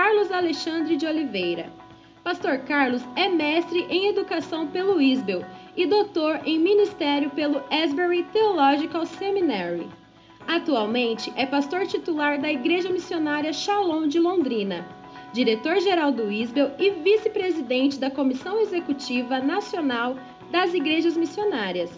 Carlos 0.00 0.30
Alexandre 0.30 0.96
de 0.96 1.04
Oliveira. 1.04 1.72
Pastor 2.22 2.58
Carlos 2.58 3.02
é 3.16 3.28
mestre 3.28 3.84
em 3.90 4.06
educação 4.06 4.68
pelo 4.68 5.00
ISBEL 5.00 5.44
e 5.76 5.86
doutor 5.86 6.38
em 6.46 6.56
ministério 6.56 7.30
pelo 7.30 7.60
Asbury 7.68 8.22
Theological 8.32 9.04
Seminary. 9.04 9.88
Atualmente 10.46 11.32
é 11.34 11.44
pastor 11.44 11.84
titular 11.84 12.40
da 12.40 12.48
Igreja 12.48 12.88
Missionária 12.90 13.52
Shalom 13.52 14.06
de 14.06 14.20
Londrina, 14.20 14.86
diretor-geral 15.32 16.12
do 16.12 16.30
ISBEL 16.30 16.76
e 16.78 16.90
vice-presidente 16.90 17.98
da 17.98 18.08
Comissão 18.08 18.60
Executiva 18.60 19.40
Nacional 19.40 20.16
das 20.52 20.74
Igrejas 20.74 21.16
Missionárias. 21.16 21.90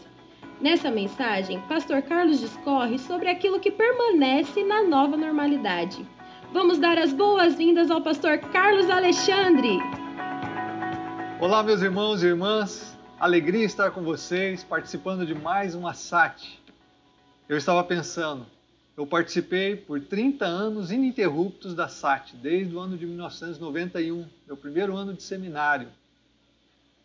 Nessa 0.58 0.90
mensagem, 0.90 1.60
pastor 1.68 2.00
Carlos 2.00 2.40
discorre 2.40 2.98
sobre 2.98 3.28
aquilo 3.28 3.60
que 3.60 3.70
permanece 3.70 4.64
na 4.64 4.82
nova 4.82 5.18
normalidade. 5.18 6.02
Vamos 6.52 6.78
dar 6.78 6.98
as 6.98 7.12
boas-vindas 7.12 7.92
ao 7.92 8.02
pastor 8.02 8.38
Carlos 8.38 8.90
Alexandre. 8.90 9.78
Olá, 11.40 11.62
meus 11.62 11.80
irmãos 11.80 12.24
e 12.24 12.26
irmãs. 12.26 12.98
Alegria 13.20 13.64
estar 13.64 13.92
com 13.92 14.02
vocês, 14.02 14.64
participando 14.64 15.24
de 15.24 15.32
mais 15.32 15.76
uma 15.76 15.94
SAT. 15.94 16.60
Eu 17.48 17.56
estava 17.56 17.84
pensando, 17.84 18.44
eu 18.96 19.06
participei 19.06 19.76
por 19.76 20.00
30 20.00 20.44
anos 20.44 20.90
ininterruptos 20.90 21.72
da 21.72 21.86
SAT, 21.86 22.34
desde 22.34 22.74
o 22.74 22.80
ano 22.80 22.98
de 22.98 23.06
1991, 23.06 24.26
meu 24.44 24.56
primeiro 24.56 24.96
ano 24.96 25.14
de 25.14 25.22
seminário. 25.22 25.86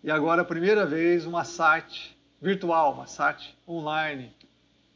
E 0.04 0.10
agora, 0.10 0.42
a 0.42 0.46
primeira 0.46 0.88
vez, 0.88 1.24
uma 1.24 1.44
SAT 1.44 2.16
virtual, 2.42 2.94
uma 2.94 3.06
SAT 3.06 3.54
online. 3.68 4.34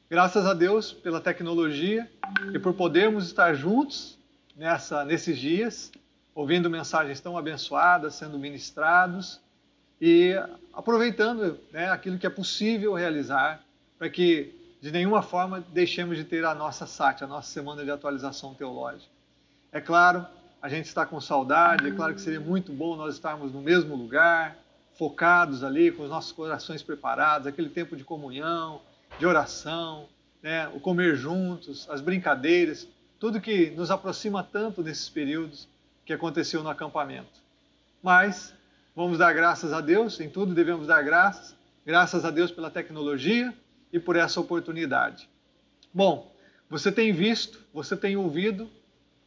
Graças 0.09 0.43
a 0.47 0.55
Deus 0.55 0.91
pela 0.91 1.21
tecnologia 1.21 2.09
e 2.51 2.57
por 2.57 2.73
podermos 2.73 3.27
estar 3.27 3.53
juntos 3.53 4.17
nessa, 4.59 5.05
nesses 5.05 5.37
dias, 5.39 5.89
ouvindo 6.35 6.69
mensagens 6.69 7.21
tão 7.21 7.37
abençoadas, 7.37 8.15
sendo 8.15 8.37
ministrados 8.37 9.39
e 10.01 10.35
aproveitando 10.73 11.57
né, 11.71 11.89
aquilo 11.89 12.19
que 12.19 12.27
é 12.27 12.29
possível 12.29 12.93
realizar 12.93 13.63
para 13.97 14.09
que 14.09 14.53
de 14.81 14.91
nenhuma 14.91 15.21
forma 15.21 15.63
deixemos 15.71 16.17
de 16.17 16.25
ter 16.25 16.43
a 16.43 16.53
nossa 16.53 16.85
SAT, 16.85 17.23
a 17.23 17.27
nossa 17.27 17.49
semana 17.49 17.85
de 17.85 17.91
atualização 17.91 18.53
teológica. 18.53 19.09
É 19.71 19.79
claro, 19.79 20.25
a 20.61 20.67
gente 20.67 20.87
está 20.87 21.05
com 21.05 21.21
saudade, 21.21 21.87
é 21.87 21.91
claro 21.91 22.13
que 22.13 22.19
seria 22.19 22.41
muito 22.41 22.73
bom 22.73 22.97
nós 22.97 23.13
estarmos 23.15 23.53
no 23.53 23.61
mesmo 23.61 23.95
lugar, 23.95 24.57
focados 24.97 25.63
ali, 25.63 25.89
com 25.89 26.03
os 26.03 26.09
nossos 26.09 26.33
corações 26.33 26.83
preparados, 26.83 27.47
aquele 27.47 27.69
tempo 27.69 27.95
de 27.95 28.03
comunhão, 28.03 28.81
de 29.17 29.25
oração, 29.25 30.09
né, 30.43 30.67
o 30.73 30.81
comer 30.81 31.15
juntos, 31.15 31.89
as 31.89 32.01
brincadeiras, 32.01 32.85
tudo 33.19 33.41
que 33.41 33.69
nos 33.71 33.91
aproxima 33.91 34.43
tanto 34.43 34.81
nesses 34.81 35.09
períodos 35.09 35.67
que 36.05 36.13
aconteceu 36.13 36.63
no 36.63 36.69
acampamento. 36.69 37.41
Mas 38.01 38.53
vamos 38.95 39.17
dar 39.17 39.33
graças 39.33 39.73
a 39.73 39.81
Deus, 39.81 40.19
em 40.19 40.29
tudo 40.29 40.53
devemos 40.53 40.87
dar 40.87 41.01
graças, 41.03 41.55
graças 41.85 42.23
a 42.25 42.31
Deus 42.31 42.51
pela 42.51 42.71
tecnologia 42.71 43.53
e 43.91 43.99
por 43.99 44.15
essa 44.15 44.39
oportunidade. 44.39 45.27
Bom, 45.93 46.31
você 46.69 46.91
tem 46.91 47.11
visto, 47.11 47.59
você 47.73 47.97
tem 47.97 48.15
ouvido 48.15 48.69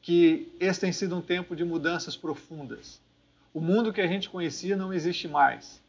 que 0.01 0.53
esse 0.59 0.81
tem 0.81 0.93
sido 0.93 1.17
um 1.17 1.21
tempo 1.21 1.55
de 1.55 1.65
mudanças 1.65 2.17
profundas 2.17 3.01
o 3.55 3.61
mundo 3.61 3.93
que 3.93 4.01
a 4.01 4.07
gente 4.07 4.31
conhecia 4.31 4.77
não 4.77 4.93
existe 4.93 5.29
mais. 5.29 5.81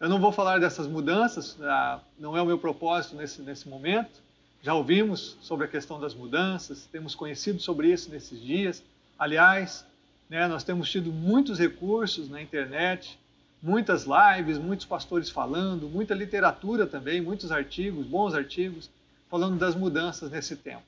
Eu 0.00 0.08
não 0.08 0.20
vou 0.20 0.32
falar 0.32 0.58
dessas 0.58 0.86
mudanças, 0.86 1.56
ah, 1.62 2.00
não 2.18 2.36
é 2.36 2.42
o 2.42 2.46
meu 2.46 2.58
propósito 2.58 3.14
nesse, 3.14 3.42
nesse 3.42 3.68
momento. 3.68 4.22
Já 4.62 4.74
ouvimos 4.74 5.36
sobre 5.42 5.66
a 5.66 5.68
questão 5.68 5.98
das 5.98 6.14
mudanças, 6.14 6.86
temos 6.86 7.16
conhecido 7.16 7.60
sobre 7.60 7.92
isso 7.92 8.08
nesses 8.10 8.40
dias. 8.40 8.80
Aliás, 9.18 9.84
né, 10.30 10.46
nós 10.46 10.62
temos 10.62 10.88
tido 10.88 11.10
muitos 11.10 11.58
recursos 11.58 12.28
na 12.28 12.40
internet, 12.40 13.18
muitas 13.60 14.04
lives, 14.04 14.58
muitos 14.58 14.86
pastores 14.86 15.28
falando, 15.28 15.88
muita 15.88 16.14
literatura 16.14 16.86
também, 16.86 17.20
muitos 17.20 17.50
artigos, 17.50 18.06
bons 18.06 18.34
artigos, 18.34 18.88
falando 19.28 19.58
das 19.58 19.74
mudanças 19.74 20.30
nesse 20.30 20.54
tempo. 20.54 20.84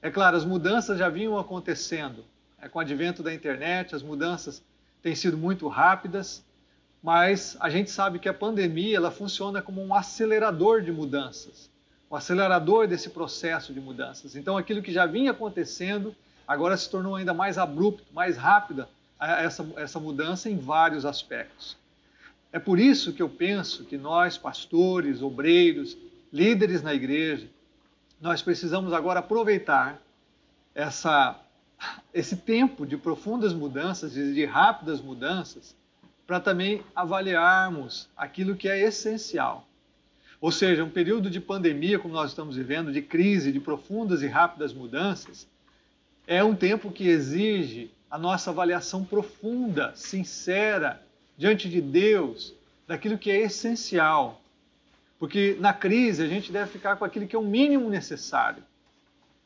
É 0.00 0.08
claro, 0.08 0.36
as 0.36 0.44
mudanças 0.44 0.96
já 0.96 1.08
vinham 1.08 1.36
acontecendo. 1.36 2.24
É, 2.60 2.68
com 2.68 2.78
o 2.78 2.82
advento 2.82 3.20
da 3.20 3.34
internet, 3.34 3.96
as 3.96 4.02
mudanças 4.02 4.62
têm 5.02 5.16
sido 5.16 5.36
muito 5.36 5.66
rápidas, 5.66 6.44
mas 7.02 7.56
a 7.58 7.68
gente 7.68 7.90
sabe 7.90 8.20
que 8.20 8.28
a 8.28 8.34
pandemia 8.34 8.96
ela 8.96 9.10
funciona 9.10 9.60
como 9.60 9.84
um 9.84 9.92
acelerador 9.92 10.82
de 10.82 10.92
mudanças, 10.92 11.68
o 12.12 12.16
acelerador 12.16 12.86
desse 12.86 13.08
processo 13.08 13.72
de 13.72 13.80
mudanças. 13.80 14.36
Então, 14.36 14.58
aquilo 14.58 14.82
que 14.82 14.92
já 14.92 15.06
vinha 15.06 15.30
acontecendo 15.30 16.14
agora 16.46 16.76
se 16.76 16.90
tornou 16.90 17.16
ainda 17.16 17.32
mais 17.32 17.56
abrupto, 17.56 18.04
mais 18.12 18.36
rápida 18.36 18.86
essa, 19.18 19.66
essa 19.76 19.98
mudança 19.98 20.50
em 20.50 20.58
vários 20.58 21.06
aspectos. 21.06 21.74
É 22.52 22.58
por 22.58 22.78
isso 22.78 23.14
que 23.14 23.22
eu 23.22 23.30
penso 23.30 23.84
que 23.84 23.96
nós, 23.96 24.36
pastores, 24.36 25.22
obreiros, 25.22 25.96
líderes 26.30 26.82
na 26.82 26.92
igreja, 26.92 27.48
nós 28.20 28.42
precisamos 28.42 28.92
agora 28.92 29.20
aproveitar 29.20 29.98
essa 30.74 31.40
esse 32.12 32.36
tempo 32.36 32.84
de 32.86 32.98
profundas 32.98 33.54
mudanças, 33.54 34.12
de 34.12 34.44
rápidas 34.44 35.00
mudanças, 35.00 35.74
para 36.26 36.38
também 36.38 36.84
avaliarmos 36.94 38.06
aquilo 38.14 38.54
que 38.54 38.68
é 38.68 38.78
essencial. 38.82 39.66
Ou 40.42 40.52
seja, 40.52 40.84
um 40.84 40.90
período 40.90 41.30
de 41.30 41.40
pandemia, 41.40 41.98
como 41.98 42.12
nós 42.12 42.30
estamos 42.30 42.56
vivendo, 42.56 42.92
de 42.92 43.00
crise, 43.00 43.50
de 43.50 43.60
profundas 43.60 44.20
e 44.20 44.26
rápidas 44.26 44.74
mudanças, 44.74 45.48
é 46.26 46.44
um 46.44 46.54
tempo 46.54 46.92
que 46.92 47.08
exige 47.08 47.90
a 48.10 48.18
nossa 48.18 48.50
avaliação 48.50 49.02
profunda, 49.02 49.92
sincera, 49.96 51.02
diante 51.38 51.66
de 51.66 51.80
Deus, 51.80 52.52
daquilo 52.86 53.16
que 53.16 53.30
é 53.30 53.40
essencial. 53.40 54.42
Porque 55.18 55.56
na 55.58 55.72
crise 55.72 56.22
a 56.22 56.28
gente 56.28 56.52
deve 56.52 56.70
ficar 56.70 56.96
com 56.96 57.06
aquilo 57.06 57.26
que 57.26 57.34
é 57.34 57.38
o 57.38 57.42
mínimo 57.42 57.88
necessário 57.88 58.62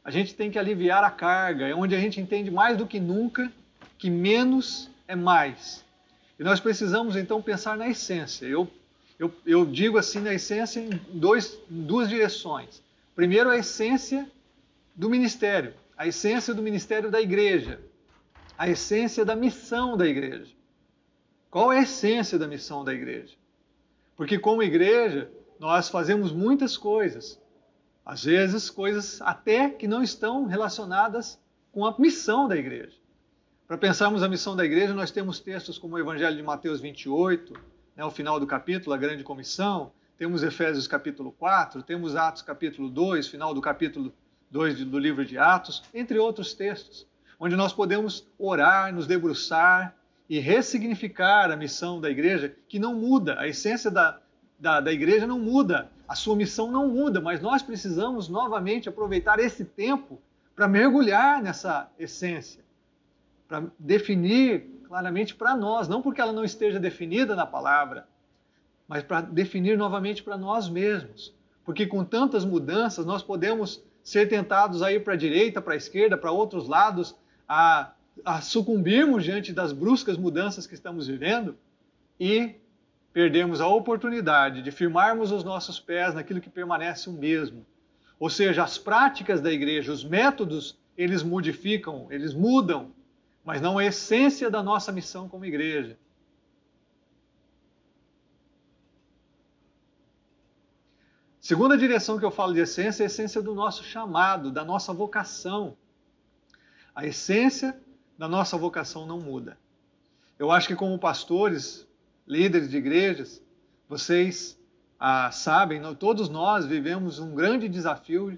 a 0.06 0.10
gente 0.12 0.36
tem 0.36 0.52
que 0.52 0.56
aliviar 0.56 1.02
a 1.02 1.10
carga, 1.10 1.66
é 1.66 1.74
onde 1.74 1.92
a 1.92 1.98
gente 1.98 2.20
entende 2.20 2.48
mais 2.48 2.78
do 2.78 2.86
que 2.86 3.00
nunca 3.00 3.50
que 3.98 4.08
menos 4.08 4.88
é 5.08 5.16
mais. 5.16 5.84
E 6.38 6.44
nós 6.44 6.60
precisamos 6.60 7.16
então 7.16 7.42
pensar 7.42 7.76
na 7.76 7.88
essência. 7.88 8.46
Eu, 8.46 8.70
eu, 9.18 9.32
eu 9.46 9.64
digo 9.64 9.98
assim 9.98 10.20
na 10.20 10.34
essência 10.34 10.80
em, 10.80 10.90
dois, 11.12 11.58
duas 11.68 12.08
direções. 12.08 12.82
Primeiro, 13.14 13.48
a 13.48 13.56
essência 13.56 14.30
do 14.94 15.08
ministério, 15.08 15.74
a 15.96 16.06
essência 16.06 16.52
do 16.52 16.62
ministério 16.62 17.10
da 17.10 17.20
igreja, 17.20 17.80
a 18.58 18.68
essência 18.68 19.24
da 19.24 19.34
missão 19.34 19.96
da 19.96 20.06
igreja. 20.06 20.54
Qual 21.50 21.72
é 21.72 21.78
a 21.78 21.82
essência 21.82 22.38
da 22.38 22.46
missão 22.46 22.84
da 22.84 22.92
igreja? 22.92 23.34
Porque, 24.16 24.38
como 24.38 24.62
igreja, 24.62 25.30
nós 25.58 25.88
fazemos 25.88 26.32
muitas 26.32 26.76
coisas, 26.76 27.40
às 28.04 28.24
vezes, 28.24 28.68
coisas 28.68 29.20
até 29.22 29.70
que 29.70 29.88
não 29.88 30.02
estão 30.02 30.46
relacionadas 30.46 31.38
com 31.72 31.84
a 31.86 31.94
missão 31.98 32.46
da 32.46 32.56
igreja. 32.56 32.96
Para 33.66 33.78
pensarmos 33.78 34.22
a 34.22 34.28
missão 34.28 34.54
da 34.54 34.64
igreja, 34.64 34.94
nós 34.94 35.10
temos 35.10 35.40
textos 35.40 35.76
como 35.78 35.96
o 35.96 35.98
Evangelho 35.98 36.36
de 36.36 36.42
Mateus 36.42 36.80
28, 36.80 37.54
né, 37.96 38.04
o 38.04 38.10
final 38.10 38.38
do 38.38 38.46
capítulo, 38.46 38.94
a 38.94 38.98
grande 38.98 39.24
comissão, 39.24 39.90
temos 40.18 40.42
Efésios 40.42 40.86
capítulo 40.86 41.32
4, 41.32 41.82
temos 41.82 42.14
Atos 42.14 42.42
capítulo 42.42 42.90
2, 42.90 43.28
final 43.28 43.54
do 43.54 43.60
capítulo 43.60 44.12
2 44.50 44.84
do 44.84 44.98
livro 44.98 45.24
de 45.24 45.38
Atos, 45.38 45.82
entre 45.94 46.18
outros 46.18 46.52
textos, 46.52 47.06
onde 47.40 47.56
nós 47.56 47.72
podemos 47.72 48.26
orar, 48.38 48.94
nos 48.94 49.06
debruçar 49.06 49.94
e 50.28 50.38
ressignificar 50.38 51.50
a 51.50 51.56
missão 51.56 52.00
da 52.00 52.10
igreja, 52.10 52.54
que 52.68 52.78
não 52.78 52.94
muda, 52.94 53.38
a 53.38 53.48
essência 53.48 53.90
da, 53.90 54.18
da, 54.58 54.80
da 54.80 54.92
igreja 54.92 55.26
não 55.26 55.38
muda, 55.38 55.90
a 56.08 56.14
sua 56.14 56.36
missão 56.36 56.70
não 56.70 56.88
muda, 56.88 57.20
mas 57.20 57.40
nós 57.40 57.62
precisamos 57.62 58.28
novamente 58.28 58.88
aproveitar 58.88 59.38
esse 59.38 59.64
tempo 59.64 60.20
para 60.54 60.68
mergulhar 60.68 61.42
nessa 61.42 61.90
essência, 61.98 62.64
para 63.46 63.64
definir 63.78 64.75
claramente 64.86 65.34
para 65.34 65.56
nós, 65.56 65.88
não 65.88 66.00
porque 66.00 66.20
ela 66.20 66.32
não 66.32 66.44
esteja 66.44 66.78
definida 66.78 67.34
na 67.34 67.44
palavra, 67.44 68.06
mas 68.86 69.02
para 69.02 69.20
definir 69.20 69.76
novamente 69.76 70.22
para 70.22 70.38
nós 70.38 70.68
mesmos. 70.68 71.34
Porque 71.64 71.86
com 71.86 72.04
tantas 72.04 72.44
mudanças 72.44 73.04
nós 73.04 73.22
podemos 73.22 73.82
ser 74.02 74.28
tentados 74.28 74.82
a 74.82 74.92
ir 74.92 75.02
para 75.02 75.14
a 75.14 75.16
direita, 75.16 75.60
para 75.60 75.74
a 75.74 75.76
esquerda, 75.76 76.16
para 76.16 76.30
outros 76.30 76.68
lados, 76.68 77.16
a, 77.48 77.92
a 78.24 78.40
sucumbirmos 78.40 79.24
diante 79.24 79.52
das 79.52 79.72
bruscas 79.72 80.16
mudanças 80.16 80.66
que 80.66 80.74
estamos 80.74 81.08
vivendo 81.08 81.56
e 82.18 82.54
perdemos 83.12 83.60
a 83.60 83.66
oportunidade 83.66 84.62
de 84.62 84.70
firmarmos 84.70 85.32
os 85.32 85.42
nossos 85.42 85.80
pés 85.80 86.14
naquilo 86.14 86.40
que 86.40 86.48
permanece 86.48 87.10
o 87.10 87.12
mesmo. 87.12 87.66
Ou 88.20 88.30
seja, 88.30 88.62
as 88.62 88.78
práticas 88.78 89.40
da 89.40 89.52
igreja, 89.52 89.90
os 89.90 90.04
métodos, 90.04 90.78
eles 90.96 91.22
modificam, 91.22 92.06
eles 92.10 92.32
mudam, 92.32 92.92
mas 93.46 93.60
não 93.60 93.78
a 93.78 93.84
essência 93.84 94.50
da 94.50 94.60
nossa 94.60 94.90
missão 94.90 95.28
como 95.28 95.44
igreja. 95.44 95.96
Segunda 101.40 101.78
direção 101.78 102.18
que 102.18 102.24
eu 102.24 102.30
falo 102.32 102.52
de 102.52 102.58
essência 102.58 103.04
é 103.04 103.04
a 103.04 103.06
essência 103.06 103.40
do 103.40 103.54
nosso 103.54 103.84
chamado, 103.84 104.50
da 104.50 104.64
nossa 104.64 104.92
vocação. 104.92 105.76
A 106.92 107.06
essência 107.06 107.80
da 108.18 108.26
nossa 108.26 108.56
vocação 108.56 109.06
não 109.06 109.20
muda. 109.20 109.56
Eu 110.36 110.50
acho 110.50 110.66
que, 110.66 110.74
como 110.74 110.98
pastores, 110.98 111.86
líderes 112.26 112.68
de 112.68 112.78
igrejas, 112.78 113.40
vocês 113.88 114.58
ah, 114.98 115.30
sabem, 115.30 115.80
todos 115.94 116.28
nós 116.28 116.66
vivemos 116.66 117.20
um 117.20 117.32
grande 117.32 117.68
desafio 117.68 118.36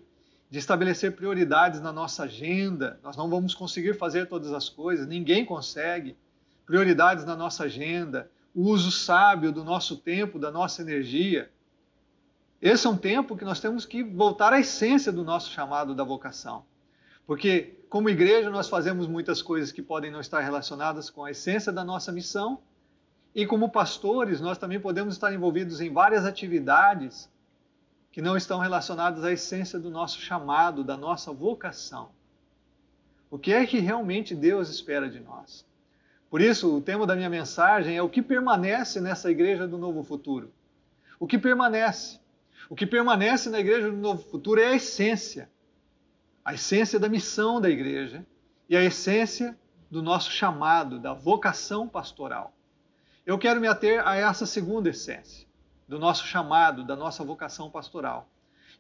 de 0.51 0.59
estabelecer 0.59 1.15
prioridades 1.15 1.81
na 1.81 1.93
nossa 1.93 2.25
agenda. 2.25 2.99
Nós 3.03 3.17
não 3.17 3.29
vamos 3.29 3.55
conseguir 3.55 3.95
fazer 3.95 4.27
todas 4.27 4.53
as 4.53 4.69
coisas, 4.69 5.07
ninguém 5.07 5.45
consegue. 5.45 6.17
Prioridades 6.65 7.25
na 7.25 7.37
nossa 7.37 7.65
agenda, 7.65 8.31
o 8.55 8.63
uso 8.63 8.91
sábio 8.91 9.53
do 9.53 9.65
nosso 9.65 9.97
tempo, 9.97 10.39
da 10.39 10.51
nossa 10.51 10.83
energia. 10.83 11.51
Esse 12.61 12.87
é 12.87 12.91
um 12.91 12.97
tempo 12.97 13.37
que 13.37 13.45
nós 13.45 13.61
temos 13.61 13.87
que 13.87 14.03
voltar 14.03 14.53
à 14.53 14.61
essência 14.61 15.13
do 15.13 15.23
nosso 15.23 15.51
chamado 15.51 15.95
da 15.95 16.03
vocação. 16.03 16.65
Porque, 17.27 17.75
como 17.89 18.09
igreja, 18.09 18.51
nós 18.51 18.69
fazemos 18.69 19.07
muitas 19.07 19.43
coisas 19.43 19.71
que 19.71 19.83
podem 19.83 20.11
não 20.11 20.21
estar 20.21 20.41
relacionadas 20.41 21.11
com 21.11 21.25
a 21.25 21.31
essência 21.31 21.71
da 21.71 21.85
nossa 21.85 22.11
missão. 22.11 22.59
E, 23.35 23.47
como 23.47 23.69
pastores, 23.69 24.41
nós 24.41 24.59
também 24.59 24.81
podemos 24.81 25.15
estar 25.15 25.33
envolvidos 25.33 25.81
em 25.81 25.93
várias 25.93 26.25
atividades 26.25 27.31
que 28.11 28.23
não 28.23 28.37
estão 28.37 28.59
relacionadas 28.59 29.25
à 29.25 29.33
essência 29.33 29.79
do 29.79 29.91
nosso 29.91 30.21
chamado, 30.21 30.83
da 30.83 30.97
nossa 30.97 31.33
vocação. 31.33 32.11
O 33.31 33.39
que 33.39 33.53
é 33.53 33.67
que 33.67 33.79
realmente 33.79 34.35
Deus 34.35 34.71
espera 34.71 35.09
de 35.09 35.21
nós? 35.21 35.67
Por 36.31 36.41
isso, 36.41 36.77
o 36.77 36.81
tema 36.81 37.07
da 37.07 37.15
minha 37.15 37.29
mensagem 37.29 37.97
é 37.97 38.03
o 38.03 38.09
que 38.09 38.23
permanece 38.23 39.01
nessa 39.01 39.31
igreja 39.31 39.67
do 39.67 39.79
novo 39.79 40.03
futuro. 40.03 40.53
O 41.21 41.27
que 41.27 41.39
permanece? 41.39 42.19
O 42.69 42.75
que 42.75 42.87
permanece 42.87 43.49
na 43.51 43.61
igreja 43.61 43.91
do 43.91 43.97
novo 43.97 44.23
futuro 44.23 44.61
é 44.61 44.69
a 44.69 44.77
essência. 44.77 45.51
A 46.45 46.55
essência 46.55 46.99
da 46.99 47.09
missão 47.09 47.61
da 47.61 47.69
igreja 47.69 48.25
e 48.69 48.77
a 48.77 48.83
essência 48.83 49.59
do 49.91 50.03
nosso 50.03 50.31
chamado, 50.31 50.99
da 50.99 51.15
vocação 51.15 51.89
pastoral. 51.89 52.55
Eu 53.25 53.39
quero 53.39 53.61
me 53.61 53.69
ater 53.69 54.07
a 54.07 54.17
essa 54.17 54.47
segunda 54.47 54.91
essência 54.91 55.48
do 55.89 55.99
nosso 55.99 56.27
chamado, 56.27 56.85
da 56.85 56.95
nossa 56.95 57.25
vocação 57.25 57.71
pastoral. 57.71 58.29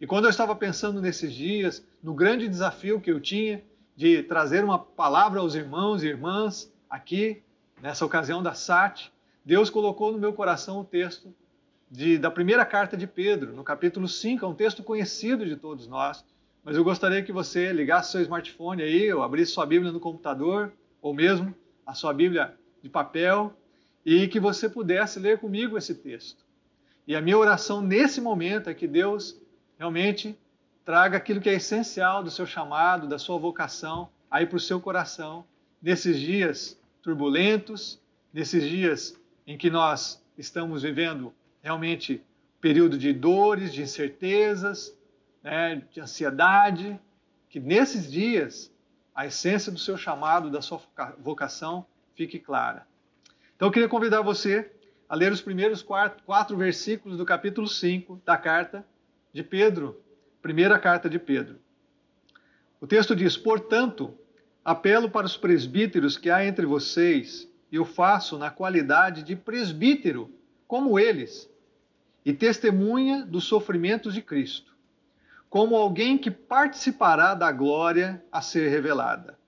E 0.01 0.07
quando 0.07 0.25
eu 0.25 0.31
estava 0.31 0.55
pensando 0.55 1.01
nesses 1.01 1.33
dias, 1.33 1.85
no 2.03 2.15
grande 2.15 2.47
desafio 2.47 3.01
que 3.01 3.11
eu 3.11 3.19
tinha 3.21 3.65
de 3.97 4.23
trazer 4.23 4.63
uma 4.63 4.79
palavra 4.79 5.41
aos 5.41 5.55
irmãos 5.55 6.03
e 6.03 6.07
irmãs 6.07 6.73
aqui, 6.89 7.43
nessa 7.81 8.05
ocasião 8.05 8.43
da 8.43 8.55
SAT, 8.55 9.11
Deus 9.45 9.71
colocou 9.71 10.13
no 10.13 10.19
meu 10.19 10.33
coração 10.33 10.79
o 10.81 10.85
texto 10.85 11.35
de, 11.91 12.19
da 12.19 12.31
primeira 12.31 12.65
carta 12.65 12.97
de 12.97 13.07
Pedro, 13.07 13.53
no 13.55 13.65
capítulo 13.65 14.07
5, 14.07 14.45
é 14.45 14.49
um 14.49 14.55
texto 14.55 14.83
conhecido 14.83 15.47
de 15.47 15.57
todos 15.57 15.89
nós, 15.89 16.25
mas 16.63 16.77
eu 16.77 16.85
gostaria 16.85 17.23
que 17.23 17.33
você 17.33 17.73
ligasse 17.73 18.13
seu 18.13 18.21
smartphone 18.21 18.83
aí, 18.83 19.11
ou 19.13 19.23
abrisse 19.23 19.53
sua 19.53 19.65
Bíblia 19.65 19.91
no 19.91 19.99
computador, 19.99 20.73
ou 21.01 21.15
mesmo 21.15 21.55
a 21.87 21.95
sua 21.95 22.13
Bíblia 22.13 22.55
de 22.83 22.91
papel, 22.91 23.55
e 24.05 24.29
que 24.29 24.39
você 24.39 24.69
pudesse 24.69 25.19
ler 25.19 25.39
comigo 25.39 25.79
esse 25.79 25.95
texto. 25.95 26.45
E 27.09 27.17
a 27.17 27.23
minha 27.23 27.39
oração 27.39 27.81
nesse 27.81 28.21
momento 28.21 28.69
é 28.69 28.75
que 28.75 28.87
Deus 28.87 29.41
realmente 29.79 30.39
traga 30.85 31.17
aquilo 31.17 31.41
que 31.41 31.49
é 31.49 31.55
essencial 31.55 32.23
do 32.23 32.31
seu 32.31 32.45
chamado, 32.45 33.09
da 33.09 33.19
sua 33.19 33.39
vocação, 33.39 34.11
aí 34.31 34.45
para 34.45 34.59
o 34.59 34.61
seu 34.61 34.79
coração, 34.79 35.43
nesses 35.81 36.21
dias 36.21 36.79
turbulentos, 37.01 37.99
nesses 38.31 38.63
dias 38.63 39.19
em 39.47 39.57
que 39.57 39.71
nós 39.71 40.23
estamos 40.37 40.83
vivendo 40.83 41.33
realmente 41.63 42.23
período 42.61 42.99
de 42.99 43.11
dores, 43.15 43.73
de 43.73 43.81
incertezas, 43.81 44.95
né, 45.43 45.83
de 45.91 46.03
ansiedade, 46.03 47.01
que 47.49 47.59
nesses 47.59 48.13
dias 48.13 48.71
a 49.15 49.25
essência 49.25 49.73
do 49.73 49.79
seu 49.79 49.97
chamado, 49.97 50.51
da 50.51 50.61
sua 50.61 50.79
vocação 51.19 51.87
fique 52.15 52.39
clara. 52.39 52.87
Então 53.57 53.69
eu 53.69 53.73
queria 53.73 53.89
convidar 53.89 54.21
você 54.21 54.71
a 55.09 55.17
ler 55.17 55.33
os 55.33 55.41
primeiros 55.41 55.83
quatro, 55.83 56.23
quatro 56.25 56.57
versículos 56.57 57.17
do 57.17 57.25
capítulo 57.25 57.67
5 57.67 58.21
da 58.25 58.37
carta 58.37 58.85
de 59.33 59.43
Pedro, 59.43 60.01
primeira 60.43 60.79
carta 60.79 61.09
de 61.09 61.19
Pedro. 61.19 61.59
O 62.81 62.87
texto 62.87 63.17
diz: 63.17 63.37
Portanto, 63.37 64.15
apelo 64.65 65.11
para 65.11 65.27
os 65.27 65.37
presbíteros 65.37 66.19
que 66.19 66.31
há 66.31 66.45
entre 66.45 66.67
vocês, 66.67 67.49
e 67.73 67.79
o 67.79 67.85
faço 67.85 68.39
na 68.39 68.51
qualidade 68.51 69.23
de 69.23 69.35
presbítero, 69.35 70.31
como 70.67 70.99
eles, 70.99 71.51
e 72.25 72.33
testemunha 72.33 73.25
dos 73.25 73.45
sofrimentos 73.45 74.13
de 74.13 74.21
Cristo, 74.21 74.75
como 75.49 75.77
alguém 75.77 76.19
que 76.19 76.31
participará 76.31 77.35
da 77.35 77.51
glória 77.51 78.23
a 78.31 78.43
ser 78.43 78.69
revelada. 78.69 79.39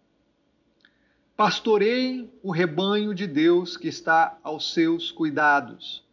Pastorei 1.41 2.31
o 2.43 2.51
rebanho 2.51 3.15
de 3.15 3.27
Deus 3.27 3.75
que 3.75 3.89
está 3.89 4.39
aos 4.43 4.75
seus 4.75 5.11
cuidados. 5.11 6.05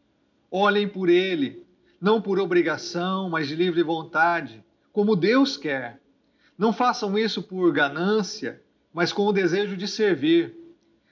Olhem 0.50 0.88
por 0.88 1.10
ele, 1.10 1.66
não 2.00 2.22
por 2.22 2.40
obrigação, 2.40 3.30
mas 3.30 3.46
de 3.46 3.54
livre 3.54 3.84
vontade, 3.84 4.64
como 4.94 5.18
Deus 5.18 5.58
quer. 5.58 6.00
Não 6.58 6.72
façam 6.72 7.18
isso 7.18 7.44
por 7.44 7.74
ganância, 7.74 8.62
mas 8.94 9.12
com 9.12 9.28
o 9.28 9.34
desejo 9.34 9.76
de 9.76 9.86
servir. 9.86 10.56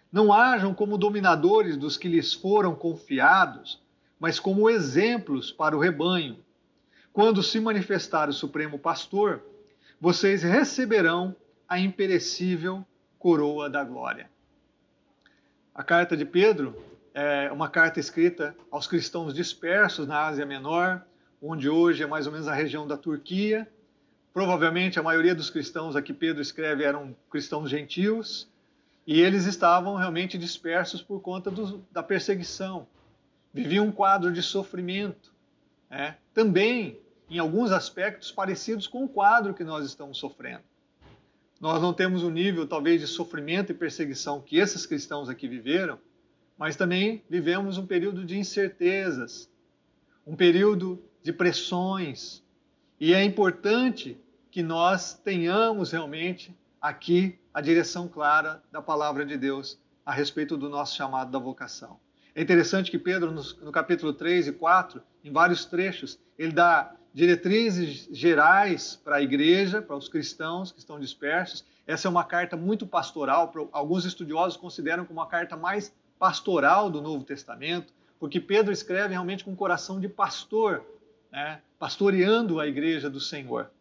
Não 0.09 0.31
hajam 0.31 0.73
como 0.73 0.97
dominadores 0.97 1.75
dos 1.75 1.97
que 1.97 2.07
lhes 2.07 2.33
foram 2.33 2.73
confiados, 2.73 3.81
mas 4.17 4.39
como 4.39 4.69
exemplos 4.69 5.51
para 5.51 5.75
o 5.75 5.81
rebanho. 5.81 6.37
Quando 7.11 7.43
se 7.43 7.59
manifestar 7.59 8.29
o 8.29 8.33
Supremo 8.33 8.79
Pastor, 8.79 9.43
vocês 9.99 10.41
receberão 10.41 11.35
a 11.67 11.77
imperecível 11.77 12.85
coroa 13.25 13.67
da 13.67 13.83
glória. 13.83 14.29
A 15.73 15.81
carta 15.81 16.15
de 16.15 16.23
Pedro 16.23 16.79
é 17.11 17.51
uma 17.51 17.67
carta 17.67 17.99
escrita 17.99 18.55
aos 18.69 18.85
cristãos 18.85 19.33
dispersos 19.33 20.07
na 20.07 20.27
Ásia 20.27 20.45
Menor, 20.45 21.01
onde 21.41 21.67
hoje 21.67 22.03
é 22.03 22.05
mais 22.05 22.27
ou 22.27 22.31
menos 22.31 22.47
a 22.47 22.53
região 22.53 22.85
da 22.85 22.95
Turquia. 22.95 23.67
Provavelmente 24.31 24.99
a 24.99 25.01
maioria 25.01 25.33
dos 25.33 25.49
cristãos 25.49 25.95
a 25.95 26.03
que 26.03 26.13
Pedro 26.13 26.39
escreve 26.39 26.83
eram 26.83 27.15
cristãos 27.27 27.67
gentios, 27.67 28.47
e 29.07 29.19
eles 29.19 29.45
estavam 29.45 29.95
realmente 29.95 30.37
dispersos 30.37 31.01
por 31.01 31.19
conta 31.19 31.49
do, 31.49 31.83
da 31.91 32.03
perseguição. 32.03 32.85
Viviam 33.51 33.87
um 33.87 33.91
quadro 33.91 34.31
de 34.31 34.43
sofrimento. 34.43 35.33
Né? 35.89 36.15
Também, 36.31 36.99
em 37.27 37.39
alguns 37.39 37.71
aspectos, 37.71 38.31
parecidos 38.31 38.85
com 38.85 39.03
o 39.03 39.09
quadro 39.09 39.55
que 39.55 39.63
nós 39.63 39.83
estamos 39.83 40.19
sofrendo. 40.19 40.74
Nós 41.59 41.81
não 41.81 41.93
temos 41.93 42.23
o 42.23 42.29
nível, 42.29 42.67
talvez, 42.67 43.01
de 43.01 43.07
sofrimento 43.07 43.71
e 43.71 43.75
perseguição 43.75 44.41
que 44.41 44.57
esses 44.57 44.85
cristãos 44.85 45.29
aqui 45.29 45.47
viveram, 45.47 45.97
mas 46.57 46.75
também 46.75 47.23
vivemos 47.29 47.77
um 47.77 47.85
período 47.85 48.25
de 48.25 48.37
incertezas, 48.37 49.49
um 50.25 50.35
período 50.35 51.01
de 51.23 51.31
pressões. 51.31 52.43
E 52.99 53.13
é 53.13 53.23
importante 53.23 54.17
que 54.51 54.61
nós 54.61 55.13
tenhamos 55.13 55.91
realmente 55.91 56.55
aqui 56.81 57.37
a 57.53 57.61
direção 57.61 58.07
clara 58.07 58.61
da 58.71 58.81
palavra 58.81 59.25
de 59.25 59.37
Deus 59.37 59.79
a 60.05 60.13
respeito 60.13 60.55
do 60.55 60.69
nosso 60.69 60.95
chamado 60.95 61.31
da 61.31 61.39
vocação. 61.39 61.99
É 62.33 62.41
interessante 62.41 62.91
que 62.91 62.99
Pedro, 62.99 63.31
no 63.31 63.71
capítulo 63.71 64.13
3 64.13 64.49
e 64.49 64.51
4, 64.51 65.01
em 65.23 65.31
vários 65.31 65.65
trechos, 65.65 66.19
ele 66.37 66.51
dá 66.51 66.93
diretrizes 67.15 68.09
gerais 68.11 68.99
para 69.01 69.15
a 69.15 69.21
igreja, 69.21 69.81
para 69.81 69.95
os 69.95 70.09
cristãos 70.09 70.73
que 70.73 70.79
estão 70.79 70.99
dispersos. 70.99 71.63
Essa 71.87 72.09
é 72.09 72.11
uma 72.11 72.25
carta 72.25 72.57
muito 72.57 72.85
pastoral, 72.85 73.53
alguns 73.71 74.03
estudiosos 74.03 74.57
consideram 74.57 75.05
como 75.05 75.21
a 75.21 75.25
carta 75.25 75.55
mais 75.55 75.95
pastoral 76.19 76.89
do 76.89 77.01
Novo 77.01 77.23
Testamento, 77.23 77.93
porque 78.19 78.37
Pedro 78.37 78.73
escreve 78.73 79.13
realmente 79.13 79.45
com 79.45 79.51
um 79.51 79.55
coração 79.55 79.97
de 79.97 80.09
pastor, 80.09 80.83
né? 81.31 81.61
pastoreando 81.79 82.59
a 82.59 82.67
igreja 82.67 83.09
do 83.09 83.21
Senhor. 83.21 83.71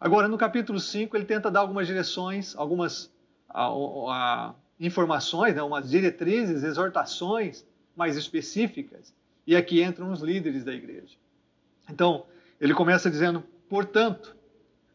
Agora, 0.00 0.26
no 0.26 0.38
capítulo 0.38 0.80
5, 0.80 1.14
ele 1.14 1.26
tenta 1.26 1.50
dar 1.50 1.60
algumas 1.60 1.86
direções, 1.86 2.56
algumas 2.56 3.12
a, 3.46 3.66
a, 3.66 4.54
informações, 4.80 5.54
né? 5.54 5.62
umas 5.62 5.90
diretrizes, 5.90 6.62
exortações 6.62 7.62
mais 7.94 8.16
específicas, 8.16 9.12
e 9.46 9.54
aqui 9.54 9.82
entram 9.82 10.10
os 10.10 10.22
líderes 10.22 10.64
da 10.64 10.72
igreja. 10.72 11.20
Então, 11.90 12.24
ele 12.60 12.74
começa 12.74 13.10
dizendo, 13.10 13.42
portanto, 13.68 14.36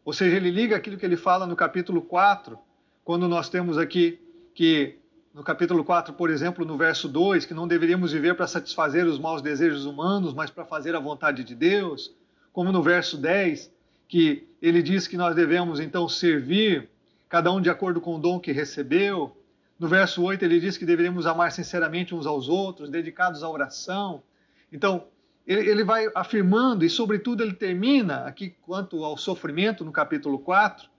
ou 0.06 0.14
seja, 0.14 0.38
ele 0.38 0.50
liga 0.50 0.76
aquilo 0.76 0.98
que 0.98 1.06
ele 1.06 1.18
fala 1.18 1.46
no 1.46 1.56
capítulo 1.56 2.02
4, 2.02 2.58
quando 3.04 3.28
nós 3.28 3.50
temos 3.50 3.78
aqui 3.78 4.20
que, 4.54 4.98
no 5.34 5.44
capítulo 5.44 5.84
4, 5.84 6.14
por 6.14 6.30
exemplo, 6.30 6.66
no 6.66 6.78
verso 6.78 7.08
2, 7.08 7.46
que 7.46 7.54
não 7.54 7.68
deveríamos 7.68 8.12
viver 8.12 8.36
para 8.36 8.48
satisfazer 8.48 9.06
os 9.06 9.20
maus 9.20 9.42
desejos 9.42 9.86
humanos, 9.86 10.34
mas 10.34 10.50
para 10.50 10.66
fazer 10.66 10.96
a 10.96 11.00
vontade 11.00 11.44
de 11.44 11.54
Deus, 11.54 12.16
como 12.54 12.72
no 12.72 12.82
verso 12.82 13.18
10, 13.18 13.72
que 14.08 14.48
ele 14.62 14.82
diz 14.82 15.08
que 15.08 15.18
nós 15.18 15.36
devemos 15.36 15.80
então 15.80 16.08
servir, 16.08 16.90
cada 17.28 17.52
um 17.52 17.62
de 17.62 17.70
acordo 17.70 18.00
com 18.00 18.16
o 18.16 18.20
dom 18.20 18.40
que 18.40 18.52
recebeu. 18.52 19.36
No 19.78 19.88
verso 19.88 20.24
8, 20.24 20.44
ele 20.44 20.60
diz 20.60 20.78
que 20.78 20.86
deveríamos 20.86 21.28
amar 21.28 21.52
sinceramente 21.52 22.16
uns 22.16 22.26
aos 22.26 22.48
outros, 22.48 22.90
dedicados 22.90 23.44
à 23.44 23.50
oração. 23.50 24.24
Então, 24.72 25.06
ele, 25.48 25.70
ele 25.70 25.84
vai 25.84 26.08
afirmando, 26.14 26.86
e 26.86 26.90
sobretudo 26.90 27.42
ele 27.42 27.54
termina 27.54 28.26
aqui 28.26 28.54
quanto 28.62 29.04
ao 29.04 29.18
sofrimento, 29.18 29.86
no 29.86 29.92
capítulo 29.92 30.38
4, 30.38 30.90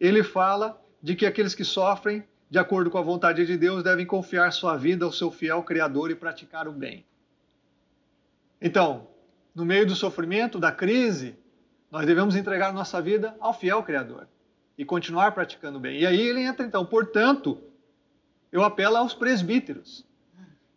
ele 0.00 0.22
fala 0.22 0.78
de 1.00 1.14
que 1.14 1.24
aqueles 1.24 1.54
que 1.54 1.64
sofrem 1.64 2.24
de 2.52 2.58
acordo 2.58 2.90
com 2.90 2.98
a 2.98 3.02
vontade 3.02 3.46
de 3.46 3.56
Deus, 3.56 3.82
devem 3.82 4.04
confiar 4.04 4.52
sua 4.52 4.76
vida 4.76 5.06
ao 5.06 5.10
seu 5.10 5.30
fiel 5.30 5.62
Criador 5.62 6.10
e 6.10 6.14
praticar 6.14 6.68
o 6.68 6.72
bem. 6.72 7.02
Então, 8.60 9.08
no 9.54 9.64
meio 9.64 9.86
do 9.86 9.96
sofrimento, 9.96 10.58
da 10.58 10.70
crise, 10.70 11.34
nós 11.90 12.04
devemos 12.04 12.36
entregar 12.36 12.70
nossa 12.70 13.00
vida 13.00 13.34
ao 13.40 13.54
fiel 13.54 13.82
Criador 13.82 14.28
e 14.76 14.84
continuar 14.84 15.32
praticando 15.32 15.78
o 15.78 15.80
bem. 15.80 16.00
E 16.00 16.06
aí 16.06 16.20
ele 16.20 16.42
entra 16.42 16.66
então, 16.66 16.84
portanto, 16.84 17.58
eu 18.52 18.62
apelo 18.62 18.98
aos 18.98 19.14
presbíteros. 19.14 20.04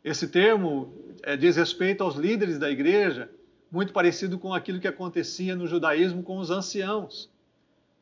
Esse 0.01 0.29
termo 0.29 0.94
é, 1.24 1.36
diz 1.36 1.55
respeito 1.55 2.03
aos 2.03 2.15
líderes 2.15 2.57
da 2.57 2.69
igreja, 2.69 3.29
muito 3.72 3.93
parecido 3.93 4.38
com 4.38 4.53
aquilo 4.53 4.79
que 4.79 4.88
acontecia 4.88 5.55
no 5.55 5.67
judaísmo 5.67 6.24
com 6.24 6.38
os 6.38 6.50
anciãos. 6.50 7.29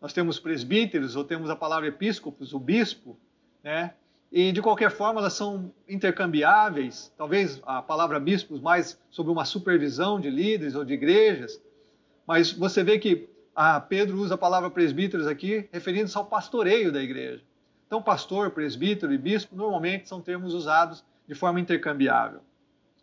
Nós 0.02 0.14
temos 0.14 0.40
presbíteros, 0.40 1.16
ou 1.16 1.24
temos 1.24 1.50
a 1.50 1.56
palavra 1.56 1.88
episcopos, 1.88 2.54
o 2.54 2.60
bispo, 2.60 3.18
né? 3.64 3.94
E 4.32 4.52
de 4.52 4.62
qualquer 4.62 4.90
forma 4.90 5.20
elas 5.20 5.34
são 5.34 5.72
intercambiáveis, 5.88 7.14
talvez 7.16 7.62
a 7.66 7.82
palavra 7.82 8.20
bispos 8.20 8.60
mais 8.60 9.00
sobre 9.12 9.32
uma 9.32 9.46
supervisão 9.46 10.20
de 10.20 10.30
líderes 10.30 10.74
ou 10.74 10.84
de 10.84 10.94
igrejas, 10.94 11.62
mas 12.26 12.52
você 12.52 12.84
vê 12.84 12.98
que 12.98 13.30
a 13.56 13.80
Pedro 13.80 14.18
usa 14.18 14.34
a 14.34 14.38
palavra 14.38 14.70
presbíteros 14.72 15.28
aqui 15.28 15.70
referindo-se 15.72 16.18
ao 16.18 16.26
pastoreio 16.26 16.92
da 16.92 17.02
igreja. 17.02 17.44
Então, 17.86 18.02
pastor, 18.02 18.50
presbítero 18.50 19.14
e 19.14 19.18
bispo 19.20 19.56
normalmente 19.56 20.10
são 20.10 20.20
termos 20.20 20.56
usados 20.56 21.04
de 21.28 21.36
forma 21.36 21.60
intercambiável. 21.60 22.42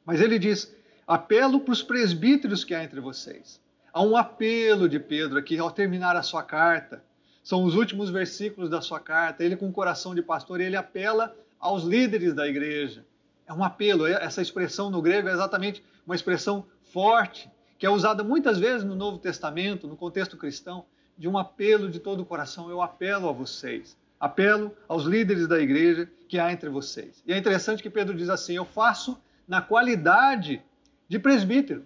Mas 0.04 0.20
ele 0.20 0.38
diz: 0.38 0.74
apelo 1.06 1.60
para 1.60 1.72
os 1.72 1.82
presbíteros 1.82 2.64
que 2.64 2.74
há 2.74 2.82
entre 2.84 3.00
vocês. 3.00 3.60
Há 3.92 4.02
um 4.02 4.16
apelo 4.16 4.88
de 4.88 5.00
Pedro 5.00 5.38
aqui 5.38 5.58
ao 5.58 5.70
terminar 5.70 6.16
a 6.16 6.22
sua 6.22 6.42
carta. 6.42 7.02
São 7.42 7.64
os 7.64 7.74
últimos 7.74 8.10
versículos 8.10 8.70
da 8.70 8.80
sua 8.80 9.00
carta. 9.00 9.42
Ele, 9.42 9.56
com 9.56 9.68
o 9.68 9.72
coração 9.72 10.14
de 10.14 10.22
pastor, 10.22 10.60
ele 10.60 10.76
apela 10.76 11.34
aos 11.58 11.82
líderes 11.82 12.32
da 12.32 12.46
igreja. 12.46 13.04
É 13.46 13.52
um 13.52 13.64
apelo. 13.64 14.06
Essa 14.06 14.40
expressão 14.40 14.90
no 14.90 15.02
grego 15.02 15.28
é 15.28 15.32
exatamente 15.32 15.82
uma 16.06 16.14
expressão 16.14 16.64
forte, 16.92 17.50
que 17.78 17.86
é 17.86 17.90
usada 17.90 18.22
muitas 18.22 18.58
vezes 18.58 18.84
no 18.84 18.94
Novo 18.94 19.18
Testamento, 19.18 19.88
no 19.88 19.96
contexto 19.96 20.36
cristão, 20.36 20.84
de 21.18 21.28
um 21.28 21.36
apelo 21.36 21.90
de 21.90 21.98
todo 21.98 22.20
o 22.20 22.26
coração. 22.26 22.70
Eu 22.70 22.80
apelo 22.80 23.28
a 23.28 23.32
vocês. 23.32 23.96
Apelo 24.20 24.76
aos 24.86 25.04
líderes 25.04 25.48
da 25.48 25.58
igreja 25.58 26.08
que 26.28 26.38
há 26.38 26.52
entre 26.52 26.68
vocês. 26.68 27.22
E 27.26 27.32
é 27.32 27.38
interessante 27.38 27.82
que 27.82 27.90
Pedro 27.90 28.14
diz 28.14 28.28
assim: 28.28 28.54
Eu 28.54 28.64
faço 28.64 29.18
na 29.50 29.60
qualidade 29.60 30.62
de 31.08 31.18
presbítero. 31.18 31.84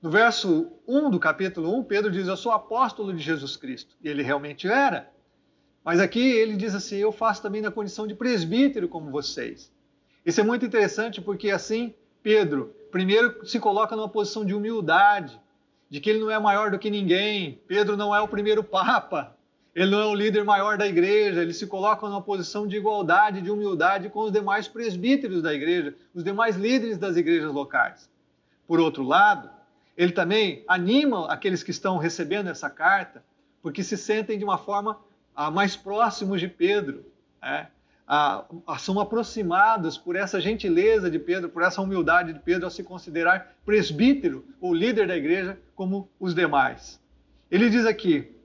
No 0.00 0.12
verso 0.12 0.70
1 0.86 1.10
do 1.10 1.18
capítulo 1.18 1.76
1, 1.76 1.82
Pedro 1.82 2.08
diz: 2.08 2.28
Eu 2.28 2.36
sou 2.36 2.52
apóstolo 2.52 3.12
de 3.12 3.20
Jesus 3.20 3.56
Cristo. 3.56 3.96
E 4.00 4.08
ele 4.08 4.22
realmente 4.22 4.68
era. 4.68 5.10
Mas 5.84 5.98
aqui 5.98 6.20
ele 6.20 6.54
diz 6.54 6.76
assim: 6.76 6.94
Eu 6.94 7.10
faço 7.10 7.42
também 7.42 7.60
na 7.60 7.72
condição 7.72 8.06
de 8.06 8.14
presbítero 8.14 8.88
como 8.88 9.10
vocês. 9.10 9.72
Isso 10.24 10.40
é 10.40 10.44
muito 10.44 10.64
interessante 10.64 11.20
porque 11.20 11.50
assim 11.50 11.92
Pedro, 12.22 12.72
primeiro, 12.92 13.44
se 13.44 13.58
coloca 13.58 13.96
numa 13.96 14.08
posição 14.08 14.44
de 14.44 14.54
humildade, 14.54 15.40
de 15.90 15.98
que 15.98 16.08
ele 16.08 16.20
não 16.20 16.30
é 16.30 16.38
maior 16.38 16.70
do 16.70 16.78
que 16.78 16.90
ninguém. 16.90 17.60
Pedro 17.66 17.96
não 17.96 18.14
é 18.14 18.20
o 18.20 18.28
primeiro 18.28 18.62
papa, 18.62 19.36
ele 19.78 19.92
não 19.92 20.00
é 20.00 20.06
o 20.06 20.14
líder 20.14 20.42
maior 20.44 20.76
da 20.76 20.88
igreja, 20.88 21.40
ele 21.40 21.52
se 21.52 21.64
coloca 21.64 22.04
numa 22.08 22.20
posição 22.20 22.66
de 22.66 22.76
igualdade, 22.76 23.40
de 23.40 23.48
humildade 23.48 24.08
com 24.08 24.22
os 24.22 24.32
demais 24.32 24.66
presbíteros 24.66 25.40
da 25.40 25.54
igreja, 25.54 25.94
os 26.12 26.24
demais 26.24 26.56
líderes 26.56 26.98
das 26.98 27.16
igrejas 27.16 27.52
locais. 27.52 28.10
Por 28.66 28.80
outro 28.80 29.04
lado, 29.04 29.48
ele 29.96 30.10
também 30.10 30.64
anima 30.66 31.32
aqueles 31.32 31.62
que 31.62 31.70
estão 31.70 31.96
recebendo 31.96 32.48
essa 32.48 32.68
carta, 32.68 33.22
porque 33.62 33.84
se 33.84 33.96
sentem 33.96 34.36
de 34.36 34.42
uma 34.42 34.58
forma 34.58 34.98
ah, 35.32 35.48
mais 35.48 35.76
próximos 35.76 36.40
de 36.40 36.48
Pedro, 36.48 37.06
né? 37.40 37.68
ah, 38.04 38.46
são 38.80 38.98
aproximados 38.98 39.96
por 39.96 40.16
essa 40.16 40.40
gentileza 40.40 41.08
de 41.08 41.20
Pedro, 41.20 41.50
por 41.50 41.62
essa 41.62 41.80
humildade 41.80 42.32
de 42.32 42.40
Pedro 42.40 42.64
ao 42.64 42.70
se 42.72 42.82
considerar 42.82 43.54
presbítero 43.64 44.44
ou 44.60 44.74
líder 44.74 45.06
da 45.06 45.16
igreja 45.16 45.56
como 45.76 46.10
os 46.18 46.34
demais. 46.34 47.00
Ele 47.48 47.70
diz 47.70 47.86
aqui: 47.86 48.36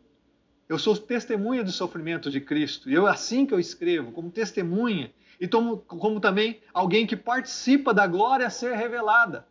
eu 0.74 0.80
sou 0.80 0.98
testemunha 0.98 1.64
dos 1.64 1.76
sofrimentos 1.76 2.32
de 2.32 2.42
Cristo. 2.42 2.90
E 2.90 2.94
eu 2.94 3.06
assim 3.06 3.46
que 3.46 3.54
eu 3.54 3.60
escrevo, 3.60 4.12
como 4.12 4.32
testemunha 4.32 5.12
e 5.40 5.48
como, 5.48 5.78
como 5.78 6.20
também 6.20 6.60
alguém 6.74 7.06
que 7.06 7.16
participa 7.16 7.94
da 7.94 8.08
glória 8.08 8.48
a 8.48 8.50
ser 8.50 8.76
revelada. 8.76 9.46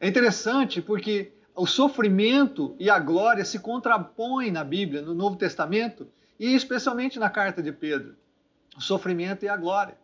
É 0.00 0.06
interessante 0.06 0.80
porque 0.82 1.32
o 1.54 1.66
sofrimento 1.66 2.76
e 2.78 2.88
a 2.88 2.98
glória 2.98 3.44
se 3.44 3.58
contrapõem 3.58 4.50
na 4.50 4.62
Bíblia, 4.62 5.02
no 5.02 5.14
Novo 5.14 5.36
Testamento, 5.36 6.06
e 6.38 6.54
especialmente 6.54 7.18
na 7.18 7.28
carta 7.28 7.62
de 7.62 7.72
Pedro. 7.72 8.14
O 8.76 8.80
sofrimento 8.80 9.44
e 9.44 9.48
a 9.48 9.56
glória. 9.56 9.96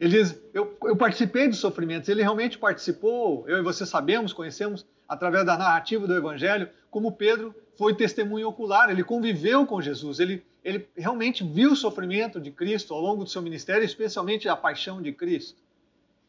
Ele 0.00 0.18
diz: 0.18 0.40
eu, 0.54 0.76
eu, 0.82 0.96
participei 0.96 1.48
dos 1.48 1.58
sofrimentos. 1.58 2.08
Ele 2.08 2.22
realmente 2.22 2.56
participou. 2.56 3.44
Eu 3.46 3.58
e 3.58 3.62
você 3.62 3.84
sabemos, 3.84 4.32
conhecemos 4.32 4.86
através 5.08 5.44
da 5.44 5.56
narrativa 5.56 6.06
do 6.06 6.16
Evangelho, 6.16 6.68
como 6.90 7.12
Pedro 7.12 7.54
foi 7.76 7.94
testemunho 7.94 8.48
ocular, 8.48 8.90
ele 8.90 9.02
conviveu 9.02 9.66
com 9.66 9.80
Jesus, 9.80 10.20
ele, 10.20 10.44
ele 10.64 10.88
realmente 10.96 11.44
viu 11.44 11.72
o 11.72 11.76
sofrimento 11.76 12.40
de 12.40 12.50
Cristo 12.50 12.94
ao 12.94 13.00
longo 13.00 13.24
do 13.24 13.30
seu 13.30 13.42
ministério, 13.42 13.84
especialmente 13.84 14.48
a 14.48 14.56
paixão 14.56 15.02
de 15.02 15.12
Cristo. 15.12 15.60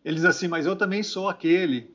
Ele 0.04 0.16
diz 0.16 0.26
assim: 0.26 0.48
Mas 0.48 0.66
eu 0.66 0.76
também 0.76 1.02
sou 1.04 1.30
aquele, 1.30 1.94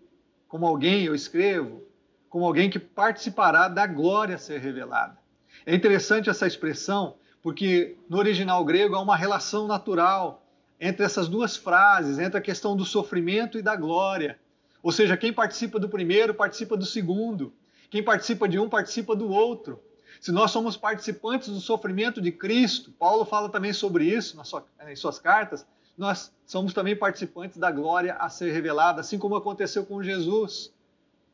como 0.48 0.66
alguém 0.66 1.04
eu 1.04 1.14
escrevo, 1.14 1.82
como 2.28 2.44
alguém 2.44 2.70
que 2.70 2.78
participará 2.78 3.68
da 3.68 3.86
glória 3.86 4.36
a 4.36 4.38
ser 4.38 4.60
revelada. 4.60 5.18
É 5.66 5.74
interessante 5.74 6.30
essa 6.30 6.46
expressão, 6.46 7.16
porque 7.42 7.96
no 8.08 8.18
original 8.18 8.64
grego 8.64 8.94
há 8.94 9.00
uma 9.00 9.16
relação 9.16 9.66
natural 9.66 10.46
entre 10.80 11.04
essas 11.04 11.28
duas 11.28 11.56
frases, 11.56 12.18
entre 12.18 12.38
a 12.38 12.40
questão 12.40 12.76
do 12.76 12.84
sofrimento 12.84 13.58
e 13.58 13.62
da 13.62 13.76
glória. 13.76 14.38
Ou 14.82 14.90
seja, 14.92 15.16
quem 15.16 15.32
participa 15.32 15.78
do 15.78 15.88
primeiro 15.88 16.34
participa 16.34 16.76
do 16.76 16.84
segundo. 16.84 17.52
Quem 17.90 18.02
participa 18.02 18.48
de 18.48 18.58
um 18.58 18.68
participa 18.68 19.14
do 19.14 19.28
outro. 19.28 19.80
Se 20.20 20.30
nós 20.32 20.50
somos 20.50 20.76
participantes 20.76 21.48
do 21.48 21.60
sofrimento 21.60 22.20
de 22.20 22.30
Cristo, 22.30 22.90
Paulo 22.92 23.24
fala 23.24 23.48
também 23.48 23.72
sobre 23.72 24.04
isso 24.04 24.40
em 24.86 24.96
suas 24.96 25.18
cartas, 25.18 25.66
nós 25.96 26.32
somos 26.46 26.72
também 26.72 26.96
participantes 26.96 27.58
da 27.58 27.70
glória 27.70 28.14
a 28.14 28.28
ser 28.28 28.52
revelada, 28.52 29.00
assim 29.00 29.18
como 29.18 29.36
aconteceu 29.36 29.84
com 29.84 30.02
Jesus, 30.02 30.72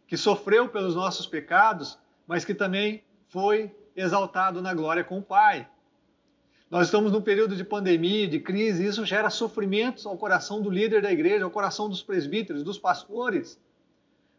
que 0.07 0.17
sofreu 0.17 0.69
pelos 0.69 0.95
nossos 0.95 1.27
pecados, 1.27 1.99
mas 2.27 2.45
que 2.45 2.55
também 2.55 3.03
foi 3.29 3.75
exaltado 3.95 4.61
na 4.61 4.75
glória 4.75 5.05
com 5.05 5.19
o 5.19 5.23
Pai. 5.23 5.69
Nós 6.69 6.89
estamos 6.89 7.13
num 7.13 7.21
período 7.21 7.55
de 7.55 7.63
pandemia, 7.63 8.27
de 8.27 8.41
crise, 8.41 8.83
e 8.83 8.87
isso 8.89 9.05
gera 9.05 9.31
sofrimentos 9.31 10.05
ao 10.05 10.17
coração 10.17 10.61
do 10.61 10.69
líder 10.69 11.01
da 11.01 11.13
igreja, 11.13 11.45
ao 11.45 11.51
coração 11.51 11.89
dos 11.89 12.03
presbíteros, 12.03 12.65
dos 12.65 12.77
pastores. 12.77 13.61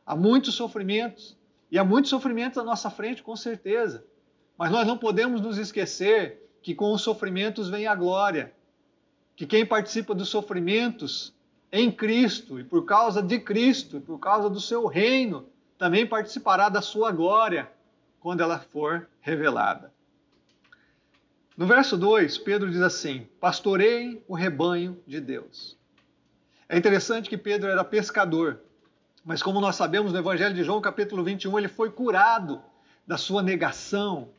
Há 0.05 0.15
muitos 0.15 0.53
sofrimentos. 0.55 1.37
E 1.71 1.77
há 1.77 1.83
muitos 1.83 2.09
sofrimentos 2.09 2.57
à 2.57 2.63
nossa 2.63 2.89
frente, 2.89 3.23
com 3.23 3.35
certeza. 3.35 4.05
Mas 4.57 4.71
nós 4.71 4.85
não 4.85 4.97
podemos 4.97 5.41
nos 5.41 5.57
esquecer 5.57 6.41
que 6.61 6.75
com 6.75 6.91
os 6.93 7.01
sofrimentos 7.01 7.69
vem 7.69 7.87
a 7.87 7.95
glória. 7.95 8.53
Que 9.35 9.45
quem 9.45 9.65
participa 9.65 10.13
dos 10.13 10.29
sofrimentos 10.29 11.33
em 11.71 11.91
Cristo 11.91 12.59
e 12.59 12.63
por 12.63 12.85
causa 12.85 13.21
de 13.21 13.39
Cristo, 13.39 14.01
por 14.01 14.17
causa 14.19 14.49
do 14.49 14.59
seu 14.59 14.85
reino, 14.85 15.45
também 15.77 16.05
participará 16.05 16.69
da 16.69 16.81
sua 16.81 17.11
glória 17.11 17.69
quando 18.19 18.41
ela 18.41 18.59
for 18.59 19.07
revelada. 19.21 19.93
No 21.57 21.65
verso 21.65 21.97
2, 21.97 22.37
Pedro 22.37 22.69
diz 22.69 22.81
assim: 22.81 23.27
Pastorei 23.39 24.23
o 24.27 24.35
rebanho 24.35 25.01
de 25.07 25.19
Deus. 25.19 25.75
É 26.69 26.77
interessante 26.77 27.27
que 27.27 27.37
Pedro 27.37 27.67
era 27.67 27.83
pescador. 27.83 28.59
Mas 29.25 29.41
como 29.41 29.59
nós 29.59 29.75
sabemos 29.75 30.13
no 30.13 30.19
Evangelho 30.19 30.53
de 30.53 30.63
João, 30.63 30.79
capítulo 30.79 31.23
21, 31.23 31.57
ele 31.57 31.67
foi 31.67 31.89
curado 31.89 32.61
da 33.07 33.17
sua 33.17 33.41
negação, 33.41 34.29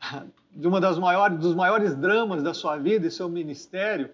de 0.52 0.68
uma 0.68 0.80
das 0.80 0.96
maiores, 0.96 1.38
dos 1.40 1.56
maiores 1.56 1.96
dramas 1.96 2.40
da 2.40 2.54
sua 2.54 2.76
vida 2.76 3.08
e 3.08 3.10
seu 3.10 3.28
ministério, 3.28 4.10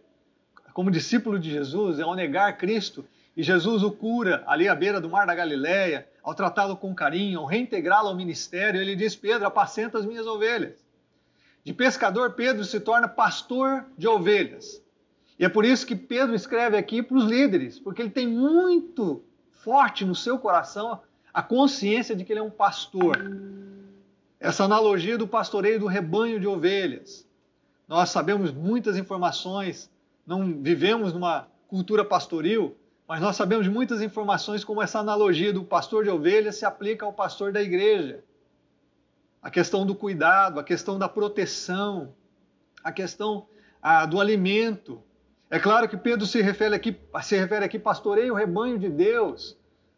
como 0.73 0.91
discípulo 0.91 1.39
de 1.39 1.51
Jesus, 1.51 1.99
é 1.99 2.05
ao 2.05 2.15
negar 2.15 2.57
Cristo, 2.57 3.05
e 3.37 3.43
Jesus 3.43 3.83
o 3.83 3.93
cura 3.93 4.43
ali 4.47 4.67
à 4.67 4.75
beira 4.75 4.99
do 4.99 5.11
mar 5.11 5.27
da 5.27 5.35
Galileia, 5.35 6.09
ao 6.23 6.35
tratá-lo 6.35 6.75
com 6.75 6.95
carinho, 6.95 7.41
ao 7.41 7.45
reintegrá-lo 7.45 8.09
ao 8.09 8.17
ministério, 8.17 8.81
ele 8.81 8.97
diz: 8.97 9.15
Pedro, 9.15 9.47
apacenta 9.47 9.99
as 9.99 10.07
minhas 10.07 10.27
ovelhas. 10.27 10.90
De 11.65 11.73
pescador, 11.73 12.33
Pedro 12.33 12.65
se 12.65 12.81
torna 12.81 13.07
pastor 13.07 13.85
de 13.97 14.09
ovelhas. 14.09 14.83
E 15.39 15.45
é 15.45 15.49
por 15.49 15.65
isso 15.65 15.87
que 15.87 15.97
Pedro 15.97 16.35
escreve 16.35 16.77
aqui 16.77 17.03
para 17.03 17.17
os 17.17 17.25
líderes, 17.25 17.79
porque 17.79 18.03
ele 18.03 18.11
tem 18.11 18.27
muito 18.27 19.23
forte 19.51 20.05
no 20.05 20.15
seu 20.15 20.39
coração 20.39 21.01
a 21.33 21.43
consciência 21.43 22.17
de 22.17 22.25
que 22.25 22.33
ele 22.33 22.41
é 22.41 22.43
um 22.43 22.51
pastor. 22.51 23.17
Essa 24.39 24.65
analogia 24.65 25.19
do 25.19 25.29
pastoreio 25.29 25.79
do 25.79 25.87
rebanho 25.87 26.41
de 26.41 26.47
ovelhas. 26.47 27.27
Nós 27.87 28.11
sabemos 28.11 28.53
muitas 28.53 28.97
informações, 28.97 29.91
não 30.27 30.63
vivemos 30.63 31.13
numa 31.13 31.49
cultura 31.69 32.05
pastoril, 32.05 32.77
mas 33.07 33.21
nós 33.21 33.37
sabemos 33.37 33.67
muitas 33.67 34.01
informações 34.01 34.65
como 34.65 34.83
essa 34.83 34.99
analogia 34.99 35.53
do 35.53 35.65
pastor 35.65 36.05
de 36.05 36.11
ovelhas 36.11 36.57
se 36.57 36.65
aplica 36.65 37.05
ao 37.05 37.13
pastor 37.13 37.53
da 37.53 37.61
igreja. 37.61 38.23
A 39.43 39.51
questão 39.51 39.87
do 39.87 39.95
cuidado, 39.95 40.61
a 40.61 40.65
questão 40.65 40.99
da 40.99 41.09
proteção, 41.09 42.15
a 42.85 42.93
questão 42.93 43.47
ah, 43.83 44.05
do 44.05 44.21
alimento. 44.21 45.03
É 45.49 45.59
claro 45.59 45.89
que 45.89 45.97
Pedro 45.97 46.27
se 46.27 46.41
refere 46.43 46.75
aqui, 46.75 46.97
se 47.23 47.37
refere 47.37 47.65
aqui 47.65 47.79
pastoreio 47.79 48.35
o 48.35 48.37
rebanho 48.37 48.79
de 48.79 48.89
Deus. 48.89 49.57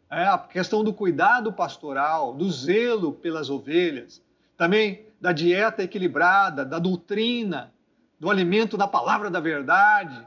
É, 0.09 0.27
a 0.27 0.37
questão 0.37 0.83
do 0.83 0.93
cuidado 0.93 1.51
pastoral, 1.51 2.33
do 2.33 2.49
zelo 2.51 3.13
pelas 3.13 3.49
ovelhas, 3.49 4.21
também 4.55 5.07
da 5.19 5.31
dieta 5.31 5.83
equilibrada, 5.83 6.63
da 6.63 6.77
doutrina, 6.77 7.73
do 8.19 8.29
alimento 8.29 8.77
da 8.77 8.87
palavra 8.87 9.29
da 9.29 9.39
verdade, 9.39 10.25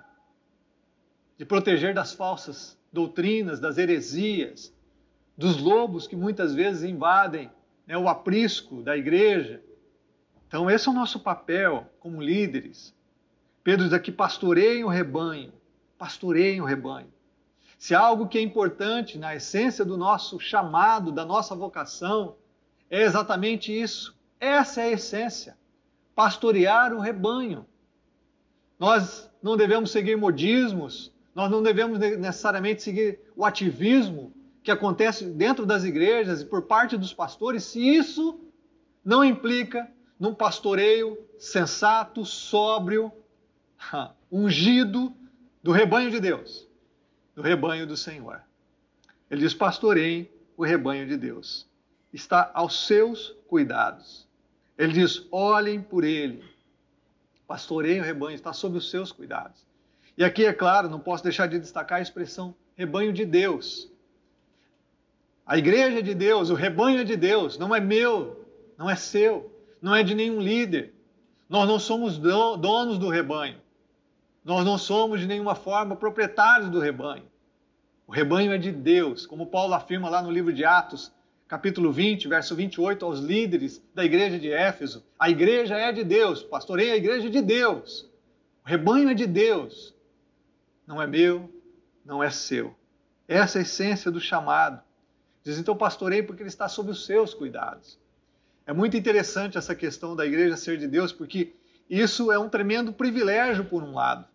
de 1.39 1.45
proteger 1.45 1.95
das 1.95 2.13
falsas 2.13 2.77
doutrinas, 2.93 3.61
das 3.61 3.79
heresias, 3.79 4.75
dos 5.37 5.61
lobos 5.61 6.07
que 6.07 6.17
muitas 6.17 6.55
vezes 6.55 6.83
invadem 6.83 7.51
né, 7.87 7.97
o 7.97 8.09
aprisco 8.09 8.83
da 8.83 8.97
igreja. 8.97 9.63
Então, 10.49 10.71
esse 10.71 10.89
é 10.89 10.91
o 10.91 10.95
nosso 10.95 11.21
papel 11.21 11.87
como 12.01 12.23
líderes. 12.23 12.95
Pedro 13.63 13.85
diz 13.85 13.93
aqui: 13.93 14.11
pastoreiem 14.11 14.85
o 14.85 14.89
rebanho, 14.89 15.53
pastoreiem 15.99 16.61
o 16.61 16.65
rebanho. 16.65 17.13
Se 17.79 17.95
algo 17.95 18.27
que 18.27 18.39
é 18.39 18.41
importante 18.41 19.19
na 19.19 19.35
essência 19.35 19.85
do 19.85 19.97
nosso 19.97 20.41
chamado, 20.41 21.13
da 21.13 21.25
nossa 21.25 21.55
vocação, 21.55 22.37
é 22.91 23.03
exatamente 23.03 23.73
isso. 23.73 24.17
Essa 24.41 24.83
é 24.83 24.85
a 24.85 24.93
essência: 24.93 25.57
pastorear 26.15 26.93
o 26.93 27.01
rebanho. 27.01 27.67
Nós 28.79 29.31
não 29.43 29.57
devemos 29.57 29.91
seguir 29.91 30.17
modismos, 30.17 31.13
nós 31.35 31.51
não 31.51 31.63
devemos 31.63 31.99
necessariamente 31.99 32.83
seguir 32.83 33.21
o 33.35 33.45
ativismo 33.45 34.33
que 34.67 34.71
acontece 34.73 35.25
dentro 35.27 35.65
das 35.65 35.85
igrejas 35.85 36.41
e 36.41 36.45
por 36.45 36.63
parte 36.63 36.97
dos 36.97 37.15
pastores, 37.15 37.63
se 37.63 37.79
isso 37.81 38.41
não 39.05 39.25
implica 39.25 39.89
num 40.19 40.35
pastoreio 40.35 41.17
sensato, 41.39 42.25
sóbrio, 42.25 43.13
ungido 44.31 45.15
do 45.63 45.71
rebanho 45.71 46.11
de 46.11 46.19
Deus, 46.19 46.69
do 47.33 47.43
rebanho 47.43 47.87
do 47.87 47.97
Senhor. 47.97 48.41
Ele 49.31 49.43
diz: 49.43 49.55
pastoreiem 49.55 50.29
o 50.57 50.65
rebanho 50.65 51.07
de 51.07 51.17
Deus. 51.17 51.65
Está 52.13 52.51
aos 52.53 52.89
seus 52.89 53.37
cuidados. 53.47 54.27
Ele 54.77 54.95
diz: 54.95 55.29
olhem 55.31 55.81
por 55.81 56.03
ele. 56.03 56.43
Pastoreiem 57.47 58.01
o 58.01 58.05
rebanho, 58.05 58.35
está 58.35 58.53
sob 58.53 58.79
os 58.79 58.91
seus 58.91 59.13
cuidados. 59.13 59.65
E 60.19 60.25
aqui, 60.25 60.45
é 60.45 60.53
claro, 60.53 60.91
não 60.91 60.99
posso 60.99 61.23
deixar 61.23 61.47
de 61.47 61.57
destacar 61.57 62.01
a 62.01 62.03
expressão 62.03 62.53
rebanho 62.75 63.13
de 63.13 63.25
Deus. 63.25 63.95
A 65.47 65.57
igreja 65.57 66.03
de 66.03 66.13
Deus, 66.13 66.51
o 66.51 66.55
rebanho 66.55 67.01
é 67.01 67.05
de 67.05 67.15
Deus, 67.15 67.57
não 67.57 67.73
é 67.73 67.79
meu, 67.79 68.45
não 68.77 68.91
é 68.91 68.97
seu, 68.97 69.49
não 69.81 69.95
é 69.95 70.03
de 70.03 70.13
nenhum 70.13 70.41
líder. 70.41 70.93
Nós 71.49 71.69
não 71.69 71.79
somos 71.79 72.19
donos 72.19 72.99
do 72.99 73.09
rebanho. 73.09 73.61
Nós 74.45 74.65
não 74.65 74.77
somos 74.77 75.21
de 75.21 75.27
nenhuma 75.27 75.55
forma 75.55 75.95
proprietários 75.95 76.69
do 76.69 76.81
rebanho. 76.81 77.23
O 78.09 78.13
rebanho 78.13 78.53
é 78.53 78.59
de 78.59 78.73
Deus, 78.73 79.25
como 79.25 79.47
Paulo 79.47 79.75
afirma 79.75 80.09
lá 80.09 80.21
no 80.21 80.33
livro 80.33 80.53
de 80.53 80.65
Atos, 80.65 81.13
capítulo 81.47 81.93
20, 81.93 82.27
verso 82.27 82.55
28, 82.57 83.05
aos 83.05 83.21
líderes 83.21 83.81
da 83.95 84.05
igreja 84.05 84.41
de 84.41 84.51
Éfeso. 84.51 85.05
A 85.17 85.31
igreja 85.31 85.77
é 85.77 85.93
de 85.93 86.03
Deus, 86.03 86.43
pastorei 86.43 86.91
a 86.91 86.97
igreja 86.97 87.31
de 87.31 87.41
Deus. 87.41 88.09
O 88.65 88.69
rebanho 88.69 89.11
é 89.11 89.15
de 89.15 89.27
Deus. 89.27 89.95
Não 90.85 91.01
é 91.01 91.07
meu, 91.07 91.49
não 92.05 92.23
é 92.23 92.31
seu. 92.31 92.75
Essa 93.29 93.59
é 93.59 93.61
a 93.61 93.63
essência 93.63 94.11
do 94.11 94.21
chamado. 94.21 94.86
Diz 95.47 95.59
então, 95.59 95.77
pastorei 95.77 96.25
porque 96.25 96.43
ele 96.43 96.49
está 96.49 96.69
sob 96.69 96.91
os 96.91 97.07
seus 97.07 97.33
cuidados. 97.33 97.97
É 98.67 98.73
muito 98.73 98.97
interessante 98.97 99.57
essa 99.57 99.77
questão 99.77 100.17
da 100.17 100.27
igreja 100.27 100.57
ser 100.57 100.77
de 100.77 100.89
Deus, 100.89 101.13
porque 101.13 101.53
isso 101.89 102.33
é 102.33 102.39
um 102.39 102.49
tremendo 102.49 102.93
privilégio, 102.93 103.65
por 103.65 103.81
um 103.81 103.95
lado. 103.95 104.27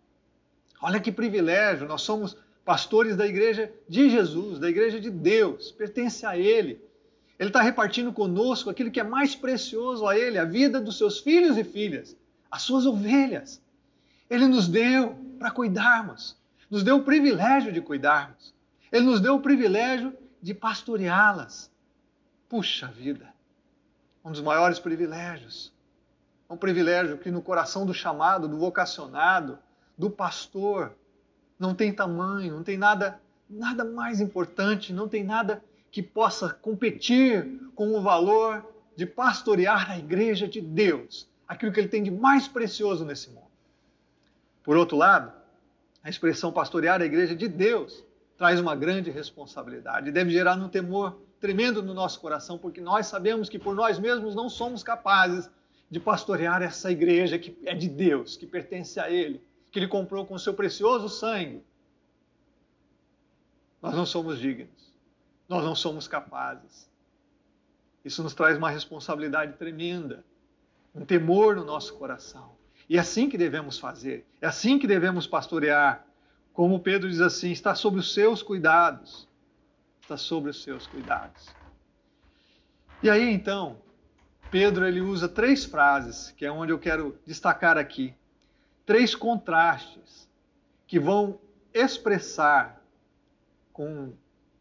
Olha 0.81 1.01
que 1.01 1.11
privilégio, 1.11 1.85
nós 1.85 2.03
somos 2.03 2.37
pastores 2.63 3.17
da 3.17 3.27
igreja 3.27 3.69
de 3.89 4.09
Jesus, 4.09 4.57
da 4.57 4.69
igreja 4.69 5.01
de 5.01 5.09
Deus, 5.09 5.69
pertence 5.73 6.25
a 6.25 6.37
Ele. 6.37 6.81
Ele 7.37 7.49
está 7.49 7.61
repartindo 7.61 8.13
conosco 8.13 8.69
aquilo 8.69 8.89
que 8.89 9.01
é 9.01 9.03
mais 9.03 9.35
precioso 9.35 10.07
a 10.07 10.17
Ele, 10.17 10.37
a 10.37 10.45
vida 10.45 10.79
dos 10.79 10.97
seus 10.97 11.19
filhos 11.19 11.57
e 11.57 11.63
filhas, 11.65 12.15
as 12.49 12.61
suas 12.61 12.85
ovelhas. 12.85 13.61
Ele 14.29 14.47
nos 14.47 14.65
deu 14.65 15.13
para 15.37 15.51
cuidarmos, 15.51 16.37
nos 16.69 16.83
deu 16.83 16.95
o 16.95 17.03
privilégio 17.03 17.73
de 17.73 17.81
cuidarmos. 17.81 18.53
Ele 18.89 19.03
nos 19.03 19.19
deu 19.19 19.35
o 19.35 19.41
privilégio 19.41 20.13
de 20.41 20.53
pastoreá-las. 20.53 21.71
Puxa 22.49 22.87
vida, 22.87 23.33
um 24.25 24.31
dos 24.31 24.41
maiores 24.41 24.79
privilégios. 24.79 25.71
É 26.49 26.53
um 26.53 26.57
privilégio 26.57 27.17
que 27.17 27.31
no 27.31 27.41
coração 27.41 27.85
do 27.85 27.93
chamado, 27.93 28.47
do 28.47 28.57
vocacionado, 28.57 29.57
do 29.97 30.09
pastor, 30.09 30.93
não 31.57 31.75
tem 31.75 31.93
tamanho, 31.93 32.55
não 32.55 32.63
tem 32.63 32.77
nada, 32.77 33.21
nada 33.49 33.85
mais 33.85 34.19
importante, 34.19 34.91
não 34.91 35.07
tem 35.07 35.23
nada 35.23 35.63
que 35.91 36.01
possa 36.01 36.49
competir 36.49 37.59
com 37.75 37.95
o 37.95 38.01
valor 38.01 38.65
de 38.95 39.05
pastorear 39.05 39.91
a 39.91 39.97
igreja 39.97 40.47
de 40.47 40.59
Deus, 40.59 41.29
aquilo 41.47 41.71
que 41.71 41.79
ele 41.79 41.87
tem 41.87 42.01
de 42.03 42.11
mais 42.11 42.47
precioso 42.47 43.05
nesse 43.05 43.29
mundo. 43.29 43.51
Por 44.63 44.75
outro 44.75 44.97
lado, 44.97 45.31
a 46.03 46.09
expressão 46.09 46.51
pastorear 46.51 47.01
a 47.01 47.05
igreja 47.05 47.35
de 47.35 47.47
Deus 47.47 48.03
traz 48.41 48.59
uma 48.59 48.75
grande 48.75 49.11
responsabilidade. 49.11 50.11
Deve 50.11 50.31
gerar 50.31 50.57
um 50.57 50.67
temor 50.67 51.21
tremendo 51.39 51.83
no 51.83 51.93
nosso 51.93 52.19
coração, 52.19 52.57
porque 52.57 52.81
nós 52.81 53.05
sabemos 53.05 53.47
que 53.47 53.59
por 53.59 53.75
nós 53.75 53.99
mesmos 53.99 54.33
não 54.33 54.49
somos 54.49 54.81
capazes 54.81 55.47
de 55.91 55.99
pastorear 55.99 56.63
essa 56.63 56.91
igreja 56.91 57.37
que 57.37 57.55
é 57.63 57.75
de 57.75 57.87
Deus, 57.87 58.35
que 58.35 58.47
pertence 58.47 58.99
a 58.99 59.11
Ele, 59.11 59.39
que 59.69 59.77
Ele 59.77 59.87
comprou 59.87 60.25
com 60.25 60.33
o 60.33 60.39
seu 60.39 60.55
precioso 60.55 61.07
sangue. 61.07 61.63
Nós 63.79 63.93
não 63.93 64.07
somos 64.07 64.39
dignos, 64.39 64.91
nós 65.47 65.63
não 65.63 65.75
somos 65.75 66.07
capazes. 66.07 66.89
Isso 68.03 68.23
nos 68.23 68.33
traz 68.33 68.57
uma 68.57 68.71
responsabilidade 68.71 69.53
tremenda, 69.53 70.25
um 70.95 71.05
temor 71.05 71.55
no 71.55 71.63
nosso 71.63 71.93
coração. 71.93 72.55
E 72.89 72.97
é 72.97 73.01
assim 73.01 73.29
que 73.29 73.37
devemos 73.37 73.77
fazer, 73.77 74.25
é 74.41 74.47
assim 74.47 74.79
que 74.79 74.87
devemos 74.87 75.27
pastorear 75.27 76.07
como 76.53 76.79
Pedro 76.79 77.09
diz 77.09 77.21
assim, 77.21 77.51
está 77.51 77.75
sobre 77.75 77.99
os 77.99 78.13
seus 78.13 78.43
cuidados. 78.43 79.27
Está 80.01 80.17
sobre 80.17 80.49
os 80.49 80.61
seus 80.61 80.87
cuidados. 80.87 81.47
E 83.01 83.09
aí 83.09 83.31
então, 83.31 83.77
Pedro 84.49 84.85
ele 84.85 85.01
usa 85.01 85.29
três 85.29 85.63
frases, 85.63 86.31
que 86.31 86.45
é 86.45 86.51
onde 86.51 86.71
eu 86.71 86.79
quero 86.79 87.17
destacar 87.25 87.77
aqui. 87.77 88.13
Três 88.85 89.15
contrastes 89.15 90.29
que 90.85 90.99
vão 90.99 91.39
expressar 91.73 92.81
com 93.71 94.13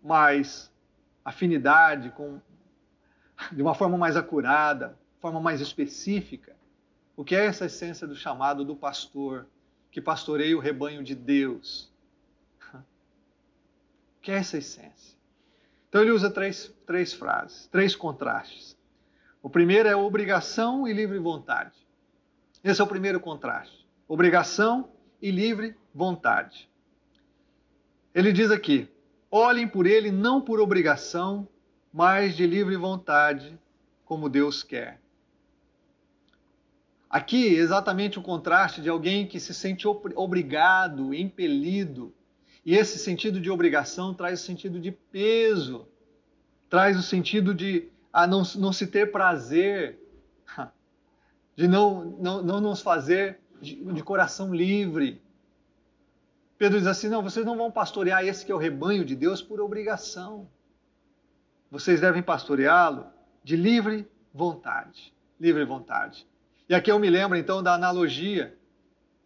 mais 0.02 0.70
afinidade, 1.24 2.10
com 2.10 2.40
de 3.50 3.62
uma 3.62 3.74
forma 3.74 3.98
mais 3.98 4.16
acurada, 4.16 4.96
forma 5.18 5.40
mais 5.40 5.60
específica, 5.60 6.54
o 7.16 7.24
que 7.24 7.34
é 7.34 7.46
essa 7.46 7.66
essência 7.66 8.06
do 8.06 8.14
chamado 8.14 8.64
do 8.64 8.76
pastor 8.76 9.46
que 9.90 10.00
pastoreia 10.00 10.56
o 10.56 10.60
rebanho 10.60 11.02
de 11.02 11.14
Deus. 11.14 11.90
Que 14.22 14.30
é 14.30 14.34
essa 14.34 14.58
essência. 14.58 15.16
Então 15.88 16.02
ele 16.02 16.10
usa 16.10 16.30
três, 16.30 16.72
três 16.86 17.12
frases, 17.12 17.66
três 17.68 17.96
contrastes. 17.96 18.76
O 19.42 19.48
primeiro 19.48 19.88
é 19.88 19.96
obrigação 19.96 20.86
e 20.86 20.92
livre 20.92 21.18
vontade. 21.18 21.74
Esse 22.62 22.80
é 22.80 22.84
o 22.84 22.86
primeiro 22.86 23.18
contraste. 23.18 23.86
Obrigação 24.06 24.90
e 25.20 25.30
livre 25.30 25.74
vontade. 25.94 26.68
Ele 28.14 28.32
diz 28.32 28.50
aqui: 28.50 28.88
olhem 29.30 29.66
por 29.66 29.86
ele 29.86 30.10
não 30.10 30.40
por 30.40 30.60
obrigação, 30.60 31.48
mas 31.92 32.36
de 32.36 32.46
livre 32.46 32.76
vontade, 32.76 33.58
como 34.04 34.28
Deus 34.28 34.62
quer. 34.62 35.00
Aqui, 37.10 37.54
exatamente 37.56 38.20
o 38.20 38.22
contraste 38.22 38.80
de 38.80 38.88
alguém 38.88 39.26
que 39.26 39.40
se 39.40 39.52
sente 39.52 39.88
obrigado, 39.88 41.12
impelido. 41.12 42.14
E 42.64 42.76
esse 42.76 43.00
sentido 43.00 43.40
de 43.40 43.50
obrigação 43.50 44.14
traz 44.14 44.40
o 44.40 44.44
sentido 44.44 44.78
de 44.78 44.92
peso, 44.92 45.88
traz 46.68 46.96
o 46.96 47.02
sentido 47.02 47.52
de 47.52 47.88
a 48.12 48.28
não, 48.28 48.42
não 48.56 48.72
se 48.72 48.86
ter 48.86 49.10
prazer, 49.10 49.98
de 51.56 51.66
não, 51.66 52.04
não, 52.20 52.42
não 52.42 52.60
nos 52.60 52.80
fazer 52.80 53.40
de, 53.60 53.74
de 53.74 54.02
coração 54.04 54.54
livre. 54.54 55.20
Pedro 56.56 56.78
diz 56.78 56.86
assim: 56.86 57.08
não, 57.08 57.24
vocês 57.24 57.44
não 57.44 57.56
vão 57.56 57.72
pastorear 57.72 58.24
esse 58.24 58.46
que 58.46 58.52
é 58.52 58.54
o 58.54 58.58
rebanho 58.58 59.04
de 59.04 59.16
Deus 59.16 59.42
por 59.42 59.60
obrigação. 59.60 60.48
Vocês 61.68 62.00
devem 62.00 62.22
pastoreá-lo 62.22 63.06
de 63.42 63.56
livre 63.56 64.08
vontade. 64.32 65.12
Livre 65.40 65.64
vontade. 65.64 66.29
E 66.70 66.74
aqui 66.76 66.88
eu 66.88 67.00
me 67.00 67.10
lembro 67.10 67.36
então 67.36 67.60
da 67.60 67.74
analogia 67.74 68.56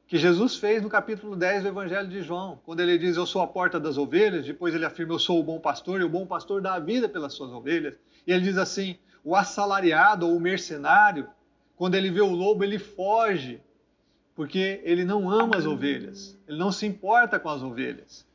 que 0.07 0.17
Jesus 0.17 0.57
fez 0.57 0.83
no 0.83 0.89
capítulo 0.89 1.37
10 1.37 1.65
do 1.65 1.69
Evangelho 1.69 2.09
de 2.09 2.23
João, 2.23 2.59
quando 2.65 2.81
ele 2.81 2.97
diz: 2.97 3.19
Eu 3.19 3.27
sou 3.27 3.43
a 3.43 3.47
porta 3.47 3.79
das 3.79 3.99
ovelhas, 3.99 4.47
depois 4.47 4.75
ele 4.75 4.87
afirma: 4.87 5.13
Eu 5.13 5.19
sou 5.19 5.39
o 5.39 5.43
bom 5.43 5.61
pastor, 5.61 6.01
e 6.01 6.05
o 6.05 6.09
bom 6.09 6.25
pastor 6.25 6.63
dá 6.63 6.73
a 6.73 6.79
vida 6.79 7.07
pelas 7.07 7.35
suas 7.35 7.51
ovelhas. 7.53 7.99
E 8.27 8.33
ele 8.33 8.41
diz 8.41 8.57
assim: 8.57 8.97
O 9.23 9.37
assalariado 9.37 10.27
ou 10.27 10.35
o 10.35 10.41
mercenário, 10.41 11.29
quando 11.77 11.97
ele 11.97 12.11
vê 12.11 12.23
o 12.23 12.33
lobo, 12.33 12.65
ele 12.65 12.79
foge. 12.79 13.61
porque 14.35 14.81
ele 14.83 15.05
não 15.05 15.29
ama 15.29 15.59
as 15.59 15.67
ovelhas, 15.67 16.39
ele 16.49 16.57
não 16.57 16.73
se 16.73 16.87
importa 16.87 17.39
com 17.39 17.51
as 17.51 17.63
ovelhas. 17.63 18.27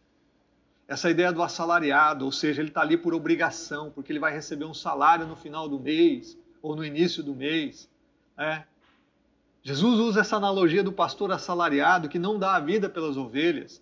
Essa 0.87 1.09
ideia 1.09 1.31
do 1.31 1.41
assalariado, 1.41 2.25
ou 2.25 2.31
seja, 2.31 2.61
ele 2.61 2.69
está 2.69 2.81
ali 2.81 2.95
por 2.95 3.15
obrigação, 3.15 3.89
porque 3.89 4.11
ele 4.11 4.19
vai 4.19 4.31
receber 4.31 4.65
um 4.65 4.73
salário 4.73 5.25
no 5.25 5.35
final 5.35 5.67
do 5.67 5.79
mês 5.79 6.37
ou 6.61 6.75
no 6.75 6.85
início 6.85 7.23
do 7.23 7.33
mês. 7.33 7.89
Né? 8.37 8.65
Jesus 9.61 9.99
usa 9.99 10.21
essa 10.21 10.37
analogia 10.37 10.83
do 10.83 10.91
pastor 10.91 11.31
assalariado 11.31 12.07
que 12.07 12.17
não 12.17 12.39
dá 12.39 12.55
a 12.55 12.59
vida 12.59 12.89
pelas 12.89 13.17
ovelhas, 13.17 13.81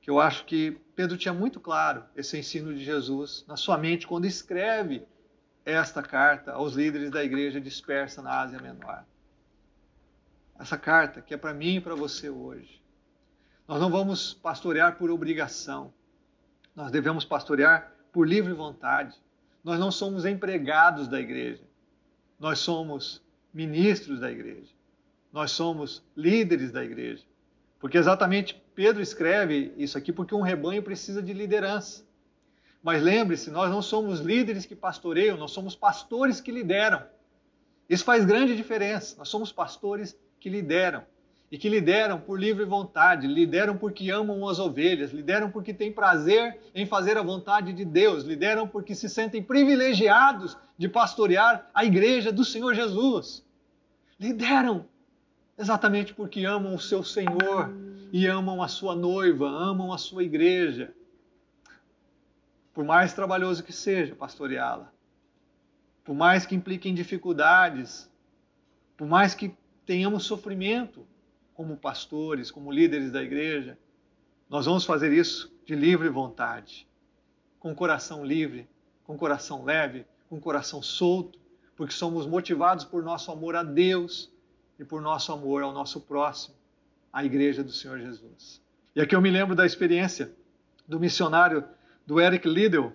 que 0.00 0.10
eu 0.10 0.18
acho 0.20 0.44
que 0.44 0.72
Pedro 0.94 1.16
tinha 1.16 1.34
muito 1.34 1.60
claro 1.60 2.04
esse 2.14 2.38
ensino 2.38 2.74
de 2.74 2.84
Jesus 2.84 3.44
na 3.48 3.56
sua 3.56 3.76
mente 3.76 4.06
quando 4.06 4.26
escreve 4.26 5.06
esta 5.64 6.02
carta 6.02 6.52
aos 6.52 6.74
líderes 6.74 7.10
da 7.10 7.24
igreja 7.24 7.60
dispersa 7.60 8.20
na 8.20 8.40
Ásia 8.40 8.60
Menor. 8.60 9.04
Essa 10.58 10.76
carta 10.76 11.20
que 11.20 11.34
é 11.34 11.36
para 11.36 11.54
mim 11.54 11.76
e 11.76 11.80
para 11.80 11.94
você 11.94 12.28
hoje. 12.28 12.82
Nós 13.66 13.80
não 13.80 13.90
vamos 13.90 14.34
pastorear 14.34 14.98
por 14.98 15.10
obrigação. 15.10 15.92
Nós 16.76 16.90
devemos 16.90 17.24
pastorear 17.24 17.92
por 18.12 18.28
livre 18.28 18.52
vontade. 18.52 19.16
Nós 19.62 19.80
não 19.80 19.90
somos 19.90 20.26
empregados 20.26 21.08
da 21.08 21.18
igreja. 21.18 21.64
Nós 22.38 22.58
somos 22.58 23.23
ministros 23.54 24.20
da 24.20 24.30
igreja. 24.30 24.72
Nós 25.32 25.52
somos 25.52 26.02
líderes 26.16 26.72
da 26.72 26.84
igreja. 26.84 27.22
Porque 27.78 27.96
exatamente 27.96 28.60
Pedro 28.74 29.00
escreve 29.00 29.72
isso 29.76 29.96
aqui 29.96 30.12
porque 30.12 30.34
um 30.34 30.40
rebanho 30.40 30.82
precisa 30.82 31.22
de 31.22 31.32
liderança. 31.32 32.04
Mas 32.82 33.02
lembre-se, 33.02 33.50
nós 33.50 33.70
não 33.70 33.80
somos 33.80 34.20
líderes 34.20 34.66
que 34.66 34.74
pastoreiam, 34.74 35.36
nós 35.36 35.52
somos 35.52 35.76
pastores 35.76 36.40
que 36.40 36.50
lideram. 36.50 37.02
Isso 37.88 38.04
faz 38.04 38.24
grande 38.24 38.56
diferença. 38.56 39.16
Nós 39.18 39.28
somos 39.28 39.52
pastores 39.52 40.18
que 40.40 40.48
lideram. 40.48 41.04
E 41.52 41.58
que 41.58 41.68
lideram 41.68 42.18
por 42.18 42.40
livre 42.40 42.64
vontade, 42.64 43.26
lideram 43.26 43.76
porque 43.76 44.10
amam 44.10 44.48
as 44.48 44.58
ovelhas, 44.58 45.12
lideram 45.12 45.50
porque 45.50 45.72
têm 45.72 45.92
prazer 45.92 46.58
em 46.74 46.84
fazer 46.84 47.16
a 47.16 47.22
vontade 47.22 47.72
de 47.72 47.84
Deus, 47.84 48.24
lideram 48.24 48.66
porque 48.66 48.94
se 48.94 49.08
sentem 49.08 49.42
privilegiados 49.42 50.56
de 50.76 50.88
pastorear 50.88 51.70
a 51.72 51.84
igreja 51.84 52.32
do 52.32 52.44
Senhor 52.44 52.74
Jesus. 52.74 53.43
Lideram 54.24 54.88
exatamente 55.58 56.14
porque 56.14 56.46
amam 56.46 56.74
o 56.74 56.80
seu 56.80 57.04
Senhor 57.04 57.70
e 58.10 58.26
amam 58.26 58.62
a 58.62 58.68
sua 58.68 58.96
noiva, 58.96 59.46
amam 59.46 59.92
a 59.92 59.98
sua 59.98 60.24
igreja. 60.24 60.94
Por 62.72 62.86
mais 62.86 63.12
trabalhoso 63.12 63.62
que 63.62 63.70
seja 63.70 64.16
pastoreá-la, 64.16 64.90
por 66.02 66.14
mais 66.14 66.46
que 66.46 66.54
implique 66.54 66.88
em 66.88 66.94
dificuldades, 66.94 68.10
por 68.96 69.06
mais 69.06 69.34
que 69.34 69.54
tenhamos 69.84 70.24
sofrimento 70.24 71.06
como 71.52 71.76
pastores, 71.76 72.50
como 72.50 72.72
líderes 72.72 73.12
da 73.12 73.22
igreja, 73.22 73.78
nós 74.48 74.64
vamos 74.64 74.86
fazer 74.86 75.12
isso 75.12 75.54
de 75.66 75.74
livre 75.74 76.08
vontade, 76.08 76.88
com 77.60 77.74
coração 77.74 78.24
livre, 78.24 78.66
com 79.04 79.18
coração 79.18 79.64
leve, 79.64 80.06
com 80.30 80.40
coração 80.40 80.80
solto, 80.80 81.38
porque 81.76 81.92
somos 81.92 82.26
motivados 82.26 82.84
por 82.84 83.02
nosso 83.02 83.30
amor 83.30 83.56
a 83.56 83.62
Deus 83.62 84.30
e 84.78 84.84
por 84.84 85.00
nosso 85.00 85.32
amor 85.32 85.62
ao 85.62 85.72
nosso 85.72 86.00
próximo, 86.00 86.54
a 87.12 87.24
igreja 87.24 87.62
do 87.62 87.72
Senhor 87.72 87.98
Jesus. 87.98 88.60
E 88.94 89.00
aqui 89.00 89.14
eu 89.14 89.20
me 89.20 89.30
lembro 89.30 89.54
da 89.54 89.66
experiência 89.66 90.32
do 90.86 91.00
missionário 91.00 91.64
do 92.06 92.20
Eric 92.20 92.48
Liddell. 92.48 92.92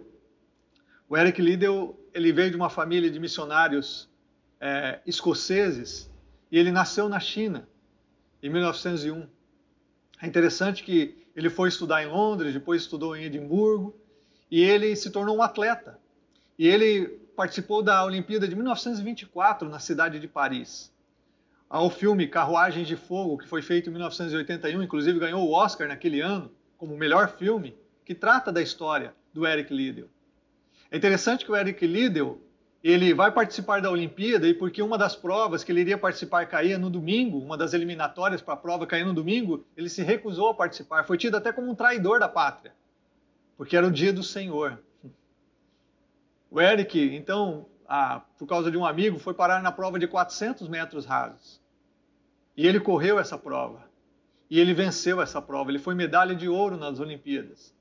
O 1.07 1.17
Eric 1.17 1.41
Liddell 1.41 1.99
ele 2.13 2.31
veio 2.31 2.51
de 2.51 2.55
uma 2.55 2.69
família 2.69 3.09
de 3.09 3.19
missionários 3.19 4.09
é, 4.59 4.99
escoceses 5.05 6.09
e 6.51 6.57
ele 6.57 6.71
nasceu 6.71 7.09
na 7.09 7.19
China 7.19 7.67
em 8.41 8.49
1901. 8.49 9.27
É 10.21 10.27
interessante 10.27 10.83
que 10.83 11.25
ele 11.35 11.49
foi 11.49 11.69
estudar 11.69 12.03
em 12.03 12.07
Londres, 12.07 12.53
depois 12.53 12.81
estudou 12.81 13.15
em 13.15 13.23
Edimburgo 13.23 13.95
e 14.51 14.61
ele 14.61 14.95
se 14.95 15.09
tornou 15.09 15.37
um 15.37 15.41
atleta. 15.41 15.99
E 16.57 16.67
ele 16.67 17.19
participou 17.39 17.81
da 17.81 18.03
Olimpíada 18.03 18.45
de 18.45 18.53
1924 18.53 19.69
na 19.69 19.79
cidade 19.79 20.19
de 20.19 20.27
Paris. 20.27 20.93
Ao 21.69 21.89
filme 21.89 22.27
Carruagens 22.27 22.85
de 22.85 22.97
Fogo, 22.97 23.37
que 23.37 23.47
foi 23.47 23.61
feito 23.61 23.89
em 23.89 23.93
1981, 23.93 24.83
inclusive 24.83 25.17
ganhou 25.17 25.47
o 25.47 25.53
Oscar 25.53 25.87
naquele 25.87 26.19
ano 26.19 26.51
como 26.77 26.97
melhor 26.97 27.37
filme 27.37 27.77
que 28.03 28.13
trata 28.13 28.51
da 28.51 28.61
história 28.61 29.13
do 29.33 29.47
Eric 29.47 29.73
Liddell. 29.73 30.09
É 30.91 30.97
interessante 30.97 31.45
que 31.45 31.51
o 31.53 31.55
Eric 31.55 31.87
Liddell 31.87 32.41
ele 32.83 33.13
vai 33.13 33.31
participar 33.31 33.81
da 33.81 33.89
Olimpíada 33.89 34.45
e 34.45 34.53
porque 34.53 34.81
uma 34.81 34.97
das 34.97 35.15
provas 35.15 35.63
que 35.63 35.71
ele 35.71 35.79
iria 35.79 35.97
participar 35.97 36.45
caía 36.45 36.77
no 36.77 36.89
domingo, 36.89 37.39
uma 37.39 37.55
das 37.55 37.73
eliminatórias 37.73 38.41
para 38.41 38.55
a 38.55 38.57
prova 38.57 38.85
caía 38.85 39.05
no 39.05 39.13
domingo, 39.13 39.65
ele 39.77 39.87
se 39.87 40.03
recusou 40.03 40.49
a 40.49 40.53
participar. 40.53 41.05
Foi 41.05 41.17
tido 41.17 41.37
até 41.37 41.53
como 41.53 41.71
um 41.71 41.75
traidor 41.75 42.19
da 42.19 42.27
pátria, 42.27 42.73
porque 43.55 43.77
era 43.77 43.87
o 43.87 43.91
dia 43.91 44.11
do 44.11 44.23
Senhor. 44.23 44.77
O 46.51 46.59
Eric, 46.59 46.99
então, 47.15 47.65
ah, 47.87 48.21
por 48.37 48.47
causa 48.47 48.71
de 48.71 48.77
um 48.77 48.85
amigo, 48.85 49.19
foi 49.19 49.33
parar 49.33 49.61
na 49.61 49.71
prova 49.71 49.99
de 49.99 50.07
400 50.07 50.67
metros 50.67 51.05
rasos. 51.05 51.61
E 52.57 52.67
ele 52.67 52.79
correu 52.79 53.19
essa 53.19 53.37
prova. 53.37 53.87
E 54.49 54.59
ele 54.59 54.73
venceu 54.73 55.21
essa 55.21 55.41
prova. 55.41 55.69
Ele 55.69 55.79
foi 55.79 55.93
medalha 55.93 56.35
de 56.35 56.49
ouro 56.49 56.75
nas 56.75 56.99
Olimpíadas 56.99 57.73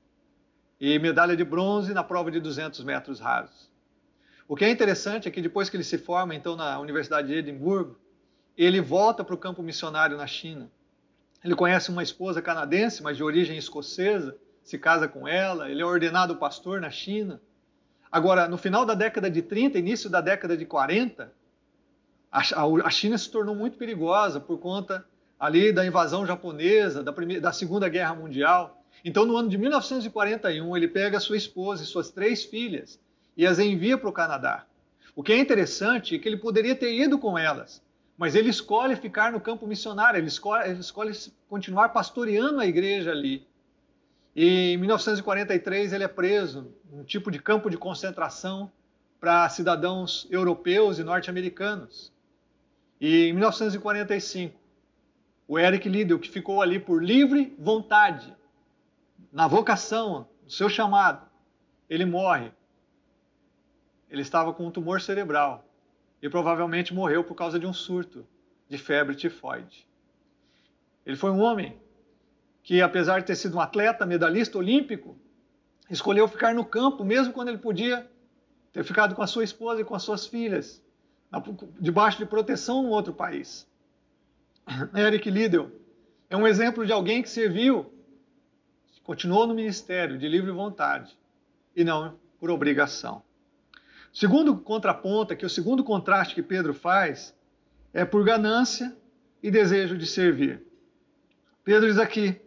e 0.79 0.97
medalha 0.97 1.35
de 1.35 1.43
bronze 1.43 1.93
na 1.93 2.03
prova 2.03 2.31
de 2.31 2.39
200 2.39 2.83
metros 2.83 3.19
rasos. 3.19 3.69
O 4.47 4.55
que 4.55 4.63
é 4.63 4.69
interessante 4.69 5.27
é 5.27 5.31
que 5.31 5.41
depois 5.41 5.69
que 5.69 5.75
ele 5.75 5.83
se 5.83 5.97
forma, 5.97 6.33
então, 6.33 6.55
na 6.55 6.79
Universidade 6.79 7.27
de 7.27 7.35
Edimburgo, 7.35 7.99
ele 8.57 8.79
volta 8.81 9.23
para 9.23 9.35
o 9.35 9.37
campo 9.37 9.61
missionário 9.61 10.17
na 10.17 10.25
China. 10.25 10.71
Ele 11.43 11.55
conhece 11.55 11.89
uma 11.89 12.01
esposa 12.01 12.41
canadense, 12.41 13.03
mas 13.03 13.17
de 13.17 13.23
origem 13.23 13.57
escocesa, 13.57 14.37
se 14.63 14.77
casa 14.77 15.07
com 15.07 15.27
ela, 15.27 15.69
ele 15.69 15.81
é 15.81 15.85
ordenado 15.85 16.37
pastor 16.37 16.81
na 16.81 16.89
China. 16.89 17.41
Agora, 18.11 18.47
no 18.47 18.57
final 18.57 18.85
da 18.85 18.93
década 18.93 19.29
de 19.29 19.41
30, 19.41 19.77
início 19.77 20.09
da 20.09 20.19
década 20.19 20.57
de 20.57 20.65
40, 20.65 21.31
a 22.31 22.89
China 22.89 23.17
se 23.17 23.29
tornou 23.29 23.55
muito 23.55 23.77
perigosa 23.77 24.39
por 24.39 24.59
conta 24.59 25.05
ali 25.39 25.71
da 25.71 25.85
invasão 25.85 26.25
japonesa, 26.25 27.03
da, 27.03 27.13
primeira, 27.13 27.41
da 27.41 27.51
Segunda 27.51 27.87
Guerra 27.87 28.13
Mundial. 28.13 28.83
Então, 29.05 29.25
no 29.25 29.37
ano 29.37 29.49
de 29.49 29.57
1941, 29.57 30.75
ele 30.75 30.87
pega 30.87 31.19
sua 31.19 31.37
esposa 31.37 31.83
e 31.83 31.85
suas 31.85 32.11
três 32.11 32.43
filhas 32.43 32.99
e 33.37 33.47
as 33.47 33.57
envia 33.57 33.97
para 33.97 34.09
o 34.09 34.13
Canadá. 34.13 34.65
O 35.15 35.23
que 35.23 35.31
é 35.31 35.37
interessante 35.37 36.15
é 36.15 36.19
que 36.19 36.27
ele 36.27 36.37
poderia 36.37 36.75
ter 36.75 36.93
ido 36.93 37.17
com 37.17 37.37
elas, 37.37 37.81
mas 38.17 38.35
ele 38.35 38.49
escolhe 38.49 38.95
ficar 38.95 39.31
no 39.31 39.39
campo 39.39 39.65
missionário, 39.65 40.17
ele 40.17 40.27
escolhe, 40.27 40.69
ele 40.69 40.79
escolhe 40.79 41.13
continuar 41.47 41.89
pastoreando 41.89 42.59
a 42.59 42.65
igreja 42.65 43.11
ali. 43.11 43.47
E 44.35 44.73
em 44.73 44.77
1943 44.77 45.93
ele 45.93 46.03
é 46.03 46.07
preso, 46.07 46.73
um 46.91 47.03
tipo 47.03 47.31
de 47.31 47.39
campo 47.39 47.69
de 47.69 47.77
concentração 47.77 48.71
para 49.19 49.49
cidadãos 49.49 50.27
europeus 50.29 50.99
e 50.99 51.03
norte-americanos. 51.03 52.13
E 53.01 53.27
em 53.27 53.33
1945, 53.33 54.57
o 55.47 55.57
Eric 55.57 55.89
Liddell, 55.89 56.19
que 56.19 56.29
ficou 56.29 56.61
ali 56.61 56.79
por 56.79 57.03
livre 57.03 57.55
vontade, 57.57 58.35
na 59.31 59.47
vocação, 59.47 60.27
no 60.43 60.49
seu 60.49 60.69
chamado, 60.69 61.27
ele 61.89 62.05
morre. 62.05 62.51
Ele 64.09 64.21
estava 64.21 64.53
com 64.53 64.67
um 64.67 64.71
tumor 64.71 65.01
cerebral 65.01 65.65
e 66.21 66.29
provavelmente 66.29 66.93
morreu 66.93 67.23
por 67.23 67.35
causa 67.35 67.59
de 67.59 67.65
um 67.65 67.73
surto 67.73 68.25
de 68.67 68.77
febre 68.77 69.15
tifoide. 69.15 69.87
Ele 71.05 71.15
foi 71.15 71.31
um 71.31 71.39
homem 71.39 71.79
que, 72.63 72.81
apesar 72.81 73.19
de 73.19 73.25
ter 73.25 73.35
sido 73.35 73.57
um 73.57 73.61
atleta, 73.61 74.05
medalhista 74.05 74.57
olímpico, 74.57 75.17
escolheu 75.89 76.27
ficar 76.27 76.53
no 76.53 76.65
campo, 76.65 77.03
mesmo 77.03 77.33
quando 77.33 77.49
ele 77.49 77.57
podia 77.57 78.09
ter 78.71 78.83
ficado 78.83 79.15
com 79.15 79.21
a 79.21 79.27
sua 79.27 79.43
esposa 79.43 79.81
e 79.81 79.83
com 79.83 79.95
as 79.95 80.03
suas 80.03 80.25
filhas, 80.27 80.83
debaixo 81.79 82.17
de 82.17 82.25
proteção 82.25 82.83
no 82.83 82.89
outro 82.89 83.13
país. 83.13 83.67
Eric 84.95 85.29
Liddell 85.29 85.71
é 86.29 86.37
um 86.37 86.45
exemplo 86.47 86.85
de 86.85 86.91
alguém 86.91 87.21
que 87.21 87.29
serviu 87.29 87.91
continuou 89.09 89.47
no 89.47 89.55
ministério 89.55 90.19
de 90.19 90.27
livre 90.27 90.51
vontade 90.51 91.17
e 91.75 91.83
não 91.83 92.13
por 92.39 92.51
obrigação. 92.51 93.23
Segundo 94.13 94.55
contraponto, 94.55 95.35
que 95.35 95.47
o 95.47 95.49
segundo 95.49 95.83
contraste 95.83 96.35
que 96.35 96.43
Pedro 96.43 96.75
faz 96.75 97.35
é 97.91 98.05
por 98.05 98.23
ganância 98.23 98.95
e 99.41 99.49
desejo 99.49 99.97
de 99.97 100.05
servir. 100.05 100.61
Pedro 101.63 101.87
diz 101.87 101.97
aqui: 101.97 102.39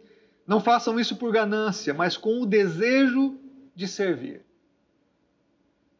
não 0.45 0.59
façam 0.59 0.99
isso 0.99 1.15
por 1.15 1.31
ganância, 1.31 1.93
mas 1.93 2.17
com 2.17 2.41
o 2.41 2.45
desejo 2.45 3.39
de 3.75 3.87
servir. 3.87 4.45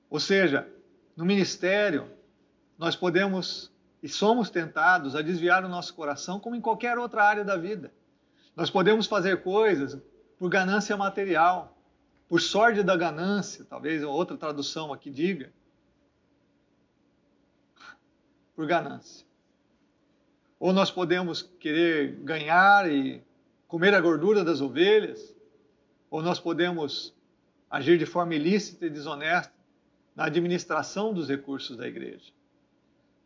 Ou 0.10 0.20
seja, 0.20 0.68
no 1.16 1.26
ministério, 1.26 2.12
nós 2.78 2.96
podemos 2.96 3.72
e 4.02 4.10
somos 4.10 4.50
tentados 4.50 5.16
a 5.16 5.22
desviar 5.22 5.64
o 5.64 5.70
nosso 5.70 5.94
coração, 5.94 6.38
como 6.38 6.58
em 6.58 6.62
qualquer 6.62 6.98
outra 6.98 7.24
área 7.24 7.44
da 7.46 7.56
vida. 7.56 7.94
Nós 8.54 8.70
podemos 8.70 9.08
fazer 9.08 9.42
coisas 9.42 9.98
por 10.38 10.50
ganância 10.50 10.96
material, 10.98 11.78
por 12.28 12.42
sorte 12.42 12.84
da 12.84 12.98
ganância, 12.98 13.64
talvez 13.64 14.04
outra 14.04 14.36
tradução 14.36 14.92
aqui 14.92 15.10
diga, 15.10 15.54
por 18.54 18.68
ganância. 18.68 19.26
ou 20.60 20.74
nós 20.74 20.92
podemos 20.92 21.42
querer 21.42 22.16
ganhar 22.24 22.90
e 22.92 23.24
comer 23.74 23.96
a 23.96 24.00
gordura 24.00 24.44
das 24.44 24.62
ovelhas, 24.62 25.36
ou 26.08 26.22
nós 26.22 26.40
podemos 26.40 27.12
agir 27.68 27.98
de 27.98 28.06
forma 28.06 28.36
ilícita 28.36 28.86
e 28.86 28.90
desonesta 28.92 29.52
na 30.16 30.26
administração 30.26 31.12
dos 31.12 31.28
recursos 31.28 31.76
da 31.76 31.88
igreja. 31.88 32.32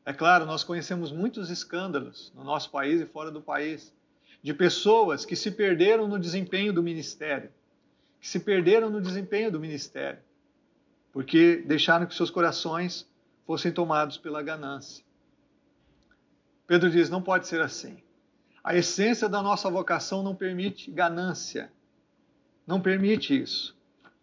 É 0.06 0.14
claro, 0.14 0.46
nós 0.46 0.64
conhecemos 0.64 1.12
muitos 1.12 1.50
escândalos 1.50 2.32
no 2.34 2.46
nosso 2.46 2.72
país 2.72 3.02
e 3.02 3.06
fora 3.06 3.30
do 3.30 3.42
país, 3.42 3.94
de 4.42 4.54
pessoas 4.54 5.26
que 5.26 5.36
se 5.36 5.52
perderam 5.52 6.08
no 6.08 6.18
desempenho 6.18 6.72
do 6.72 6.82
ministério, 6.82 7.52
que 8.22 8.30
se 8.30 8.40
perderam 8.40 8.90
no 8.90 9.02
desempenho 9.02 9.52
do 9.52 9.60
ministério, 9.60 10.22
porque 11.12 11.58
deixaram 11.58 12.06
que 12.06 12.16
seus 12.16 12.30
corações 12.30 13.06
fossem 13.46 13.70
tomados 13.70 14.18
pela 14.18 14.42
ganância. 14.42 15.04
Pedro 16.66 16.90
diz: 16.90 17.10
não 17.10 17.22
pode 17.22 17.48
ser 17.48 17.60
assim. 17.60 18.02
A 18.68 18.76
essência 18.76 19.30
da 19.30 19.42
nossa 19.42 19.70
vocação 19.70 20.22
não 20.22 20.36
permite 20.36 20.92
ganância, 20.92 21.72
não 22.68 22.82
permite 22.82 23.42
isso. 23.42 23.74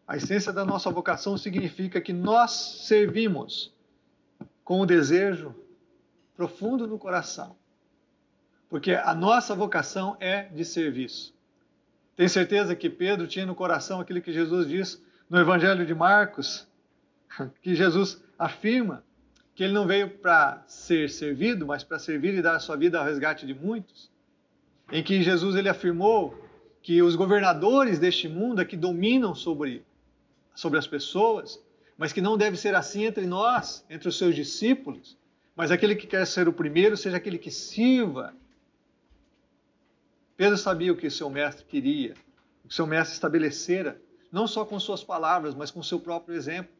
A 0.07 0.19
essência 0.19 0.53
da 0.53 0.67
nossa 0.67 0.91
vocação 0.91 1.39
significa 1.39 1.99
que 1.99 2.13
nós 2.13 2.51
servimos 2.87 3.73
com 4.63 4.83
o 4.83 4.85
desejo 4.85 5.55
profundo 6.37 6.87
do 6.87 6.99
coração. 6.99 7.57
Porque 8.69 8.93
a 8.93 9.15
nossa 9.15 9.55
vocação 9.55 10.15
é 10.21 10.43
de 10.43 10.63
serviço. 10.63 11.35
Tem 12.15 12.29
certeza 12.29 12.77
que 12.77 12.91
Pedro 12.91 13.27
tinha 13.27 13.47
no 13.47 13.55
coração 13.55 13.99
aquilo 13.99 14.21
que 14.21 14.31
Jesus 14.31 14.69
diz 14.69 15.03
no 15.27 15.41
Evangelho 15.41 15.87
de 15.87 15.95
Marcos, 15.95 16.69
que 17.63 17.75
Jesus 17.75 18.23
afirma 18.39 19.03
que 19.55 19.65
ele 19.65 19.73
não 19.73 19.87
veio 19.87 20.11
para 20.19 20.63
ser 20.67 21.09
servido, 21.09 21.67
mas 21.67 21.83
para 21.83 21.99
servir 21.99 22.35
e 22.35 22.43
dar 22.43 22.57
a 22.57 22.61
sua 22.61 22.77
vida 22.77 22.99
ao 22.99 23.07
resgate 23.07 23.47
de 23.47 23.55
muitos. 23.55 24.13
Em 24.90 25.03
que 25.03 25.23
Jesus 25.23 25.57
ele 25.57 25.68
afirmou 25.68 26.38
que 26.83 27.03
os 27.03 27.16
governadores 27.16 27.99
deste 27.99 28.29
mundo 28.29 28.61
é 28.61 28.64
que 28.64 28.77
dominam 28.77 29.35
sobre, 29.35 29.85
sobre 30.55 30.79
as 30.79 30.87
pessoas, 30.87 31.62
mas 31.97 32.12
que 32.12 32.20
não 32.20 32.37
deve 32.37 32.57
ser 32.57 32.75
assim 32.75 33.05
entre 33.05 33.27
nós, 33.27 33.85
entre 33.88 34.09
os 34.09 34.18
seus 34.18 34.35
discípulos, 34.35 35.16
mas 35.57 35.70
aquele 35.70 35.94
que 35.94 36.07
quer 36.07 36.27
ser 36.27 36.49
o 36.49 36.53
primeiro 36.53 36.97
seja 36.97 37.16
aquele 37.16 37.38
que 37.38 37.51
sirva. 37.51 38.35
Pedro 40.37 40.59
sabia 40.59 40.92
o 40.92 40.97
que 40.97 41.09
seu 41.09 41.31
mestre 41.31 41.64
queria, 41.64 42.14
o 42.64 42.68
que 42.68 42.75
seu 42.75 42.87
mestre 42.87 43.14
estabelecera, 43.14 44.01
não 44.31 44.47
só 44.47 44.64
com 44.64 44.79
suas 44.81 45.03
palavras, 45.03 45.55
mas 45.55 45.70
com 45.70 45.83
seu 45.83 46.01
próprio 46.01 46.37
exemplo. 46.37 46.73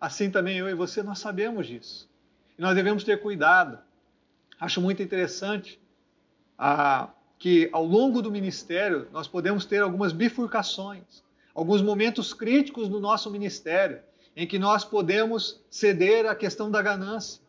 Assim 0.00 0.30
também 0.30 0.58
eu 0.58 0.68
e 0.68 0.74
você, 0.74 1.02
nós 1.02 1.18
sabemos 1.18 1.66
disso. 1.66 2.08
E 2.58 2.62
nós 2.62 2.74
devemos 2.74 3.04
ter 3.04 3.20
cuidado. 3.20 3.78
Acho 4.58 4.80
muito 4.80 5.02
interessante 5.02 5.78
ah, 6.64 7.08
que 7.40 7.68
ao 7.72 7.84
longo 7.84 8.22
do 8.22 8.30
ministério 8.30 9.08
nós 9.10 9.26
podemos 9.26 9.64
ter 9.64 9.82
algumas 9.82 10.12
bifurcações, 10.12 11.24
alguns 11.52 11.82
momentos 11.82 12.32
críticos 12.32 12.88
no 12.88 13.00
nosso 13.00 13.28
ministério, 13.32 13.98
em 14.36 14.46
que 14.46 14.60
nós 14.60 14.84
podemos 14.84 15.60
ceder 15.68 16.24
à 16.24 16.36
questão 16.36 16.70
da 16.70 16.80
ganância. 16.80 17.42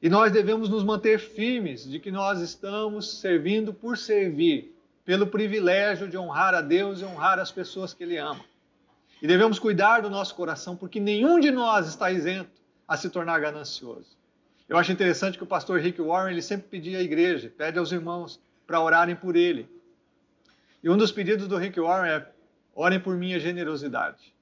E 0.00 0.08
nós 0.08 0.32
devemos 0.32 0.70
nos 0.70 0.82
manter 0.82 1.18
firmes 1.18 1.86
de 1.86 2.00
que 2.00 2.10
nós 2.10 2.40
estamos 2.40 3.18
servindo 3.20 3.74
por 3.74 3.98
servir, 3.98 4.74
pelo 5.04 5.26
privilégio 5.26 6.08
de 6.08 6.16
honrar 6.16 6.54
a 6.54 6.62
Deus 6.62 7.02
e 7.02 7.04
honrar 7.04 7.38
as 7.38 7.52
pessoas 7.52 7.92
que 7.92 8.04
Ele 8.04 8.16
ama. 8.16 8.40
E 9.20 9.26
devemos 9.26 9.58
cuidar 9.58 10.00
do 10.00 10.08
nosso 10.08 10.34
coração, 10.34 10.74
porque 10.76 10.98
nenhum 10.98 11.38
de 11.38 11.50
nós 11.50 11.86
está 11.86 12.10
isento 12.10 12.50
a 12.88 12.96
se 12.96 13.10
tornar 13.10 13.38
ganancioso. 13.38 14.16
Eu 14.68 14.78
acho 14.78 14.92
interessante 14.92 15.36
que 15.36 15.44
o 15.44 15.46
pastor 15.46 15.80
Rick 15.80 16.00
Warren 16.00 16.32
ele 16.32 16.42
sempre 16.42 16.68
pedia 16.68 16.98
à 16.98 17.02
igreja, 17.02 17.52
pede 17.54 17.78
aos 17.78 17.92
irmãos 17.92 18.40
para 18.66 18.80
orarem 18.80 19.14
por 19.14 19.36
ele. 19.36 19.68
E 20.82 20.88
um 20.88 20.96
dos 20.96 21.12
pedidos 21.12 21.46
do 21.46 21.56
Rick 21.56 21.78
Warren 21.78 22.10
é: 22.10 22.32
orem 22.74 22.98
por 22.98 23.16
minha 23.16 23.38
generosidade. 23.38 24.34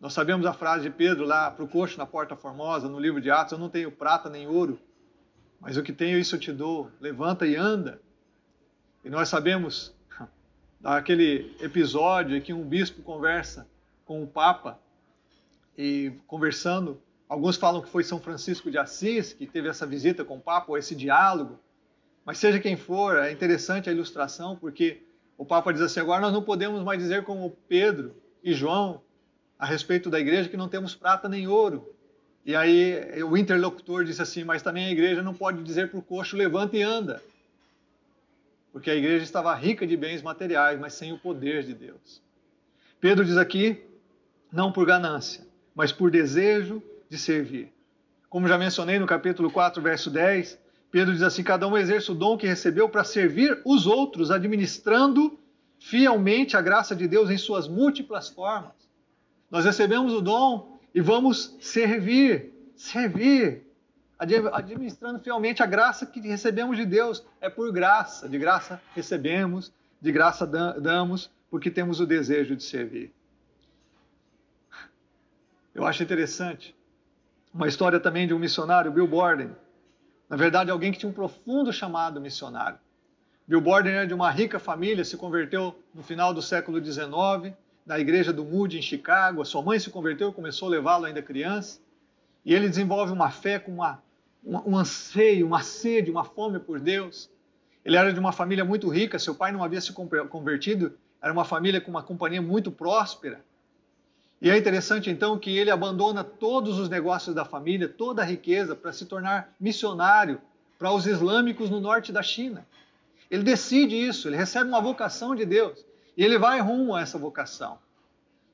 Nós 0.00 0.12
sabemos 0.12 0.46
a 0.46 0.52
frase 0.52 0.84
de 0.84 0.90
Pedro 0.90 1.24
lá 1.24 1.50
para 1.50 1.64
o 1.64 1.68
coxo 1.68 1.98
na 1.98 2.06
Porta 2.06 2.36
Formosa, 2.36 2.88
no 2.88 2.98
livro 2.98 3.20
de 3.20 3.30
Atos: 3.30 3.52
Eu 3.52 3.58
não 3.58 3.68
tenho 3.68 3.90
prata 3.90 4.28
nem 4.28 4.46
ouro, 4.46 4.80
mas 5.60 5.76
o 5.76 5.82
que 5.82 5.92
tenho, 5.92 6.18
isso 6.18 6.36
eu 6.36 6.40
te 6.40 6.52
dou. 6.52 6.90
Levanta 7.00 7.46
e 7.46 7.56
anda. 7.56 8.00
E 9.04 9.10
nós 9.10 9.28
sabemos 9.28 9.94
daquele 10.80 11.56
episódio 11.60 12.36
em 12.36 12.40
que 12.40 12.52
um 12.52 12.64
bispo 12.64 13.02
conversa 13.02 13.68
com 14.04 14.22
o 14.22 14.26
Papa 14.26 14.78
e 15.76 16.12
conversando. 16.26 17.00
Alguns 17.28 17.56
falam 17.56 17.82
que 17.82 17.88
foi 17.88 18.02
São 18.02 18.18
Francisco 18.18 18.70
de 18.70 18.78
Assis 18.78 19.34
que 19.34 19.46
teve 19.46 19.68
essa 19.68 19.86
visita 19.86 20.24
com 20.24 20.36
o 20.36 20.40
Papa, 20.40 20.70
ou 20.70 20.78
esse 20.78 20.94
diálogo. 20.94 21.58
Mas 22.24 22.38
seja 22.38 22.58
quem 22.58 22.76
for, 22.76 23.18
é 23.18 23.30
interessante 23.30 23.90
a 23.90 23.92
ilustração, 23.92 24.56
porque 24.56 25.02
o 25.36 25.44
Papa 25.44 25.72
diz 25.72 25.82
assim: 25.82 26.00
agora 26.00 26.22
nós 26.22 26.32
não 26.32 26.42
podemos 26.42 26.82
mais 26.82 26.98
dizer 26.98 27.24
como 27.24 27.56
Pedro 27.68 28.16
e 28.42 28.54
João 28.54 29.02
a 29.58 29.66
respeito 29.66 30.08
da 30.08 30.18
igreja 30.18 30.48
que 30.48 30.56
não 30.56 30.68
temos 30.68 30.94
prata 30.94 31.28
nem 31.28 31.46
ouro. 31.46 31.94
E 32.46 32.56
aí 32.56 33.22
o 33.22 33.36
interlocutor 33.36 34.04
disse 34.04 34.22
assim: 34.22 34.42
Mas 34.42 34.62
também 34.62 34.86
a 34.86 34.90
igreja 34.90 35.22
não 35.22 35.34
pode 35.34 35.62
dizer 35.62 35.90
para 35.90 35.98
o 35.98 36.02
coxo: 36.02 36.36
levanta 36.36 36.76
e 36.76 36.82
anda. 36.82 37.22
Porque 38.72 38.90
a 38.90 38.94
igreja 38.94 39.24
estava 39.24 39.54
rica 39.54 39.86
de 39.86 39.96
bens 39.96 40.22
materiais, 40.22 40.78
mas 40.78 40.94
sem 40.94 41.12
o 41.12 41.18
poder 41.18 41.62
de 41.62 41.74
Deus. 41.74 42.22
Pedro 42.98 43.22
diz 43.22 43.36
aqui: 43.36 43.82
não 44.50 44.72
por 44.72 44.86
ganância, 44.86 45.46
mas 45.74 45.92
por 45.92 46.10
desejo 46.10 46.82
de 47.08 47.18
servir. 47.18 47.72
Como 48.28 48.46
já 48.46 48.58
mencionei 48.58 48.98
no 48.98 49.06
capítulo 49.06 49.50
4, 49.50 49.80
verso 49.82 50.10
10, 50.10 50.58
Pedro 50.90 51.12
diz 51.12 51.22
assim: 51.22 51.42
Cada 51.42 51.66
um 51.66 51.76
exerce 51.76 52.10
o 52.10 52.14
dom 52.14 52.36
que 52.36 52.46
recebeu 52.46 52.88
para 52.88 53.04
servir 53.04 53.60
os 53.64 53.86
outros, 53.86 54.30
administrando 54.30 55.38
fielmente 55.78 56.56
a 56.56 56.62
graça 56.62 56.94
de 56.94 57.06
Deus 57.06 57.30
em 57.30 57.38
suas 57.38 57.68
múltiplas 57.68 58.28
formas. 58.28 58.72
Nós 59.50 59.64
recebemos 59.64 60.12
o 60.12 60.20
dom 60.20 60.78
e 60.94 61.00
vamos 61.00 61.56
servir, 61.60 62.52
servir, 62.76 63.66
administrando 64.18 65.20
fielmente 65.20 65.62
a 65.62 65.66
graça 65.66 66.04
que 66.04 66.20
recebemos 66.20 66.76
de 66.76 66.84
Deus. 66.84 67.24
É 67.40 67.48
por 67.48 67.72
graça, 67.72 68.28
de 68.28 68.38
graça 68.38 68.80
recebemos, 68.94 69.72
de 70.00 70.12
graça 70.12 70.46
damos, 70.46 71.30
porque 71.50 71.70
temos 71.70 72.00
o 72.00 72.06
desejo 72.06 72.54
de 72.54 72.62
servir. 72.62 73.12
Eu 75.74 75.86
acho 75.86 76.02
interessante 76.02 76.74
uma 77.52 77.66
história 77.66 77.98
também 77.98 78.26
de 78.26 78.34
um 78.34 78.38
missionário, 78.38 78.90
Bill 78.90 79.06
Borden. 79.06 79.50
Na 80.28 80.36
verdade, 80.36 80.70
alguém 80.70 80.92
que 80.92 80.98
tinha 80.98 81.10
um 81.10 81.14
profundo 81.14 81.72
chamado 81.72 82.20
missionário. 82.20 82.78
Bill 83.46 83.60
Borden 83.60 83.92
era 83.92 84.06
de 84.06 84.12
uma 84.12 84.30
rica 84.30 84.58
família, 84.58 85.04
se 85.04 85.16
converteu 85.16 85.74
no 85.94 86.02
final 86.02 86.34
do 86.34 86.42
século 86.42 86.84
XIX 86.84 87.54
na 87.86 87.98
igreja 87.98 88.30
do 88.30 88.44
Moody 88.44 88.76
em 88.76 88.82
Chicago. 88.82 89.40
A 89.40 89.44
sua 89.46 89.62
mãe 89.62 89.78
se 89.78 89.88
converteu 89.88 90.28
e 90.28 90.32
começou 90.32 90.68
a 90.68 90.70
levá-lo 90.70 91.06
ainda 91.06 91.22
criança. 91.22 91.80
E 92.44 92.54
ele 92.54 92.68
desenvolve 92.68 93.10
uma 93.10 93.30
fé 93.30 93.58
com 93.58 93.72
uma, 93.72 94.02
um 94.44 94.76
anseio, 94.76 95.46
uma 95.46 95.62
sede, 95.62 96.10
uma 96.10 96.24
fome 96.24 96.58
por 96.58 96.78
Deus. 96.78 97.30
Ele 97.82 97.96
era 97.96 98.12
de 98.12 98.20
uma 98.20 98.32
família 98.32 98.64
muito 98.64 98.88
rica, 98.90 99.18
seu 99.18 99.34
pai 99.34 99.50
não 99.50 99.64
havia 99.64 99.80
se 99.80 99.94
convertido, 100.28 100.92
era 101.22 101.32
uma 101.32 101.44
família 101.44 101.80
com 101.80 101.90
uma 101.90 102.02
companhia 102.02 102.42
muito 102.42 102.70
próspera. 102.70 103.42
E 104.40 104.50
é 104.50 104.56
interessante 104.56 105.10
então 105.10 105.38
que 105.38 105.56
ele 105.56 105.70
abandona 105.70 106.22
todos 106.22 106.78
os 106.78 106.88
negócios 106.88 107.34
da 107.34 107.44
família, 107.44 107.88
toda 107.88 108.22
a 108.22 108.24
riqueza, 108.24 108.76
para 108.76 108.92
se 108.92 109.04
tornar 109.06 109.52
missionário 109.58 110.40
para 110.78 110.92
os 110.92 111.06
islâmicos 111.06 111.68
no 111.70 111.80
norte 111.80 112.12
da 112.12 112.22
China. 112.22 112.66
Ele 113.30 113.42
decide 113.42 113.96
isso, 113.96 114.28
ele 114.28 114.36
recebe 114.36 114.68
uma 114.68 114.80
vocação 114.80 115.34
de 115.34 115.44
Deus. 115.44 115.84
E 116.16 116.24
ele 116.24 116.38
vai 116.38 116.60
rumo 116.60 116.94
a 116.94 117.00
essa 117.00 117.18
vocação. 117.18 117.78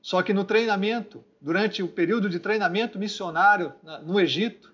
Só 0.01 0.21
que 0.21 0.33
no 0.33 0.43
treinamento, 0.43 1.23
durante 1.39 1.81
o 1.81 1.87
período 1.87 2.29
de 2.29 2.39
treinamento 2.39 2.99
missionário 2.99 3.73
no 4.03 4.19
Egito, 4.19 4.73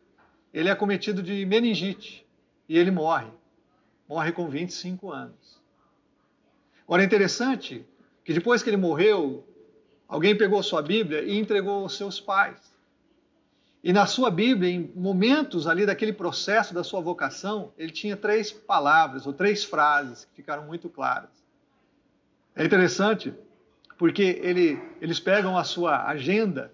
ele 0.54 0.69
é 0.69 0.76
cometido 0.76 1.21
de 1.21 1.45
meningite 1.45 2.26
e 2.67 2.78
ele 2.78 2.91
morre. 2.91 3.32
Morre 4.08 4.32
com 4.32 4.50
25 4.50 5.12
anos. 5.12 5.62
Agora 6.86 7.04
é 7.04 7.06
interessante 7.06 7.86
que 8.26 8.34
depois 8.34 8.62
que 8.62 8.69
ele 8.69 8.78
morreu, 8.78 9.45
alguém 10.12 10.38
pegou 10.38 10.62
sua 10.62 10.82
Bíblia 10.82 11.24
e 11.24 11.39
entregou 11.39 11.84
aos 11.84 11.95
seus 11.95 12.19
pais. 12.19 12.60
E 13.82 13.93
na 13.93 14.06
sua 14.06 14.30
Bíblia, 14.30 14.69
em 14.69 14.91
momentos 14.93 15.65
ali 15.65 15.86
daquele 15.86 16.12
processo 16.12 16.74
da 16.74 16.84
sua 16.84 17.00
vocação, 17.00 17.71
ele 17.78 17.93
tinha 17.93 18.17
três 18.17 18.52
palavras 18.52 19.26
ou 19.26 19.32
três 19.32 19.63
frases 19.63 20.26
que 20.26 20.36
ficaram 20.36 20.65
muito 20.65 20.89
claras. 20.89 21.30
É 22.54 22.65
interessante 22.65 23.34
porque 23.97 24.38
ele, 24.43 24.78
eles 25.00 25.17
pegam 25.17 25.58
a 25.58 25.63
sua 25.63 26.06
agenda, 26.06 26.74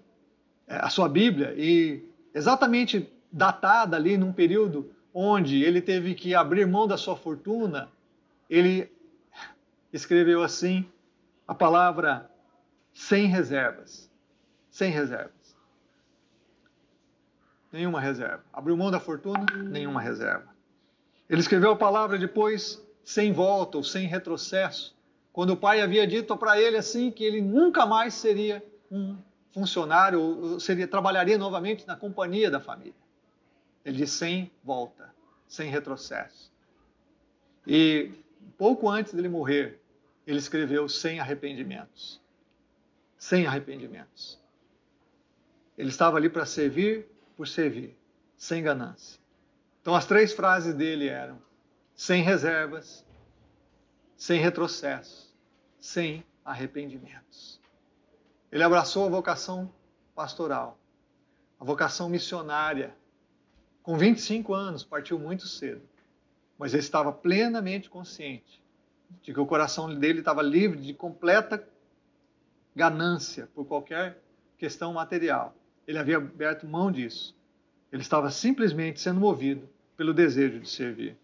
é, 0.66 0.74
a 0.76 0.90
sua 0.90 1.08
Bíblia, 1.08 1.54
e 1.56 2.02
exatamente 2.34 3.08
datada 3.30 3.96
ali 3.96 4.18
num 4.18 4.32
período 4.32 4.90
onde 5.14 5.62
ele 5.62 5.80
teve 5.80 6.12
que 6.14 6.34
abrir 6.34 6.66
mão 6.66 6.88
da 6.88 6.96
sua 6.96 7.16
fortuna, 7.16 7.88
ele 8.50 8.90
escreveu 9.92 10.42
assim 10.42 10.84
a 11.46 11.54
palavra 11.54 12.28
sem 12.98 13.26
reservas. 13.26 14.10
Sem 14.68 14.90
reservas. 14.90 15.56
Nenhuma 17.70 18.00
reserva. 18.00 18.44
Abriu 18.52 18.76
mão 18.76 18.90
da 18.90 18.98
fortuna, 18.98 19.46
nenhuma 19.70 20.00
reserva. 20.00 20.48
Ele 21.30 21.40
escreveu 21.40 21.70
a 21.70 21.76
palavra 21.76 22.18
depois 22.18 22.84
sem 23.04 23.32
volta 23.32 23.76
ou 23.76 23.84
sem 23.84 24.08
retrocesso, 24.08 24.96
quando 25.32 25.50
o 25.50 25.56
pai 25.56 25.80
havia 25.80 26.08
dito 26.08 26.36
para 26.36 26.60
ele 26.60 26.76
assim 26.76 27.08
que 27.08 27.22
ele 27.22 27.40
nunca 27.40 27.86
mais 27.86 28.14
seria 28.14 28.62
um 28.90 29.16
funcionário 29.52 30.20
ou 30.20 30.60
seria 30.60 30.88
trabalharia 30.88 31.38
novamente 31.38 31.86
na 31.86 31.94
companhia 31.94 32.50
da 32.50 32.58
família. 32.58 32.92
Ele 33.84 33.96
disse 33.96 34.18
sem 34.18 34.50
volta, 34.64 35.14
sem 35.46 35.70
retrocesso. 35.70 36.50
E 37.64 38.10
pouco 38.58 38.88
antes 38.88 39.14
dele 39.14 39.28
morrer, 39.28 39.80
ele 40.26 40.38
escreveu 40.38 40.88
sem 40.88 41.20
arrependimentos. 41.20 42.20
Sem 43.18 43.46
arrependimentos. 43.46 44.38
Ele 45.76 45.90
estava 45.90 46.16
ali 46.16 46.28
para 46.30 46.46
servir 46.46 47.06
por 47.36 47.46
servir, 47.46 47.96
sem 48.36 48.62
ganância. 48.62 49.20
Então 49.80 49.94
as 49.94 50.06
três 50.06 50.32
frases 50.32 50.74
dele 50.74 51.08
eram: 51.08 51.38
sem 51.94 52.22
reservas, 52.22 53.04
sem 54.16 54.40
retrocesso, 54.40 55.32
sem 55.80 56.24
arrependimentos. 56.44 57.60
Ele 58.50 58.62
abraçou 58.62 59.06
a 59.06 59.08
vocação 59.08 59.72
pastoral, 60.14 60.78
a 61.60 61.64
vocação 61.64 62.08
missionária. 62.08 62.94
Com 63.82 63.96
25 63.96 64.52
anos, 64.52 64.84
partiu 64.84 65.18
muito 65.18 65.46
cedo, 65.46 65.82
mas 66.58 66.74
ele 66.74 66.82
estava 66.82 67.12
plenamente 67.12 67.88
consciente 67.88 68.62
de 69.22 69.32
que 69.32 69.40
o 69.40 69.46
coração 69.46 69.94
dele 69.94 70.18
estava 70.18 70.42
livre 70.42 70.80
de 70.80 70.92
completa 70.92 71.66
ganância 72.74 73.48
por 73.54 73.64
qualquer 73.64 74.18
questão 74.56 74.92
material. 74.92 75.54
Ele 75.86 75.98
havia 75.98 76.18
aberto 76.18 76.66
mão 76.66 76.90
disso. 76.90 77.36
Ele 77.92 78.02
estava 78.02 78.30
simplesmente 78.30 79.00
sendo 79.00 79.20
movido 79.20 79.68
pelo 79.96 80.12
desejo 80.12 80.60
de 80.60 80.68
servir. 80.68 81.16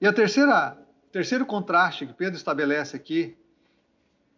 E 0.00 0.06
a 0.06 0.12
terceira, 0.12 0.76
terceiro 1.10 1.44
contraste 1.44 2.06
que 2.06 2.12
Pedro 2.12 2.36
estabelece 2.36 2.96
aqui, 2.96 3.36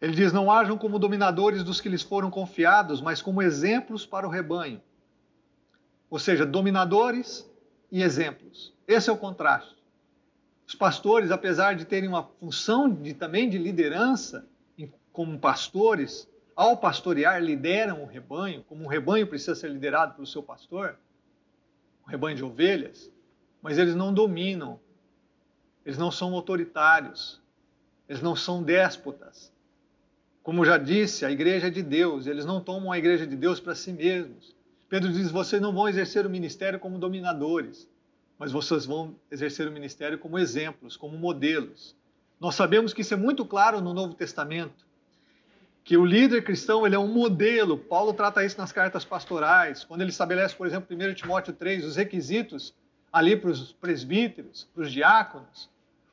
ele 0.01 0.15
diz: 0.15 0.33
Não 0.33 0.51
hajam 0.51 0.77
como 0.77 0.99
dominadores 0.99 1.63
dos 1.63 1.81
que 1.81 1.89
lhes 1.89 2.03
foram 2.03 2.31
confiados, 2.31 3.01
mas 3.01 3.23
como 3.23 3.41
exemplos 3.41 4.05
para 4.05 4.27
o 4.27 4.31
rebanho. 4.31 4.81
Ou 6.11 6.19
seja, 6.19 6.45
dominadores 6.45 7.49
e 7.91 8.03
exemplos. 8.03 8.75
Esse 8.87 9.09
é 9.09 9.13
o 9.13 9.17
contraste. 9.17 9.77
Os 10.67 10.75
pastores, 10.75 11.31
apesar 11.31 11.75
de 11.75 11.85
terem 11.85 12.09
uma 12.09 12.25
função 12.25 12.89
de, 12.89 13.15
também 13.15 13.49
de 13.49 13.59
liderança 13.59 14.47
como 15.13 15.39
pastores, 15.39 16.29
ao 16.57 16.77
pastorear, 16.77 17.43
lideram 17.43 18.03
o 18.03 18.07
rebanho, 18.07 18.63
como 18.65 18.85
um 18.85 18.89
rebanho 18.89 19.27
precisa 19.27 19.55
ser 19.55 19.71
liderado 19.71 20.15
pelo 20.15 20.27
seu 20.27 20.43
pastor, 20.43 20.97
um 22.07 22.11
rebanho 22.11 22.37
de 22.37 22.45
ovelhas, 22.45 23.11
mas 23.61 23.79
eles 23.79 23.95
não 23.95 24.13
dominam, 24.13 24.81
eles 25.85 25.99
não 25.99 26.11
são 26.11 26.35
autoritários, 26.35 27.41
eles 28.09 28.23
não 28.23 28.35
são 28.35 28.63
déspotas. 28.63 29.53
Como 30.43 30.65
já 30.65 30.77
disse, 30.77 31.25
a 31.25 31.31
igreja 31.31 31.69
é 31.69 31.71
de 31.71 31.83
Deus, 31.83 32.27
eles 32.27 32.45
não 32.45 32.61
tomam 32.61 32.91
a 32.91 32.99
igreja 32.99 33.27
de 33.27 33.37
Deus 33.37 33.61
para 33.61 33.75
si 33.75 33.93
mesmos. 33.93 34.57
Pedro 34.89 35.13
diz: 35.13 35.31
vocês 35.31 35.63
não 35.63 35.73
vão 35.73 35.89
exercer 35.89 36.27
o 36.27 36.31
ministério 36.31 36.81
como 36.81 36.99
dominadores, 36.99 37.89
mas 38.39 38.51
vocês 38.51 38.85
vão 38.85 39.15
exercer 39.31 39.69
o 39.69 39.73
ministério 39.73 40.19
como 40.19 40.39
exemplos, 40.39 40.97
como 40.97 41.17
modelos. 41.17 41.95
Nós 42.41 42.57
sabemos 42.57 42.93
que 42.93 43.03
isso 43.03 43.15
é 43.15 43.17
muito 43.17 43.45
claro 43.45 43.81
no 43.81 43.95
Novo 43.95 44.15
Testamento 44.15 44.85
que 45.85 45.97
o 45.97 46.05
líder 46.05 46.45
cristão 46.45 46.87
ele 46.87 46.95
é 46.95 46.99
um 46.99 47.09
modelo. 47.09 47.77
Paulo 47.77 48.13
trata 48.13 48.45
isso 48.45 48.59
nas 48.59 48.73
cartas 48.73 49.05
pastorais, 49.05 49.85
quando 49.85 50.01
ele 50.01 50.11
estabelece, 50.11 50.55
por 50.55 50.67
exemplo, 50.67 50.97
1 50.97 51.15
Timóteo 51.15 51.53
3, 51.53 51.85
os 51.85 51.97
requisitos 51.97 52.75
ali 53.13 53.37
para 53.37 53.51
os 53.51 53.73
presbíteros, 53.73 54.69
para 54.75 54.85
os 54.85 54.93
diáconos, 54.93 55.69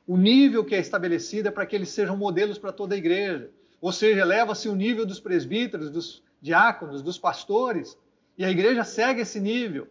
o 0.06 0.16
nível 0.16 0.64
que 0.64 0.74
é 0.74 0.80
estabelecido 0.80 1.48
é 1.48 1.50
para 1.50 1.64
que 1.64 1.76
eles 1.76 1.90
sejam 1.90 2.16
modelos 2.16 2.58
para 2.58 2.72
toda 2.72 2.94
a 2.94 2.98
igreja. 2.98 3.50
Ou 3.80 3.92
seja, 3.92 4.20
eleva-se 4.20 4.68
o 4.68 4.74
nível 4.74 5.06
dos 5.06 5.20
presbíteros, 5.20 5.88
dos 5.88 6.22
diáconos, 6.42 7.00
dos 7.00 7.16
pastores, 7.16 7.96
e 8.36 8.44
a 8.44 8.50
igreja 8.50 8.82
segue 8.82 9.22
esse 9.22 9.40
nível. 9.40 9.86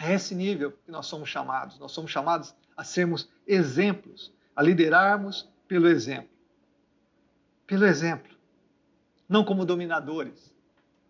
É 0.00 0.14
esse 0.14 0.34
nível 0.34 0.72
que 0.84 0.90
nós 0.90 1.06
somos 1.06 1.28
chamados. 1.28 1.78
Nós 1.78 1.92
somos 1.92 2.10
chamados 2.10 2.54
a 2.76 2.82
sermos 2.82 3.28
exemplos, 3.46 4.32
a 4.54 4.62
liderarmos 4.62 5.48
pelo 5.68 5.86
exemplo. 5.86 6.30
Pelo 7.66 7.84
exemplo 7.84 8.35
não 9.28 9.44
como 9.44 9.64
dominadores, 9.64 10.54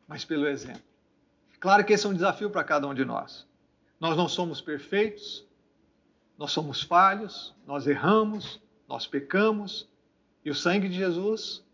mas 0.08 0.24
pelo 0.24 0.46
exemplo. 0.46 0.82
Claro 1.60 1.84
que 1.84 1.92
esse 1.92 2.06
é 2.06 2.08
um 2.08 2.14
desafio 2.14 2.50
para 2.50 2.64
cada 2.64 2.86
um 2.86 2.94
de 2.94 3.04
nós. 3.04 3.46
Nós 4.00 4.16
não 4.16 4.28
somos 4.28 4.60
perfeitos, 4.60 5.44
nós 6.38 6.52
somos 6.52 6.82
falhos, 6.82 7.54
nós 7.66 7.86
erramos, 7.86 8.60
nós 8.88 9.06
pecamos, 9.06 9.88
e 10.44 10.50
o 10.50 10.54
sangue 10.54 10.88
de 10.88 10.94
Jesus, 10.94 11.64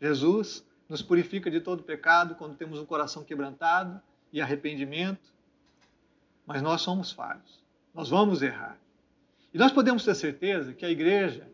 Jesus, 0.00 0.64
nos 0.88 1.02
purifica 1.02 1.50
de 1.50 1.60
todo 1.60 1.82
pecado 1.82 2.34
quando 2.34 2.56
temos 2.56 2.78
um 2.78 2.86
coração 2.86 3.22
quebrantado 3.22 4.00
e 4.32 4.40
arrependimento. 4.40 5.32
Mas 6.46 6.60
nós 6.60 6.80
somos 6.80 7.12
falhos, 7.12 7.62
nós 7.94 8.08
vamos 8.08 8.42
errar. 8.42 8.76
E 9.54 9.58
nós 9.58 9.70
podemos 9.70 10.04
ter 10.04 10.14
certeza 10.14 10.72
que 10.72 10.84
a 10.84 10.90
igreja, 10.90 11.46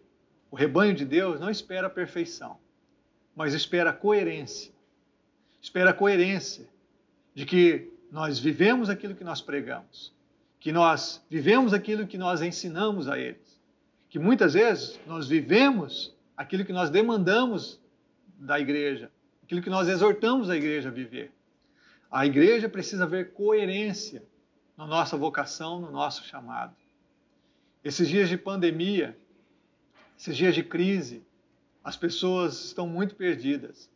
o 0.51 0.57
rebanho 0.57 0.95
de 0.95 1.05
Deus, 1.05 1.41
não 1.41 1.51
espera 1.51 1.89
a 1.89 1.91
perfeição 1.91 2.59
mas 3.39 3.55
espera 3.55 3.93
coerência. 3.93 4.73
Espera 5.63 5.95
coerência 5.95 6.67
de 7.37 7.47
que 7.47 7.89
nós 8.11 8.37
vivemos 8.37 8.91
aquilo 8.91 9.15
que 9.15 9.23
nós 9.23 9.41
pregamos, 9.41 10.13
que 10.59 10.73
nós 10.73 11.25
vivemos 11.31 11.73
aquilo 11.73 12.05
que 12.05 12.19
nós 12.19 12.43
ensinamos 12.43 13.07
a 13.07 13.17
eles, 13.17 13.61
que 14.11 14.19
muitas 14.19 14.55
vezes 14.55 14.99
nós 15.07 15.29
vivemos 15.29 16.13
aquilo 16.37 16.65
que 16.65 16.73
nós 16.73 16.91
demandamos 16.91 17.81
da 18.41 18.59
igreja, 18.59 19.09
aquilo 19.45 19.63
que 19.63 19.71
nós 19.71 19.87
exortamos 19.87 20.51
a 20.51 20.57
igreja 20.57 20.89
a 20.89 20.93
viver. 20.93 21.31
A 22.11 22.27
igreja 22.27 22.69
precisa 22.69 23.07
ver 23.07 23.35
coerência 23.35 24.21
na 24.77 24.85
nossa 24.85 25.17
vocação, 25.17 25.81
no 25.81 25.93
nosso 25.93 26.25
chamado. 26.25 26.75
Esses 27.85 28.09
dias 28.09 28.29
de 28.29 28.37
pandemia, 28.37 29.17
esses 30.19 30.37
dias 30.37 30.57
de 30.57 30.65
crise, 30.65 31.23
as 31.89 31.97
pessoas 31.97 32.67
estão 32.67 32.87
muito 32.87 33.15
perdidas. 33.15 33.89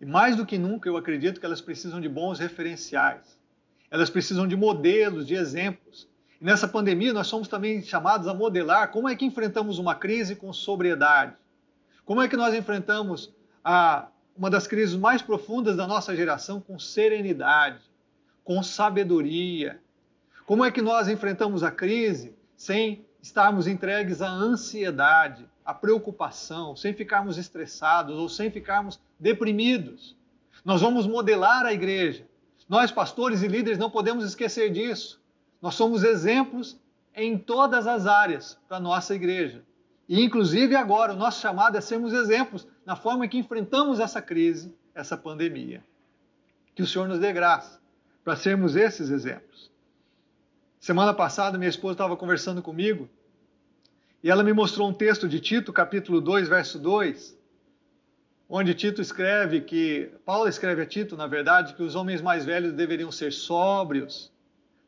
E 0.00 0.04
mais 0.04 0.34
do 0.34 0.44
que 0.44 0.58
nunca, 0.58 0.88
eu 0.88 0.96
acredito 0.96 1.38
que 1.38 1.46
elas 1.46 1.60
precisam 1.60 2.00
de 2.00 2.08
bons 2.08 2.40
referenciais. 2.40 3.38
Elas 3.88 4.10
precisam 4.10 4.44
de 4.44 4.56
modelos, 4.56 5.24
de 5.24 5.36
exemplos. 5.36 6.08
E 6.40 6.44
nessa 6.44 6.66
pandemia, 6.66 7.12
nós 7.12 7.28
somos 7.28 7.46
também 7.46 7.80
chamados 7.80 8.26
a 8.26 8.34
modelar 8.34 8.90
como 8.90 9.08
é 9.08 9.14
que 9.14 9.24
enfrentamos 9.24 9.78
uma 9.78 9.94
crise 9.94 10.34
com 10.34 10.52
sobriedade. 10.52 11.36
Como 12.04 12.20
é 12.20 12.26
que 12.26 12.36
nós 12.36 12.52
enfrentamos 12.52 13.32
a, 13.64 14.08
uma 14.36 14.50
das 14.50 14.66
crises 14.66 14.96
mais 14.96 15.22
profundas 15.22 15.76
da 15.76 15.86
nossa 15.86 16.14
geração 16.16 16.60
com 16.60 16.76
serenidade, 16.76 17.78
com 18.42 18.60
sabedoria. 18.64 19.80
Como 20.44 20.64
é 20.64 20.72
que 20.72 20.82
nós 20.82 21.06
enfrentamos 21.06 21.62
a 21.62 21.70
crise 21.70 22.34
sem 22.56 23.06
estarmos 23.22 23.68
entregues 23.68 24.20
à 24.20 24.28
ansiedade, 24.28 25.48
a 25.66 25.74
preocupação, 25.74 26.76
sem 26.76 26.94
ficarmos 26.94 27.36
estressados 27.36 28.16
ou 28.16 28.28
sem 28.28 28.52
ficarmos 28.52 29.00
deprimidos. 29.18 30.16
Nós 30.64 30.80
vamos 30.80 31.08
modelar 31.08 31.66
a 31.66 31.72
igreja. 31.72 32.24
Nós, 32.68 32.92
pastores 32.92 33.42
e 33.42 33.48
líderes, 33.48 33.78
não 33.78 33.90
podemos 33.90 34.24
esquecer 34.24 34.70
disso. 34.70 35.20
Nós 35.60 35.74
somos 35.74 36.04
exemplos 36.04 36.78
em 37.14 37.36
todas 37.36 37.88
as 37.88 38.06
áreas 38.06 38.56
para 38.68 38.76
a 38.76 38.80
nossa 38.80 39.14
igreja. 39.14 39.64
E, 40.08 40.22
inclusive, 40.22 40.76
agora, 40.76 41.12
o 41.12 41.16
nosso 41.16 41.40
chamado 41.40 41.76
é 41.76 41.80
sermos 41.80 42.12
exemplos 42.12 42.66
na 42.84 42.94
forma 42.94 43.26
que 43.26 43.38
enfrentamos 43.38 43.98
essa 43.98 44.22
crise, 44.22 44.72
essa 44.94 45.16
pandemia. 45.16 45.82
Que 46.76 46.82
o 46.82 46.86
Senhor 46.86 47.08
nos 47.08 47.18
dê 47.18 47.32
graça 47.32 47.80
para 48.22 48.36
sermos 48.36 48.76
esses 48.76 49.10
exemplos. 49.10 49.70
Semana 50.78 51.12
passada, 51.12 51.58
minha 51.58 51.68
esposa 51.68 51.94
estava 51.94 52.16
conversando 52.16 52.62
comigo 52.62 53.08
e 54.26 54.28
ela 54.28 54.42
me 54.42 54.52
mostrou 54.52 54.88
um 54.88 54.92
texto 54.92 55.28
de 55.28 55.38
Tito, 55.38 55.72
capítulo 55.72 56.20
2, 56.20 56.48
verso 56.48 56.80
2, 56.80 57.38
onde 58.48 58.74
Tito 58.74 59.00
escreve 59.00 59.60
que, 59.60 60.10
Paulo 60.24 60.48
escreve 60.48 60.82
a 60.82 60.84
Tito, 60.84 61.16
na 61.16 61.28
verdade, 61.28 61.74
que 61.74 61.82
os 61.84 61.94
homens 61.94 62.20
mais 62.20 62.44
velhos 62.44 62.72
deveriam 62.72 63.12
ser 63.12 63.32
sóbrios, 63.32 64.32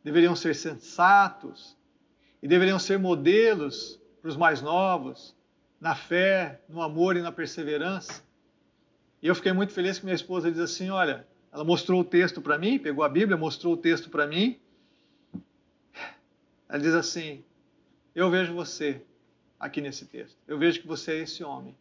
deveriam 0.02 0.34
ser 0.34 0.56
sensatos 0.56 1.76
e 2.42 2.48
deveriam 2.48 2.80
ser 2.80 2.98
modelos 2.98 4.00
para 4.20 4.28
os 4.28 4.36
mais 4.36 4.60
novos, 4.60 5.36
na 5.80 5.94
fé, 5.94 6.60
no 6.68 6.82
amor 6.82 7.16
e 7.16 7.22
na 7.22 7.30
perseverança. 7.30 8.24
E 9.22 9.28
eu 9.28 9.36
fiquei 9.36 9.52
muito 9.52 9.72
feliz 9.72 10.00
que 10.00 10.04
minha 10.04 10.16
esposa 10.16 10.50
diz 10.50 10.58
assim: 10.58 10.90
olha, 10.90 11.24
ela 11.52 11.62
mostrou 11.62 12.00
o 12.00 12.04
texto 12.04 12.42
para 12.42 12.58
mim, 12.58 12.76
pegou 12.76 13.04
a 13.04 13.08
Bíblia, 13.08 13.36
mostrou 13.36 13.74
o 13.74 13.76
texto 13.76 14.10
para 14.10 14.26
mim. 14.26 14.58
Ela 16.68 16.80
diz 16.80 16.92
assim: 16.92 17.44
Eu 18.16 18.28
vejo 18.32 18.52
você 18.52 19.00
aqui 19.58 19.80
nesse 19.80 20.06
texto. 20.06 20.36
Eu 20.46 20.58
vejo 20.58 20.80
que 20.80 20.86
você 20.86 21.12
é 21.12 21.18
esse 21.18 21.42
homem. 21.42 21.76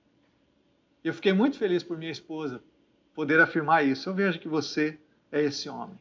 Eu 1.04 1.14
fiquei 1.14 1.34
muito 1.34 1.58
feliz 1.58 1.84
por 1.84 1.98
minha 1.98 2.12
esposa 2.12 2.62
poder 3.14 3.40
afirmar 3.40 3.86
isso. 3.86 4.10
Eu 4.10 4.14
vejo 4.14 4.40
que 4.40 4.48
você 4.48 4.98
é 5.32 5.42
esse 5.42 5.70
homem. 5.70 5.98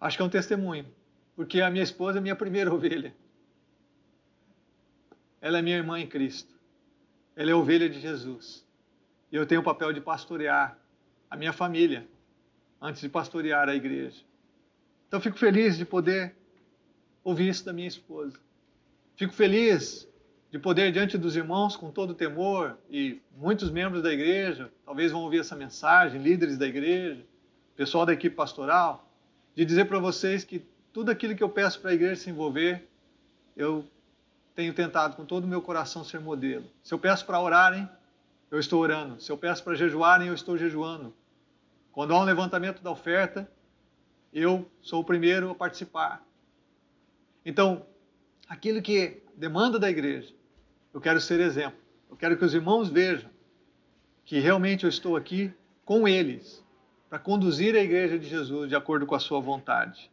Acho 0.00 0.16
que 0.16 0.22
é 0.22 0.26
um 0.26 0.30
testemunho 0.30 0.86
porque 1.38 1.60
a 1.60 1.70
minha 1.70 1.84
esposa 1.84 2.18
é 2.18 2.20
minha 2.20 2.34
primeira 2.34 2.66
ovelha. 2.74 3.14
Ela 5.40 5.58
é 5.58 5.62
minha 5.62 5.76
irmã 5.76 6.00
em 6.00 6.06
Cristo. 6.06 6.52
Ela 7.36 7.52
é 7.52 7.54
ovelha 7.54 7.88
de 7.88 8.00
Jesus. 8.00 8.66
E 9.30 9.36
eu 9.36 9.46
tenho 9.46 9.60
o 9.60 9.64
papel 9.64 9.92
de 9.92 10.00
pastorear 10.00 10.76
a 11.30 11.36
minha 11.36 11.52
família 11.52 12.08
antes 12.80 13.00
de 13.00 13.08
pastorear 13.08 13.68
a 13.68 13.74
igreja. 13.76 14.20
Então 15.06 15.20
fico 15.20 15.38
feliz 15.38 15.78
de 15.78 15.84
poder 15.84 16.34
ouvir 17.22 17.48
isso 17.48 17.64
da 17.64 17.72
minha 17.72 17.86
esposa. 17.86 18.36
Fico 19.18 19.32
feliz 19.32 20.08
de 20.48 20.60
poder 20.60 20.92
diante 20.92 21.18
dos 21.18 21.34
irmãos 21.34 21.76
com 21.76 21.90
todo 21.90 22.14
temor 22.14 22.78
e 22.88 23.20
muitos 23.36 23.68
membros 23.68 24.00
da 24.00 24.12
igreja, 24.12 24.70
talvez 24.84 25.10
vão 25.10 25.22
ouvir 25.22 25.40
essa 25.40 25.56
mensagem, 25.56 26.22
líderes 26.22 26.56
da 26.56 26.68
igreja, 26.68 27.26
pessoal 27.74 28.06
da 28.06 28.12
equipe 28.12 28.36
pastoral, 28.36 29.10
de 29.56 29.64
dizer 29.64 29.86
para 29.86 29.98
vocês 29.98 30.44
que 30.44 30.64
tudo 30.92 31.10
aquilo 31.10 31.34
que 31.34 31.42
eu 31.42 31.48
peço 31.48 31.80
para 31.80 31.90
a 31.90 31.94
igreja 31.94 32.14
se 32.14 32.30
envolver, 32.30 32.88
eu 33.56 33.84
tenho 34.54 34.72
tentado 34.72 35.16
com 35.16 35.24
todo 35.26 35.42
o 35.42 35.48
meu 35.48 35.60
coração 35.60 36.04
ser 36.04 36.20
modelo. 36.20 36.66
Se 36.84 36.94
eu 36.94 36.98
peço 37.00 37.26
para 37.26 37.40
orarem, 37.40 37.88
eu 38.52 38.60
estou 38.60 38.80
orando. 38.80 39.20
Se 39.20 39.32
eu 39.32 39.36
peço 39.36 39.64
para 39.64 39.74
jejuarem, 39.74 40.28
eu 40.28 40.34
estou 40.34 40.56
jejuando. 40.56 41.12
Quando 41.90 42.14
há 42.14 42.20
um 42.20 42.24
levantamento 42.24 42.80
da 42.84 42.92
oferta, 42.92 43.50
eu 44.32 44.70
sou 44.80 45.00
o 45.00 45.04
primeiro 45.04 45.50
a 45.50 45.56
participar. 45.56 46.24
Então, 47.44 47.84
aquilo 48.48 48.80
que 48.80 49.22
demanda 49.36 49.78
da 49.78 49.90
igreja, 49.90 50.32
eu 50.92 51.00
quero 51.00 51.20
ser 51.20 51.40
exemplo. 51.40 51.78
Eu 52.10 52.16
quero 52.16 52.36
que 52.36 52.44
os 52.44 52.54
irmãos 52.54 52.88
vejam 52.88 53.30
que 54.24 54.38
realmente 54.38 54.84
eu 54.84 54.88
estou 54.88 55.16
aqui 55.16 55.52
com 55.84 56.08
eles 56.08 56.64
para 57.08 57.18
conduzir 57.18 57.74
a 57.74 57.80
igreja 57.80 58.18
de 58.18 58.28
Jesus 58.28 58.68
de 58.68 58.74
acordo 58.74 59.06
com 59.06 59.14
a 59.14 59.20
sua 59.20 59.40
vontade. 59.40 60.10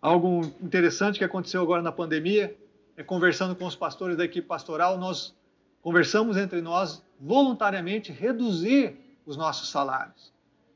Algo 0.00 0.42
interessante 0.60 1.18
que 1.18 1.24
aconteceu 1.24 1.62
agora 1.62 1.82
na 1.82 1.92
pandemia 1.92 2.56
é, 2.96 3.02
conversando 3.02 3.54
com 3.54 3.64
os 3.64 3.76
pastores 3.76 4.16
da 4.16 4.24
equipe 4.24 4.46
pastoral, 4.46 4.98
nós 4.98 5.34
conversamos 5.80 6.36
entre 6.36 6.60
nós 6.60 7.02
voluntariamente 7.20 8.10
reduzir 8.12 8.96
os 9.24 9.36
nossos 9.36 9.70
salários. 9.70 10.32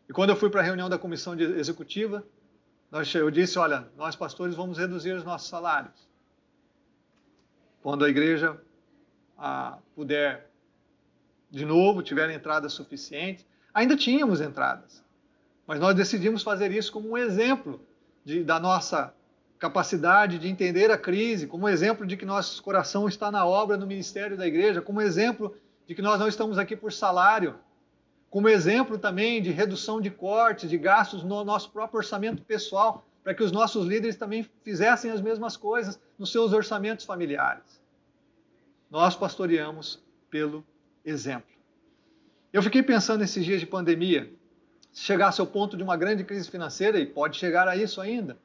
E 0.09 0.13
quando 0.13 0.31
eu 0.31 0.37
fui 0.37 0.49
para 0.49 0.61
a 0.61 0.65
reunião 0.65 0.89
da 0.89 0.99
comissão 0.99 1.39
executiva, 1.39 2.25
eu 3.15 3.31
disse: 3.31 3.59
olha, 3.59 3.89
nós 3.97 4.15
pastores 4.15 4.55
vamos 4.55 4.79
reduzir 4.79 5.13
os 5.13 5.25
nossos 5.25 5.49
salários. 5.49 6.12
Quando 7.83 8.05
a 8.05 8.09
igreja 8.09 8.57
puder, 9.95 10.49
de 11.51 11.65
novo, 11.65 12.03
tiver 12.03 12.31
entradas 12.31 12.73
suficientes, 12.73 13.45
ainda 13.75 13.97
tínhamos 13.97 14.41
entradas, 14.41 15.03
mas 15.67 15.81
nós 15.81 15.95
decidimos 15.95 16.43
fazer 16.43 16.71
isso 16.71 16.93
como 16.93 17.11
um 17.11 17.19
exemplo 17.19 17.81
de, 18.25 18.45
da 18.45 18.61
nossa 18.61 19.13
capacidade 19.59 20.39
de 20.39 20.49
entender 20.49 20.91
a 20.91 20.99
crise, 20.99 21.47
como 21.47 21.69
exemplo 21.69 22.07
de 22.07 22.17
que 22.17 22.25
nosso 22.25 22.63
coração 22.63 23.09
está 23.09 23.31
na 23.31 23.47
obra 23.47 23.77
no 23.77 23.87
ministério 23.87 24.37
da 24.37 24.47
igreja, 24.47 24.81
como 24.81 25.01
exemplo 25.01 25.57
de 25.87 25.95
que 25.95 26.03
nós 26.03 26.19
não 26.19 26.29
estamos 26.29 26.59
aqui 26.59 26.77
por 26.77 26.93
salário, 26.93 27.57
como 28.31 28.49
exemplo 28.49 28.97
também 28.99 29.43
de 29.43 29.51
redução 29.51 30.01
de 30.01 30.11
cortes, 30.11 30.71
de 30.71 30.79
gastos 30.79 31.23
no 31.23 31.45
nosso 31.45 31.71
próprio 31.71 31.99
orçamento 31.99 32.43
pessoal, 32.43 33.07
para 33.23 33.35
que 33.35 33.43
os 33.43 33.53
nossos 33.53 33.87
líderes 33.87 34.17
também 34.17 34.49
fizessem 34.65 35.11
as 35.11 35.21
mesmas 35.21 35.57
coisas 35.57 36.01
nos 36.19 36.33
seus 36.33 36.53
orçamentos 36.53 37.05
familiares. 37.05 37.81
Nós 38.91 39.15
pastoreamos 39.15 40.03
pelo 40.29 40.65
exemplo. 41.05 41.51
Eu 42.53 42.63
fiquei 42.63 42.83
pensando 42.83 43.21
nesses 43.21 43.45
dias 43.45 43.61
de 43.61 43.67
pandemia, 43.67 44.31
se 44.93 45.03
chegasse 45.03 45.41
ao 45.41 45.47
ponto 45.47 45.77
de 45.77 45.83
uma 45.83 45.97
grande 45.97 46.25
crise 46.25 46.51
financeira, 46.51 46.99
e 46.99 47.07
pode 47.07 47.39
chegar 47.39 47.67
a 47.67 47.77
isso 47.77 48.01
ainda, 48.01 48.37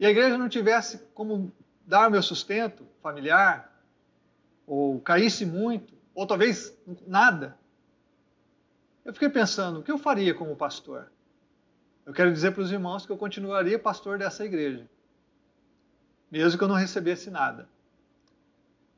e 0.00 0.06
a 0.06 0.10
igreja 0.10 0.36
não 0.36 0.48
tivesse 0.48 0.98
como 1.14 1.52
dar 1.86 2.08
o 2.08 2.10
meu 2.10 2.22
sustento 2.22 2.84
familiar, 3.00 3.72
ou 4.66 5.00
caísse 5.00 5.46
muito, 5.46 5.94
ou 6.14 6.26
talvez 6.26 6.76
nada, 7.06 7.56
eu 9.04 9.12
fiquei 9.12 9.28
pensando, 9.28 9.78
o 9.78 9.82
que 9.84 9.92
eu 9.92 9.98
faria 9.98 10.34
como 10.34 10.56
pastor? 10.56 11.12
Eu 12.06 12.12
quero 12.12 12.32
dizer 12.32 12.52
para 12.52 12.62
os 12.62 12.70
irmãos 12.70 13.04
que 13.04 13.10
eu 13.10 13.16
continuaria 13.16 13.76
pastor 13.76 14.16
dessa 14.16 14.44
igreja, 14.44 14.88
mesmo 16.30 16.56
que 16.56 16.62
eu 16.62 16.68
não 16.68 16.76
recebesse 16.76 17.30
nada, 17.30 17.68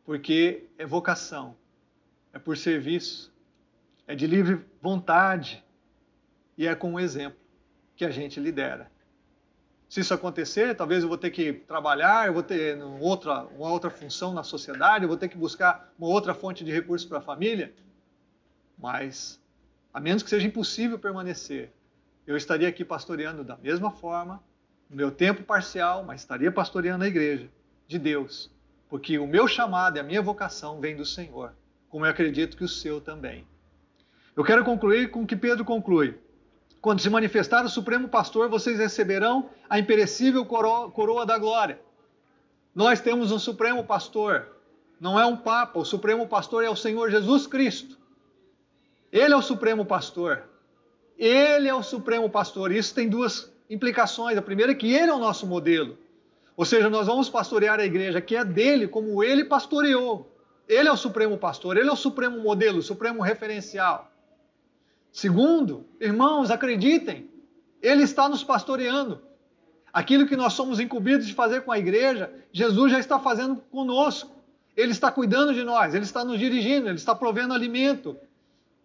porque 0.05 0.67
é 0.77 0.85
vocação, 0.85 1.57
é 2.35 2.39
por 2.39 2.55
serviço, 2.55 3.33
é 4.07 4.15
de 4.15 4.27
livre 4.27 4.63
vontade 4.83 5.65
e 6.57 6.67
é 6.67 6.75
com 6.75 6.93
o 6.93 7.01
exemplo 7.01 7.39
que 7.97 8.05
a 8.05 8.11
gente 8.11 8.39
lidera. 8.39 8.91
Se 9.89 10.01
isso 10.01 10.13
acontecer, 10.13 10.77
talvez 10.77 11.03
eu 11.03 11.09
vou 11.09 11.17
ter 11.17 11.31
que 11.31 11.55
trabalhar, 11.55 12.27
eu 12.27 12.35
vou 12.35 12.43
ter 12.43 12.79
outra, 13.01 13.45
uma 13.47 13.71
outra 13.71 13.89
função 13.89 14.35
na 14.35 14.43
sociedade, 14.43 15.05
eu 15.05 15.09
vou 15.09 15.17
ter 15.17 15.29
que 15.29 15.39
buscar 15.39 15.91
uma 15.99 16.09
outra 16.09 16.35
fonte 16.35 16.63
de 16.63 16.71
recursos 16.71 17.09
para 17.09 17.19
a 17.19 17.23
família. 17.23 17.73
Mas, 18.77 19.41
a 19.95 19.99
menos 19.99 20.23
que 20.23 20.29
seja 20.29 20.47
impossível 20.47 20.99
permanecer, 20.99 21.73
eu 22.29 22.37
estaria 22.37 22.69
aqui 22.69 22.85
pastoreando 22.85 23.43
da 23.43 23.57
mesma 23.57 23.91
forma, 23.91 24.45
no 24.91 24.95
meu 24.95 25.11
tempo 25.11 25.43
parcial, 25.45 26.05
mas 26.05 26.21
estaria 26.21 26.53
pastoreando 26.53 27.03
a 27.03 27.09
igreja 27.09 27.49
de 27.87 27.99
Deus, 27.99 28.51
porque 28.87 29.19
o 29.19 29.27
meu 29.27 29.49
chamado 29.49 29.97
e 29.97 30.01
a 30.01 30.03
minha 30.03 30.21
vocação 30.21 30.79
vem 30.79 30.95
do 30.95 31.07
Senhor, 31.07 31.55
como 31.89 32.05
eu 32.05 32.11
acredito 32.11 32.55
que 32.55 32.65
o 32.65 32.69
seu 32.69 33.01
também. 33.01 33.47
Eu 34.37 34.45
quero 34.45 34.63
concluir 34.63 35.11
com 35.11 35.23
o 35.23 35.27
que 35.27 35.35
Pedro 35.35 35.65
conclui. 35.65 36.19
Quando 36.83 37.01
se 37.01 37.09
manifestar 37.09 37.65
o 37.65 37.69
Supremo 37.71 38.11
Pastor, 38.11 38.51
vocês 38.51 38.79
receberão 38.79 39.49
a 39.69 39.79
imperecível 39.79 40.45
coroa, 40.45 41.25
da 41.25 41.39
glória. 41.39 41.81
Nós 42.75 43.01
temos 43.01 43.33
um 43.33 43.39
Supremo 43.39 43.83
Pastor, 43.85 44.55
não 45.01 45.19
é 45.19 45.25
um 45.25 45.37
Papa, 45.37 45.79
o 45.79 45.85
Supremo 45.85 46.29
Pastor 46.29 46.63
é 46.63 46.69
o 46.69 46.77
Senhor 46.77 47.11
Jesus 47.11 47.47
Cristo. 47.47 47.97
Ele 49.11 49.33
é 49.33 49.37
o 49.37 49.41
Supremo 49.41 49.87
Pastor. 49.87 50.48
Ele 51.19 51.69
é 51.69 51.75
o 51.75 51.83
Supremo 51.83 52.31
Pastor. 52.31 52.71
Isso 52.71 52.95
tem 52.95 53.09
duas 53.09 53.53
implicações. 53.69 54.39
A 54.39 54.43
primeira 54.43 54.73
é 54.73 54.75
que 54.75 54.93
ele 54.95 55.11
é 55.11 55.15
o 55.15 55.19
nosso 55.19 55.47
modelo. 55.47 55.99
Ou 56.57 56.65
seja, 56.65 56.89
nós 56.89 57.07
vamos 57.07 57.29
pastorear 57.29 57.81
a 57.81 57.85
igreja 57.85 58.21
que 58.21 58.37
é 58.37 58.45
dele, 58.45 58.87
como 58.87 59.23
ele 59.23 59.45
pastoreou. 59.45 60.35
Ele 60.69 60.89
é 60.89 60.93
o 60.93 60.97
Supremo 60.97 61.39
Pastor, 61.39 61.77
ele 61.79 61.89
é 61.89 61.93
o 61.93 61.97
Supremo 61.97 62.41
Modelo, 62.41 62.79
o 62.79 62.83
Supremo 62.83 63.23
Referencial. 63.23 64.13
Segundo, 65.11 65.87
irmãos, 66.01 66.51
acreditem, 66.51 67.29
Ele 67.83 68.03
está 68.03 68.29
nos 68.29 68.45
pastoreando. 68.45 69.21
Aquilo 69.93 70.27
que 70.27 70.37
nós 70.37 70.53
somos 70.53 70.79
incumbidos 70.79 71.27
de 71.27 71.35
fazer 71.35 71.63
com 71.63 71.73
a 71.73 71.79
igreja, 71.79 72.31
Jesus 72.53 72.93
já 72.93 72.99
está 72.99 73.19
fazendo 73.19 73.57
conosco. 73.71 74.31
Ele 74.77 74.93
está 74.93 75.11
cuidando 75.11 75.55
de 75.55 75.65
nós, 75.65 75.95
Ele 75.95 76.05
está 76.05 76.25
nos 76.25 76.39
dirigindo, 76.39 76.89
Ele 76.89 76.97
está 76.97 77.15
provendo 77.15 77.55
alimento. 77.55 78.17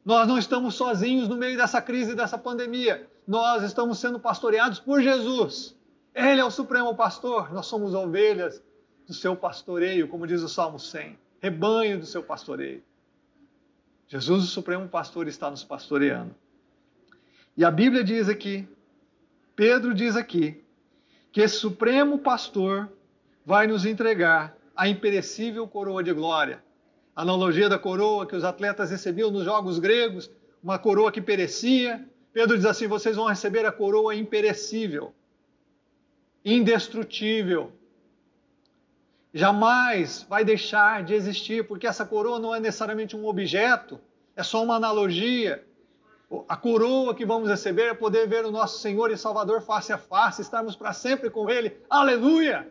Nós 0.05 0.27
não 0.27 0.37
estamos 0.37 0.75
sozinhos 0.75 1.27
no 1.27 1.37
meio 1.37 1.57
dessa 1.57 1.81
crise, 1.81 2.15
dessa 2.15 2.37
pandemia. 2.37 3.07
Nós 3.27 3.63
estamos 3.63 3.99
sendo 3.99 4.19
pastoreados 4.19 4.79
por 4.79 5.01
Jesus. 5.01 5.75
Ele 6.13 6.41
é 6.41 6.45
o 6.45 6.51
supremo 6.51 6.93
pastor, 6.95 7.51
nós 7.53 7.65
somos 7.65 7.93
ovelhas 7.93 8.61
do 9.07 9.13
seu 9.13 9.35
pastoreio, 9.35 10.07
como 10.07 10.27
diz 10.27 10.41
o 10.41 10.49
Salmo 10.49 10.79
100. 10.79 11.17
Rebanho 11.41 11.99
do 11.99 12.05
seu 12.05 12.23
pastoreio. 12.23 12.83
Jesus, 14.07 14.43
o 14.43 14.47
Supremo 14.47 14.87
Pastor, 14.87 15.27
está 15.27 15.49
nos 15.49 15.63
pastoreando. 15.63 16.35
E 17.57 17.65
a 17.65 17.71
Bíblia 17.71 18.03
diz 18.03 18.29
aqui, 18.29 18.67
Pedro 19.55 19.93
diz 19.93 20.15
aqui, 20.15 20.63
que 21.31 21.41
esse 21.41 21.55
Supremo 21.55 22.19
Pastor 22.19 22.91
vai 23.43 23.65
nos 23.65 23.85
entregar 23.85 24.55
a 24.75 24.87
imperecível 24.87 25.67
coroa 25.67 26.03
de 26.03 26.13
glória. 26.13 26.63
Analogia 27.15 27.69
da 27.69 27.77
coroa 27.77 28.25
que 28.25 28.35
os 28.35 28.43
atletas 28.43 28.89
recebiam 28.89 29.29
nos 29.29 29.45
jogos 29.45 29.77
gregos, 29.77 30.31
uma 30.63 30.79
coroa 30.79 31.11
que 31.11 31.21
perecia. 31.21 32.03
Pedro 32.31 32.57
diz 32.57 32.65
assim: 32.65 32.87
vocês 32.87 33.15
vão 33.15 33.27
receber 33.27 33.65
a 33.65 33.71
coroa 33.71 34.15
imperecível, 34.15 35.13
indestrutível, 36.43 37.71
jamais 39.33 40.25
vai 40.29 40.45
deixar 40.45 41.03
de 41.03 41.13
existir, 41.13 41.67
porque 41.67 41.87
essa 41.87 42.05
coroa 42.05 42.39
não 42.39 42.53
é 42.53 42.59
necessariamente 42.59 43.15
um 43.15 43.25
objeto, 43.25 43.99
é 44.35 44.43
só 44.43 44.63
uma 44.63 44.75
analogia. 44.75 45.63
A 46.47 46.57
coroa 46.57 47.13
que 47.13 47.25
vamos 47.25 47.47
receber 47.47 47.83
é 47.83 47.93
poder 47.93 48.27
ver 48.27 48.43
o 48.43 48.51
nosso 48.51 48.79
Senhor 48.79 49.11
e 49.11 49.17
Salvador 49.17 49.61
face 49.61 49.93
a 49.93 49.99
face, 49.99 50.41
estarmos 50.41 50.75
para 50.75 50.91
sempre 50.91 51.29
com 51.29 51.47
Ele. 51.47 51.77
Aleluia! 51.87 52.67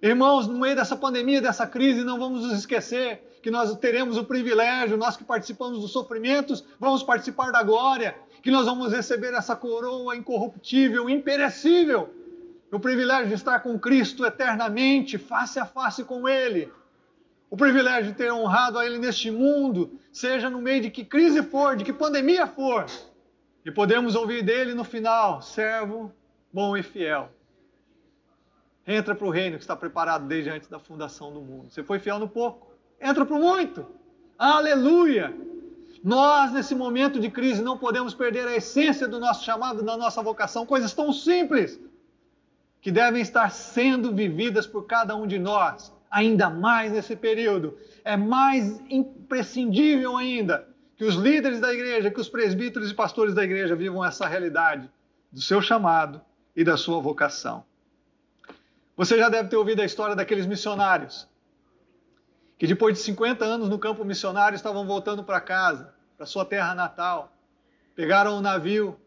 Irmãos, 0.00 0.46
no 0.46 0.58
meio 0.58 0.76
dessa 0.76 0.94
pandemia, 0.94 1.40
dessa 1.40 1.66
crise, 1.66 2.04
não 2.04 2.18
vamos 2.18 2.42
nos 2.42 2.58
esquecer 2.58 3.35
que 3.46 3.50
nós 3.52 3.72
teremos 3.76 4.16
o 4.16 4.24
privilégio, 4.24 4.96
nós 4.96 5.16
que 5.16 5.22
participamos 5.22 5.80
dos 5.80 5.92
sofrimentos, 5.92 6.64
vamos 6.80 7.04
participar 7.04 7.52
da 7.52 7.62
glória, 7.62 8.16
que 8.42 8.50
nós 8.50 8.66
vamos 8.66 8.92
receber 8.92 9.32
essa 9.34 9.54
coroa 9.54 10.16
incorruptível, 10.16 11.08
imperecível, 11.08 12.12
o 12.72 12.80
privilégio 12.80 13.28
de 13.28 13.34
estar 13.34 13.60
com 13.60 13.78
Cristo 13.78 14.26
eternamente, 14.26 15.16
face 15.16 15.60
a 15.60 15.64
face 15.64 16.02
com 16.02 16.28
Ele. 16.28 16.72
O 17.48 17.56
privilégio 17.56 18.10
de 18.10 18.18
ter 18.18 18.32
honrado 18.32 18.80
a 18.80 18.84
Ele 18.84 18.98
neste 18.98 19.30
mundo, 19.30 19.96
seja 20.10 20.50
no 20.50 20.60
meio 20.60 20.82
de 20.82 20.90
que 20.90 21.04
crise 21.04 21.40
for, 21.44 21.76
de 21.76 21.84
que 21.84 21.92
pandemia 21.92 22.48
for, 22.48 22.84
e 23.64 23.70
podemos 23.70 24.16
ouvir 24.16 24.42
dele 24.42 24.74
no 24.74 24.82
final: 24.82 25.40
servo 25.40 26.12
bom 26.52 26.76
e 26.76 26.82
fiel. 26.82 27.30
Entra 28.84 29.14
para 29.14 29.26
o 29.28 29.30
reino 29.30 29.56
que 29.56 29.62
está 29.62 29.76
preparado 29.76 30.26
desde 30.26 30.50
antes 30.50 30.68
da 30.68 30.80
fundação 30.80 31.32
do 31.32 31.40
mundo. 31.40 31.70
Você 31.70 31.84
foi 31.84 32.00
fiel 32.00 32.18
no 32.18 32.28
pouco, 32.28 32.75
entra 33.00 33.24
para 33.24 33.36
o 33.36 33.40
muito. 33.40 33.86
Aleluia! 34.38 35.34
Nós, 36.02 36.52
nesse 36.52 36.74
momento 36.74 37.18
de 37.18 37.30
crise, 37.30 37.62
não 37.62 37.76
podemos 37.76 38.14
perder 38.14 38.46
a 38.46 38.54
essência 38.54 39.08
do 39.08 39.18
nosso 39.18 39.44
chamado, 39.44 39.82
da 39.82 39.96
nossa 39.96 40.22
vocação, 40.22 40.64
coisas 40.64 40.92
tão 40.92 41.12
simples 41.12 41.80
que 42.80 42.92
devem 42.92 43.20
estar 43.20 43.50
sendo 43.50 44.14
vividas 44.14 44.66
por 44.66 44.86
cada 44.86 45.16
um 45.16 45.26
de 45.26 45.38
nós, 45.38 45.92
ainda 46.08 46.48
mais 46.48 46.92
nesse 46.92 47.16
período. 47.16 47.76
É 48.04 48.16
mais 48.16 48.80
imprescindível 48.88 50.16
ainda 50.16 50.68
que 50.96 51.04
os 51.04 51.16
líderes 51.16 51.60
da 51.60 51.72
igreja, 51.74 52.10
que 52.10 52.20
os 52.20 52.28
presbíteros 52.28 52.90
e 52.90 52.94
pastores 52.94 53.34
da 53.34 53.42
igreja 53.42 53.74
vivam 53.74 54.04
essa 54.04 54.26
realidade 54.26 54.88
do 55.32 55.40
seu 55.40 55.60
chamado 55.60 56.20
e 56.54 56.62
da 56.62 56.76
sua 56.76 57.00
vocação. 57.00 57.64
Você 58.96 59.18
já 59.18 59.28
deve 59.28 59.48
ter 59.48 59.56
ouvido 59.56 59.82
a 59.82 59.84
história 59.84 60.14
daqueles 60.14 60.46
missionários 60.46 61.28
que 62.58 62.66
depois 62.66 62.96
de 62.96 63.02
50 63.04 63.44
anos 63.44 63.68
no 63.68 63.78
campo 63.78 64.04
missionário 64.04 64.56
estavam 64.56 64.86
voltando 64.86 65.22
para 65.22 65.40
casa 65.40 65.94
para 66.16 66.26
sua 66.26 66.44
terra 66.44 66.74
natal. 66.74 67.32
Pegaram 67.94 68.38
um 68.38 68.40
navio 68.40 68.98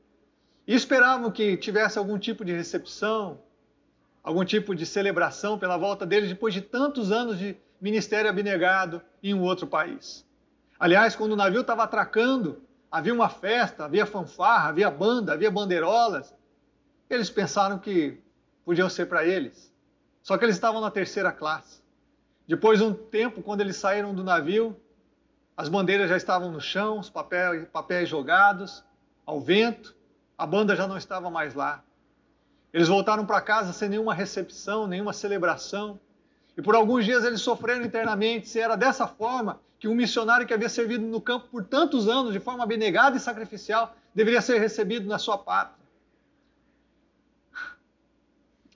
e 0.67 0.75
esperavam 0.75 1.31
que 1.31 1.57
tivesse 1.57 1.97
algum 1.97 2.19
tipo 2.19 2.45
de 2.45 2.51
recepção, 2.51 3.39
algum 4.23 4.45
tipo 4.45 4.75
de 4.75 4.85
celebração 4.85 5.57
pela 5.57 5.77
volta 5.77 6.05
deles 6.05 6.29
depois 6.29 6.53
de 6.53 6.61
tantos 6.61 7.11
anos 7.11 7.39
de 7.39 7.57
ministério 7.81 8.29
abnegado 8.29 9.01
em 9.23 9.33
um 9.33 9.41
outro 9.41 9.65
país. 9.65 10.25
Aliás, 10.79 11.15
quando 11.15 11.33
o 11.33 11.35
navio 11.35 11.61
estava 11.61 11.83
atracando, 11.83 12.61
havia 12.91 13.13
uma 13.13 13.29
festa, 13.29 13.85
havia 13.85 14.05
fanfarra, 14.05 14.69
havia 14.69 14.91
banda, 14.91 15.33
havia 15.33 15.49
bandeirolas. 15.49 16.33
Eles 17.09 17.29
pensaram 17.29 17.79
que 17.79 18.21
podiam 18.63 18.89
ser 18.89 19.07
para 19.07 19.25
eles. 19.25 19.73
Só 20.21 20.37
que 20.37 20.45
eles 20.45 20.55
estavam 20.55 20.79
na 20.79 20.91
terceira 20.91 21.31
classe. 21.31 21.78
Depois 22.49 22.79
de 22.79 22.83
um 22.83 22.95
tempo, 22.95 23.43
quando 23.43 23.61
eles 23.61 23.75
saíram 23.75 24.11
do 24.11 24.23
navio, 24.23 24.75
as 25.55 25.69
bandeiras 25.69 26.09
já 26.09 26.17
estavam 26.17 26.51
no 26.51 26.59
chão, 26.59 26.97
os 26.97 27.07
papéis, 27.07 27.67
papéis 27.67 28.09
jogados 28.09 28.83
ao 29.23 29.39
vento, 29.39 29.95
a 30.35 30.47
banda 30.47 30.75
já 30.75 30.87
não 30.87 30.97
estava 30.97 31.29
mais 31.29 31.53
lá. 31.53 31.83
Eles 32.73 32.87
voltaram 32.87 33.23
para 33.23 33.39
casa 33.39 33.71
sem 33.71 33.87
nenhuma 33.87 34.15
recepção, 34.15 34.87
nenhuma 34.87 35.13
celebração. 35.13 35.99
E 36.57 36.61
por 36.63 36.73
alguns 36.73 37.05
dias 37.05 37.23
eles 37.23 37.39
sofreram 37.39 37.85
internamente. 37.85 38.49
Se 38.49 38.59
era 38.59 38.75
dessa 38.75 39.05
forma 39.05 39.61
que 39.77 39.87
um 39.87 39.93
missionário 39.93 40.47
que 40.47 40.53
havia 40.53 40.69
servido 40.69 41.05
no 41.05 41.21
campo 41.21 41.49
por 41.49 41.63
tantos 41.63 42.07
anos, 42.07 42.33
de 42.33 42.39
forma 42.39 42.63
abnegada 42.63 43.15
e 43.15 43.19
sacrificial, 43.19 43.95
deveria 44.15 44.41
ser 44.41 44.57
recebido 44.57 45.07
na 45.07 45.19
sua 45.19 45.37
pátria. 45.37 45.85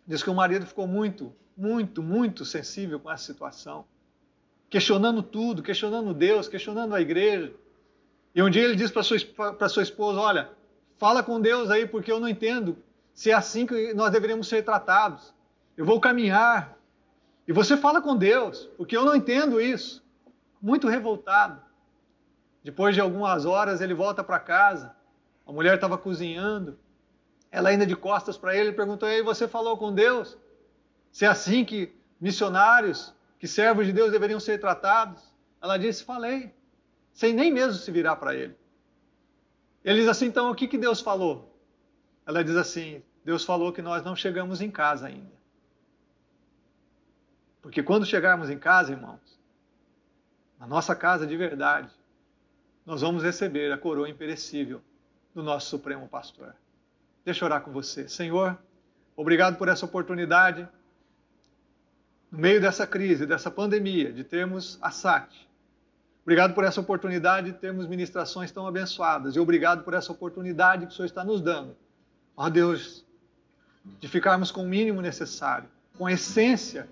Diz 0.05 0.21
que 0.21 0.29
o 0.29 0.35
marido 0.35 0.63
ficou 0.63 0.85
muito, 0.85 1.35
muito, 1.55 2.01
muito 2.01 2.45
sensível 2.45 2.99
com 2.99 3.11
essa 3.11 3.25
situação 3.25 3.85
questionando 4.73 5.21
tudo, 5.21 5.61
questionando 5.61 6.15
Deus, 6.15 6.47
questionando 6.47 6.95
a 6.95 6.99
igreja. 6.99 7.53
E 8.33 8.41
um 8.41 8.49
dia 8.49 8.63
ele 8.63 8.75
diz 8.75 8.89
para 8.89 9.03
sua, 9.03 9.19
sua 9.69 9.83
esposa: 9.83 10.19
Olha, 10.19 10.49
fala 10.97 11.21
com 11.21 11.39
Deus 11.39 11.69
aí, 11.69 11.85
porque 11.85 12.11
eu 12.11 12.19
não 12.19 12.27
entendo 12.27 12.75
se 13.13 13.29
é 13.29 13.35
assim 13.35 13.67
que 13.67 13.93
nós 13.93 14.11
deveríamos 14.11 14.47
ser 14.47 14.65
tratados. 14.65 15.31
Eu 15.77 15.85
vou 15.85 16.01
caminhar. 16.01 16.75
E 17.47 17.53
você 17.53 17.77
fala 17.77 18.01
com 18.01 18.17
Deus, 18.17 18.67
porque 18.75 18.97
eu 18.97 19.05
não 19.05 19.15
entendo 19.15 19.61
isso. 19.61 20.03
Muito 20.59 20.87
revoltado. 20.87 21.61
Depois 22.63 22.95
de 22.95 23.01
algumas 23.01 23.45
horas, 23.45 23.79
ele 23.79 23.93
volta 23.93 24.23
para 24.23 24.39
casa. 24.39 24.95
A 25.45 25.51
mulher 25.51 25.75
estava 25.75 25.99
cozinhando. 25.99 26.79
Ela 27.51 27.69
ainda 27.69 27.85
de 27.85 27.95
costas 27.95 28.37
para 28.37 28.55
ele 28.55 28.71
perguntou: 28.71 29.07
Ei, 29.07 29.21
você 29.21 29.47
falou 29.47 29.77
com 29.77 29.93
Deus? 29.93 30.35
Se 31.13 31.23
é 31.23 31.29
assim 31.29 31.63
que 31.63 31.95
missionários 32.19 33.13
que 33.43 33.47
servos 33.49 33.85
de 33.85 33.91
Deus 33.91 34.09
deveriam 34.09 34.39
ser 34.39 34.57
tratados. 34.57 35.21
Ela 35.61 35.75
disse: 35.75 36.05
Falei, 36.05 36.55
sem 37.11 37.33
nem 37.33 37.51
mesmo 37.51 37.73
se 37.73 37.91
virar 37.91 38.15
para 38.15 38.33
ele. 38.33 38.55
Ele 39.83 39.99
diz 39.99 40.07
assim: 40.07 40.27
Então 40.27 40.49
o 40.49 40.55
que, 40.55 40.65
que 40.65 40.77
Deus 40.77 41.01
falou? 41.01 41.53
Ela 42.25 42.41
diz 42.41 42.55
assim: 42.55 43.03
Deus 43.25 43.43
falou 43.43 43.73
que 43.73 43.81
nós 43.81 44.01
não 44.01 44.15
chegamos 44.15 44.61
em 44.61 44.71
casa 44.71 45.07
ainda. 45.07 45.33
Porque 47.61 47.83
quando 47.83 48.05
chegarmos 48.05 48.49
em 48.49 48.57
casa, 48.57 48.93
irmãos, 48.93 49.37
na 50.57 50.65
nossa 50.65 50.95
casa 50.95 51.27
de 51.27 51.35
verdade, 51.35 51.91
nós 52.85 53.01
vamos 53.01 53.23
receber 53.23 53.73
a 53.73 53.77
coroa 53.77 54.09
imperecível 54.09 54.81
do 55.35 55.43
nosso 55.43 55.69
Supremo 55.69 56.07
Pastor. 56.07 56.55
Deixa 57.25 57.43
eu 57.43 57.47
orar 57.47 57.61
com 57.61 57.73
você. 57.73 58.07
Senhor, 58.07 58.57
obrigado 59.17 59.57
por 59.57 59.67
essa 59.67 59.85
oportunidade 59.85 60.65
no 62.33 62.39
meio 62.39 62.59
dessa 62.59 62.87
crise, 62.87 63.27
dessa 63.27 63.51
pandemia, 63.51 64.11
de 64.11 64.23
termos 64.23 64.79
a 64.81 64.89
SAT. 64.89 65.31
Obrigado 66.23 66.55
por 66.55 66.63
essa 66.63 66.81
oportunidade 66.81 67.51
de 67.51 67.57
termos 67.59 67.85
ministrações 67.85 68.51
tão 68.51 68.65
abençoadas 68.65 69.35
e 69.35 69.39
obrigado 69.39 69.83
por 69.83 69.93
essa 69.93 70.11
oportunidade 70.11 70.87
que 70.87 70.91
o 70.91 70.95
Senhor 70.95 71.05
está 71.05 71.23
nos 71.23 71.41
dando. 71.41 71.75
Ó 72.35 72.49
Deus, 72.49 73.05
de 73.99 74.07
ficarmos 74.07 74.49
com 74.49 74.63
o 74.63 74.67
mínimo 74.67 74.99
necessário, 74.99 75.69
com 75.95 76.07
a 76.07 76.11
essência 76.11 76.89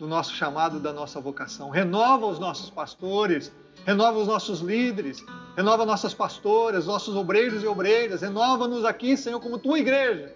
do 0.00 0.08
nosso 0.08 0.34
chamado, 0.34 0.80
da 0.80 0.92
nossa 0.92 1.20
vocação. 1.20 1.70
Renova 1.70 2.26
os 2.26 2.40
nossos 2.40 2.70
pastores, 2.70 3.52
renova 3.84 4.18
os 4.18 4.26
nossos 4.26 4.60
líderes, 4.60 5.24
renova 5.54 5.86
nossas 5.86 6.12
pastoras, 6.12 6.86
nossos 6.86 7.14
obreiros 7.14 7.62
e 7.62 7.68
obreiras, 7.68 8.22
renova-nos 8.22 8.84
aqui, 8.84 9.16
Senhor, 9.16 9.38
como 9.38 9.58
tua 9.58 9.78
igreja. 9.78 10.34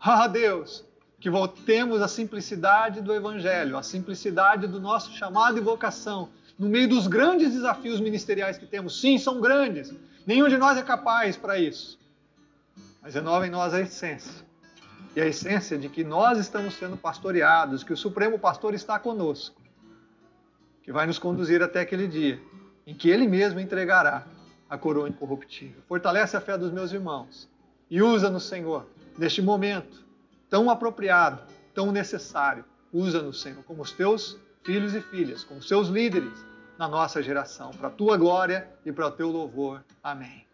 Ah, 0.00 0.26
Deus, 0.28 0.82
que 1.24 1.30
voltemos 1.30 2.02
à 2.02 2.06
simplicidade 2.06 3.00
do 3.00 3.10
Evangelho, 3.10 3.78
à 3.78 3.82
simplicidade 3.82 4.66
do 4.66 4.78
nosso 4.78 5.10
chamado 5.14 5.56
e 5.56 5.60
vocação, 5.62 6.28
no 6.58 6.68
meio 6.68 6.86
dos 6.86 7.06
grandes 7.06 7.54
desafios 7.54 7.98
ministeriais 7.98 8.58
que 8.58 8.66
temos. 8.66 9.00
Sim, 9.00 9.16
são 9.16 9.40
grandes. 9.40 9.90
Nenhum 10.26 10.48
de 10.48 10.58
nós 10.58 10.76
é 10.76 10.82
capaz 10.82 11.34
para 11.34 11.58
isso. 11.58 11.98
Mas 13.00 13.14
renova 13.14 13.46
em 13.46 13.50
nós 13.50 13.72
a 13.72 13.80
essência. 13.80 14.44
E 15.16 15.20
a 15.22 15.26
essência 15.26 15.78
de 15.78 15.88
que 15.88 16.04
nós 16.04 16.36
estamos 16.36 16.74
sendo 16.74 16.94
pastoreados, 16.94 17.82
que 17.82 17.94
o 17.94 17.96
Supremo 17.96 18.38
Pastor 18.38 18.74
está 18.74 18.98
conosco, 18.98 19.62
que 20.82 20.92
vai 20.92 21.06
nos 21.06 21.18
conduzir 21.18 21.62
até 21.62 21.80
aquele 21.80 22.06
dia 22.06 22.38
em 22.86 22.94
que 22.94 23.08
Ele 23.08 23.26
mesmo 23.26 23.58
entregará 23.58 24.26
a 24.68 24.76
coroa 24.76 25.08
incorruptível. 25.08 25.80
Fortalece 25.88 26.36
a 26.36 26.40
fé 26.42 26.58
dos 26.58 26.70
meus 26.70 26.92
irmãos 26.92 27.48
e 27.90 28.02
usa-nos, 28.02 28.44
Senhor, 28.44 28.86
neste 29.16 29.40
momento 29.40 30.03
tão 30.48 30.70
apropriado, 30.70 31.42
tão 31.74 31.90
necessário. 31.92 32.64
Usa-nos, 32.92 33.40
Senhor, 33.40 33.62
como 33.64 33.82
os 33.82 33.92
teus 33.92 34.38
filhos 34.62 34.94
e 34.94 35.00
filhas, 35.00 35.44
como 35.44 35.62
seus 35.62 35.88
líderes 35.88 36.44
na 36.78 36.88
nossa 36.88 37.22
geração, 37.22 37.70
para 37.70 37.88
a 37.88 37.90
tua 37.90 38.16
glória 38.16 38.68
e 38.84 38.92
para 38.92 39.06
o 39.06 39.10
teu 39.10 39.30
louvor. 39.30 39.84
Amém. 40.02 40.44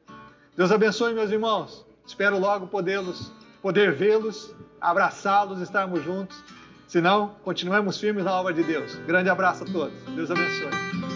Deus 0.56 0.72
abençoe, 0.72 1.14
meus 1.14 1.30
irmãos. 1.30 1.86
Espero 2.06 2.38
logo 2.38 2.66
podê-los, 2.66 3.32
poder 3.62 3.92
vê-los, 3.94 4.54
abraçá-los, 4.80 5.60
estarmos 5.60 6.02
juntos. 6.02 6.42
Se 6.88 7.00
não, 7.00 7.36
continuemos 7.44 7.98
firmes 7.98 8.24
na 8.24 8.32
obra 8.32 8.52
de 8.52 8.64
Deus. 8.64 8.94
Grande 9.06 9.30
abraço 9.30 9.62
a 9.62 9.66
todos. 9.66 9.96
Deus 10.14 10.30
abençoe. 10.30 11.09